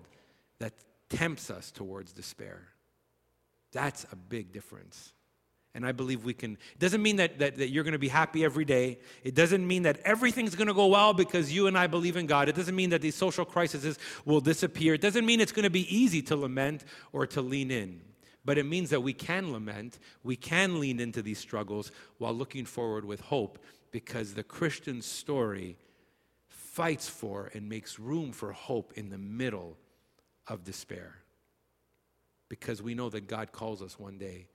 that 0.58 0.72
tempts 1.08 1.50
us 1.50 1.70
towards 1.70 2.12
despair. 2.12 2.68
That's 3.72 4.06
a 4.12 4.16
big 4.16 4.52
difference. 4.52 5.12
And 5.74 5.86
I 5.86 5.92
believe 5.92 6.24
we 6.24 6.34
can. 6.34 6.52
It 6.52 6.78
doesn't 6.78 7.02
mean 7.02 7.16
that, 7.16 7.38
that, 7.38 7.56
that 7.56 7.68
you're 7.68 7.84
going 7.84 7.92
to 7.92 7.98
be 7.98 8.08
happy 8.08 8.42
every 8.42 8.64
day. 8.64 8.98
It 9.22 9.34
doesn't 9.34 9.64
mean 9.64 9.82
that 9.82 10.00
everything's 10.04 10.54
going 10.54 10.68
to 10.68 10.74
go 10.74 10.86
well 10.86 11.12
because 11.12 11.52
you 11.52 11.66
and 11.66 11.76
I 11.76 11.86
believe 11.86 12.16
in 12.16 12.26
God. 12.26 12.48
It 12.48 12.56
doesn't 12.56 12.74
mean 12.74 12.90
that 12.90 13.02
these 13.02 13.14
social 13.14 13.44
crises 13.44 13.98
will 14.24 14.40
disappear. 14.40 14.94
It 14.94 15.00
doesn't 15.00 15.26
mean 15.26 15.40
it's 15.40 15.52
going 15.52 15.64
to 15.64 15.70
be 15.70 15.94
easy 15.94 16.22
to 16.22 16.36
lament 16.36 16.84
or 17.12 17.26
to 17.28 17.42
lean 17.42 17.70
in. 17.70 18.00
But 18.44 18.58
it 18.58 18.64
means 18.64 18.90
that 18.90 19.02
we 19.02 19.12
can 19.12 19.52
lament, 19.52 19.98
we 20.22 20.36
can 20.36 20.80
lean 20.80 21.00
into 21.00 21.22
these 21.22 21.38
struggles 21.38 21.92
while 22.18 22.32
looking 22.32 22.64
forward 22.64 23.04
with 23.04 23.20
hope 23.20 23.58
because 23.90 24.34
the 24.34 24.42
Christian 24.42 25.02
story 25.02 25.76
fights 26.48 27.08
for 27.08 27.50
and 27.54 27.68
makes 27.68 27.98
room 27.98 28.32
for 28.32 28.52
hope 28.52 28.92
in 28.94 29.10
the 29.10 29.18
middle 29.18 29.76
of 30.46 30.64
despair. 30.64 31.16
Because 32.48 32.80
we 32.80 32.94
know 32.94 33.10
that 33.10 33.26
God 33.26 33.52
calls 33.52 33.82
us 33.82 33.98
one 33.98 34.16
day 34.16 34.46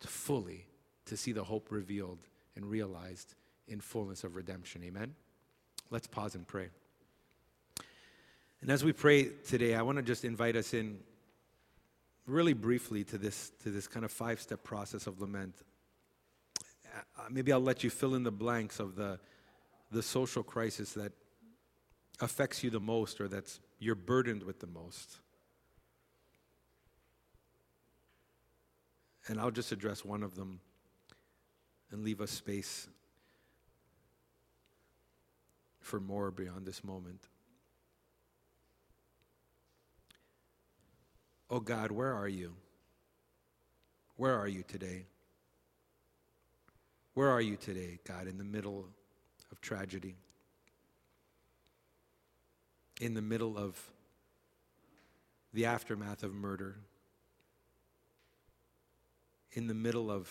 to 0.00 0.08
fully 0.08 0.66
to 1.06 1.16
see 1.16 1.32
the 1.32 1.44
hope 1.44 1.70
revealed 1.70 2.18
and 2.56 2.64
realized 2.64 3.34
in 3.68 3.80
fullness 3.80 4.24
of 4.24 4.36
redemption. 4.36 4.82
Amen. 4.84 5.14
Let's 5.90 6.06
pause 6.06 6.34
and 6.34 6.46
pray. 6.46 6.68
And 8.60 8.70
as 8.70 8.82
we 8.82 8.92
pray 8.92 9.30
today, 9.46 9.74
I 9.74 9.82
want 9.82 9.96
to 9.96 10.02
just 10.02 10.24
invite 10.24 10.56
us 10.56 10.72
in 10.72 10.98
really 12.26 12.52
briefly 12.52 13.04
to 13.04 13.18
this, 13.18 13.52
to 13.62 13.70
this 13.70 13.86
kind 13.86 14.04
of 14.04 14.10
five 14.10 14.40
step 14.40 14.62
process 14.62 15.06
of 15.06 15.20
lament. 15.20 15.54
Uh, 16.94 17.22
maybe 17.30 17.52
I'll 17.52 17.60
let 17.60 17.84
you 17.84 17.90
fill 17.90 18.14
in 18.14 18.22
the 18.22 18.32
blanks 18.32 18.80
of 18.80 18.96
the, 18.96 19.18
the 19.90 20.02
social 20.02 20.42
crisis 20.42 20.92
that 20.92 21.12
affects 22.20 22.62
you 22.62 22.70
the 22.70 22.80
most 22.80 23.20
or 23.20 23.28
that's 23.28 23.60
you're 23.78 23.94
burdened 23.94 24.42
with 24.42 24.60
the 24.60 24.66
most. 24.66 25.18
And 29.26 29.40
I'll 29.40 29.50
just 29.50 29.72
address 29.72 30.04
one 30.04 30.22
of 30.22 30.34
them 30.34 30.60
and 31.90 32.04
leave 32.04 32.20
us 32.20 32.30
space 32.30 32.88
for 35.80 36.00
more 36.00 36.30
beyond 36.30 36.66
this 36.66 36.82
moment. 36.84 37.28
Oh 41.54 41.60
God, 41.60 41.92
where 41.92 42.12
are 42.12 42.26
you? 42.26 42.52
Where 44.16 44.36
are 44.36 44.48
you 44.48 44.64
today? 44.66 45.04
Where 47.14 47.30
are 47.30 47.40
you 47.40 47.54
today, 47.54 48.00
God, 48.04 48.26
in 48.26 48.38
the 48.38 48.44
middle 48.44 48.88
of 49.52 49.60
tragedy? 49.60 50.16
In 53.00 53.14
the 53.14 53.22
middle 53.22 53.56
of 53.56 53.80
the 55.52 55.66
aftermath 55.66 56.24
of 56.24 56.34
murder? 56.34 56.74
In 59.52 59.68
the 59.68 59.74
middle 59.74 60.10
of 60.10 60.28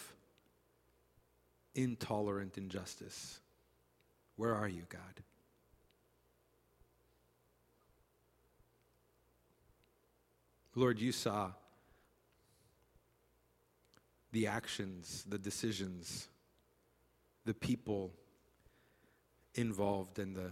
intolerant 1.74 2.57
injustice? 2.57 3.39
Where 4.36 4.53
are 4.53 4.67
you, 4.67 4.82
God? 4.89 5.24
Lord, 10.76 10.99
you 10.99 11.11
saw 11.11 11.51
the 14.32 14.47
actions, 14.47 15.24
the 15.28 15.38
decisions, 15.38 16.28
the 17.45 17.53
people 17.53 18.11
involved 19.55 20.17
in 20.17 20.34
the 20.34 20.51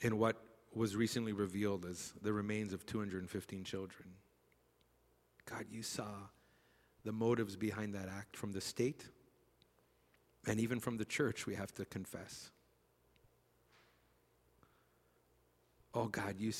in 0.00 0.18
what 0.18 0.36
was 0.74 0.94
recently 0.94 1.32
revealed 1.32 1.86
as 1.86 2.12
the 2.20 2.32
remains 2.32 2.72
of 2.72 2.84
215 2.84 3.64
children. 3.64 4.08
God, 5.48 5.64
you 5.70 5.82
saw 5.82 6.10
the 7.04 7.12
motives 7.12 7.56
behind 7.56 7.94
that 7.94 8.08
act 8.08 8.36
from 8.36 8.52
the 8.52 8.60
state 8.60 9.06
and 10.46 10.60
even 10.60 10.78
from 10.78 10.96
the 10.96 11.04
church, 11.04 11.46
we 11.46 11.54
have 11.54 11.72
to 11.74 11.84
confess. 11.84 12.50
Oh 15.92 16.06
God, 16.06 16.36
you 16.38 16.52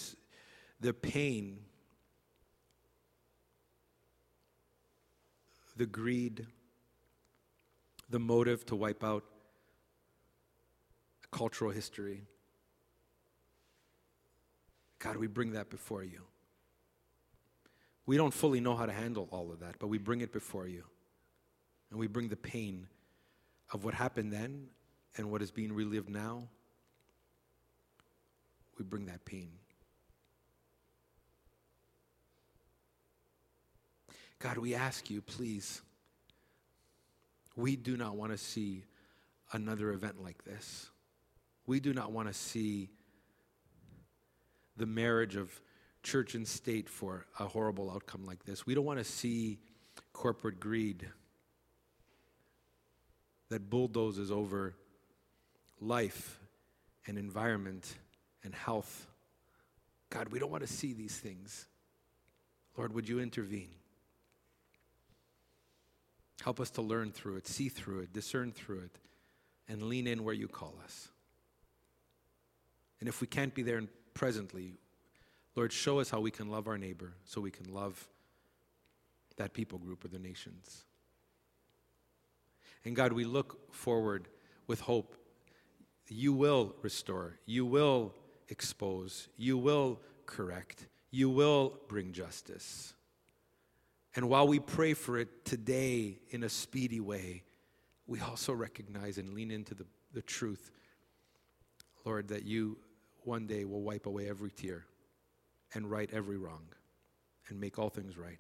the 0.81 0.93
pain, 0.93 1.59
the 5.77 5.87
greed, 5.87 6.47
the 8.11 8.19
motive 8.19 8.65
to 8.67 8.77
wipe 8.77 9.03
out 9.03 9.25
cultural 11.31 11.71
history. 11.71 12.23
God, 14.99 15.17
we 15.17 15.27
bring 15.27 15.53
that 15.53 15.71
before 15.71 16.03
you. 16.03 16.23
We 18.07 18.17
don't 18.17 18.33
fully 18.33 18.61
know 18.61 18.77
how 18.77 18.87
to 18.87 18.93
handle 18.93 19.29
all 19.31 19.51
of 19.51 19.61
that, 19.61 19.77
but 19.79 19.89
we 19.89 19.99
bring 19.99 20.21
it 20.21 20.33
before 20.33 20.67
you. 20.67 20.85
And 21.91 21.99
we 21.99 22.07
bring 22.07 22.29
the 22.29 22.37
pain 22.37 22.87
of 23.73 23.85
what 23.85 23.95
happened 23.95 24.33
then 24.33 24.69
and 25.17 25.31
what 25.31 25.43
is 25.43 25.51
being 25.51 25.73
relived 25.73 26.09
now, 26.09 26.49
we 28.79 28.85
bring 28.85 29.07
that 29.07 29.25
pain. 29.25 29.51
God, 34.39 34.59
we 34.59 34.75
ask 34.75 35.11
you, 35.11 35.23
please, 35.23 35.81
we 37.57 37.77
do 37.77 37.97
not 37.97 38.17
want 38.17 38.33
to 38.33 38.39
see 38.39 38.85
another 39.53 39.91
event 39.91 40.23
like 40.23 40.45
this. 40.45 40.91
We 41.67 41.81
do 41.81 41.93
not 41.93 42.13
want 42.13 42.29
to 42.29 42.35
see 42.35 42.91
the 44.77 44.87
marriage 44.87 45.37
of 45.37 45.51
church 46.03 46.35
and 46.35 46.47
state 46.47 46.89
for 46.89 47.27
a 47.41 47.47
horrible 47.47 47.91
outcome 47.91 48.25
like 48.27 48.45
this. 48.45 48.67
We 48.67 48.75
don't 48.75 48.85
want 48.85 48.99
to 48.99 49.05
see 49.05 49.59
corporate 50.13 50.61
greed 50.61 51.09
that 53.49 53.71
bulldozes 53.71 54.31
over 54.31 54.75
life 55.81 56.39
and 57.07 57.19
environment 57.19 57.95
and 58.45 58.55
health. 58.55 59.07
God, 60.11 60.29
we 60.29 60.39
don't 60.39 60.51
want 60.51 60.67
to 60.67 60.73
see 60.73 60.93
these 60.93 61.19
things. 61.19 61.67
Lord, 62.77 62.93
would 62.93 63.09
you 63.09 63.21
intervene? 63.21 63.71
Help 66.43 66.61
us 66.61 66.71
to 66.71 66.83
learn 66.83 67.13
through 67.13 67.37
it, 67.37 67.47
see 67.47 67.69
through 67.69 68.01
it, 68.01 68.13
discern 68.13 68.53
through 68.53 68.81
it, 68.81 68.99
and 69.69 69.83
lean 69.83 70.07
in 70.07 70.23
where 70.25 70.35
you 70.35 70.49
call 70.49 70.75
us. 70.85 71.09
And 73.01 73.09
if 73.09 73.21
we 73.21 73.27
can't 73.27 73.55
be 73.55 73.63
there 73.63 73.83
presently, 74.15 74.75
Lord, 75.55 75.73
show 75.73 76.01
us 76.01 76.11
how 76.11 76.21
we 76.21 76.31
can 76.31 76.51
love 76.51 76.69
our 76.69 76.79
neighbor 76.79 77.15
so 77.25 77.41
we 77.41 77.51
can 77.51 77.73
love 77.73 78.09
that 79.37 79.55
people 79.55 79.79
group 79.79 80.05
or 80.05 80.09
the 80.09 80.19
nations. 80.19 80.85
And 82.85 82.95
God, 82.95 83.13
we 83.13 83.25
look 83.25 83.75
forward 83.75 84.29
with 84.67 84.81
hope. 84.81 85.17
You 86.09 86.33
will 86.33 86.75
restore, 86.83 87.39
you 87.47 87.67
will 87.67 88.15
expose, 88.49 89.29
you 89.37 89.59
will 89.59 90.01
correct, 90.25 90.87
you 91.11 91.29
will 91.29 91.81
bring 91.89 92.13
justice. 92.13 92.95
And 94.17 94.31
while 94.31 94.49
we 94.49 94.59
pray 94.59 94.95
for 94.95 95.19
it 95.19 95.45
today 95.45 96.19
in 96.31 96.43
a 96.43 96.49
speedy 96.49 97.01
way, 97.01 97.43
we 98.07 98.19
also 98.21 98.55
recognize 98.55 99.19
and 99.19 99.35
lean 99.35 99.51
into 99.51 99.75
the, 99.75 99.85
the 100.15 100.23
truth, 100.23 100.71
Lord, 102.07 102.29
that 102.29 102.45
you 102.45 102.79
one 103.25 103.47
day 103.47 103.67
will 103.67 103.83
wipe 103.83 104.07
away 104.07 104.29
every 104.29 104.51
tear 104.51 104.87
and 105.75 105.91
right 105.91 106.09
every 106.13 106.39
wrong 106.39 106.65
and 107.49 107.61
make 107.61 107.79
all 107.79 107.91
things 107.91 108.17
right. 108.17 108.39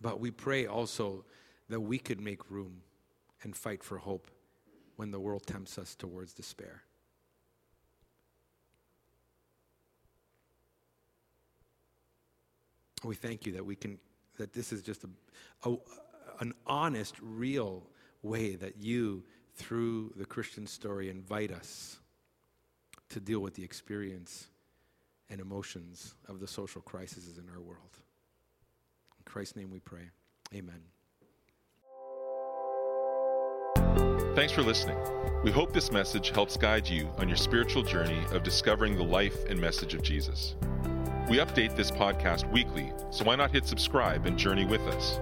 But 0.00 0.20
we 0.20 0.30
pray 0.30 0.66
also 0.66 1.24
that 1.68 1.80
we 1.80 1.98
could 1.98 2.20
make 2.20 2.50
room 2.50 2.82
and 3.42 3.56
fight 3.56 3.82
for 3.82 3.98
hope 3.98 4.30
when 4.96 5.10
the 5.10 5.20
world 5.20 5.46
tempts 5.46 5.76
us 5.76 5.94
towards 5.94 6.34
despair. 6.34 6.84
We 13.04 13.14
thank 13.14 13.46
you 13.46 13.52
that 13.52 13.64
we 13.64 13.76
can 13.76 13.98
that 14.36 14.52
this 14.52 14.72
is 14.72 14.82
just 14.82 15.04
a, 15.04 15.68
a, 15.68 15.76
an 16.40 16.54
honest, 16.66 17.14
real 17.20 17.86
way 18.22 18.56
that 18.56 18.76
you, 18.78 19.22
through 19.54 20.12
the 20.16 20.24
Christian 20.24 20.66
story, 20.66 21.10
invite 21.10 21.52
us 21.52 21.98
to 23.10 23.20
deal 23.20 23.40
with 23.40 23.54
the 23.54 23.62
experience 23.62 24.48
and 25.28 25.40
emotions 25.40 26.14
of 26.28 26.40
the 26.40 26.46
social 26.46 26.80
crises 26.80 27.38
in 27.38 27.48
our 27.50 27.60
world. 27.60 27.98
In 29.18 29.24
Christ's 29.24 29.56
name 29.56 29.70
we 29.70 29.80
pray. 29.80 30.10
Amen. 30.54 30.80
Thanks 34.34 34.52
for 34.52 34.62
listening. 34.62 34.96
We 35.42 35.50
hope 35.50 35.72
this 35.72 35.92
message 35.92 36.30
helps 36.30 36.56
guide 36.56 36.88
you 36.88 37.08
on 37.18 37.28
your 37.28 37.36
spiritual 37.36 37.82
journey 37.82 38.24
of 38.32 38.42
discovering 38.42 38.96
the 38.96 39.04
life 39.04 39.44
and 39.46 39.60
message 39.60 39.94
of 39.94 40.02
Jesus. 40.02 40.54
We 41.30 41.36
update 41.36 41.76
this 41.76 41.92
podcast 41.92 42.50
weekly, 42.50 42.92
so 43.12 43.24
why 43.24 43.36
not 43.36 43.52
hit 43.52 43.64
subscribe 43.64 44.26
and 44.26 44.36
journey 44.36 44.64
with 44.64 44.80
us? 44.80 45.20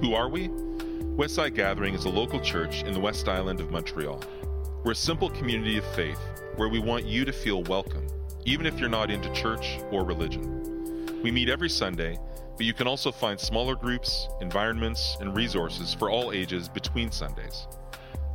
Who 0.00 0.12
are 0.12 0.28
we? 0.28 0.48
Westside 0.48 1.54
Gathering 1.54 1.94
is 1.94 2.04
a 2.04 2.08
local 2.08 2.40
church 2.40 2.82
in 2.82 2.92
the 2.92 2.98
West 2.98 3.28
Island 3.28 3.60
of 3.60 3.70
Montreal. 3.70 4.20
We're 4.82 4.90
a 4.90 4.96
simple 4.96 5.30
community 5.30 5.78
of 5.78 5.84
faith 5.94 6.18
where 6.56 6.68
we 6.68 6.80
want 6.80 7.04
you 7.04 7.24
to 7.24 7.32
feel 7.32 7.62
welcome, 7.62 8.08
even 8.44 8.66
if 8.66 8.80
you're 8.80 8.88
not 8.88 9.08
into 9.08 9.32
church 9.32 9.78
or 9.92 10.04
religion. 10.04 11.22
We 11.22 11.30
meet 11.30 11.48
every 11.48 11.70
Sunday, 11.70 12.18
but 12.56 12.66
you 12.66 12.74
can 12.74 12.88
also 12.88 13.12
find 13.12 13.38
smaller 13.38 13.76
groups, 13.76 14.26
environments, 14.40 15.16
and 15.20 15.36
resources 15.36 15.94
for 15.94 16.10
all 16.10 16.32
ages 16.32 16.68
between 16.68 17.12
Sundays. 17.12 17.68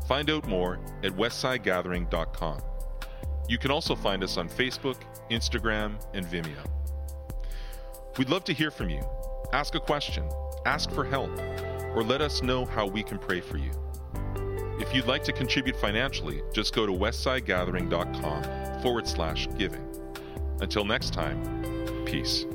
Find 0.08 0.30
out 0.30 0.48
more 0.48 0.80
at 1.04 1.12
westsidegathering.com. 1.12 2.62
You 3.50 3.58
can 3.58 3.70
also 3.70 3.98
find 3.98 4.24
us 4.24 4.38
on 4.38 4.48
Facebook, 4.48 5.02
Instagram, 5.30 6.02
and 6.14 6.26
Vimeo. 6.26 6.81
We'd 8.18 8.30
love 8.30 8.44
to 8.46 8.54
hear 8.54 8.72
from 8.72 8.90
you. 8.90 9.02
Ask 9.54 9.76
a 9.76 9.80
question, 9.80 10.30
ask 10.66 10.92
for 10.92 11.04
help, 11.04 11.32
or 11.96 12.04
let 12.04 12.22
us 12.22 12.42
know 12.42 12.66
how 12.66 12.86
we 12.88 13.04
can 13.04 13.18
pray 13.18 13.42
for 13.42 13.58
you. 13.58 13.72
If 14.80 14.94
you'd 14.94 15.06
like 15.06 15.24
to 15.26 15.34
contribute 15.34 15.76
financially, 15.76 16.42
just 16.54 16.74
go 16.74 16.86
to 16.86 16.92
westsidegathering.com 16.92 18.82
forward 18.82 19.08
slash 19.08 19.48
giving. 19.58 19.88
Until 20.60 20.86
next 20.86 21.14
time, 21.14 22.04
peace. 22.06 22.46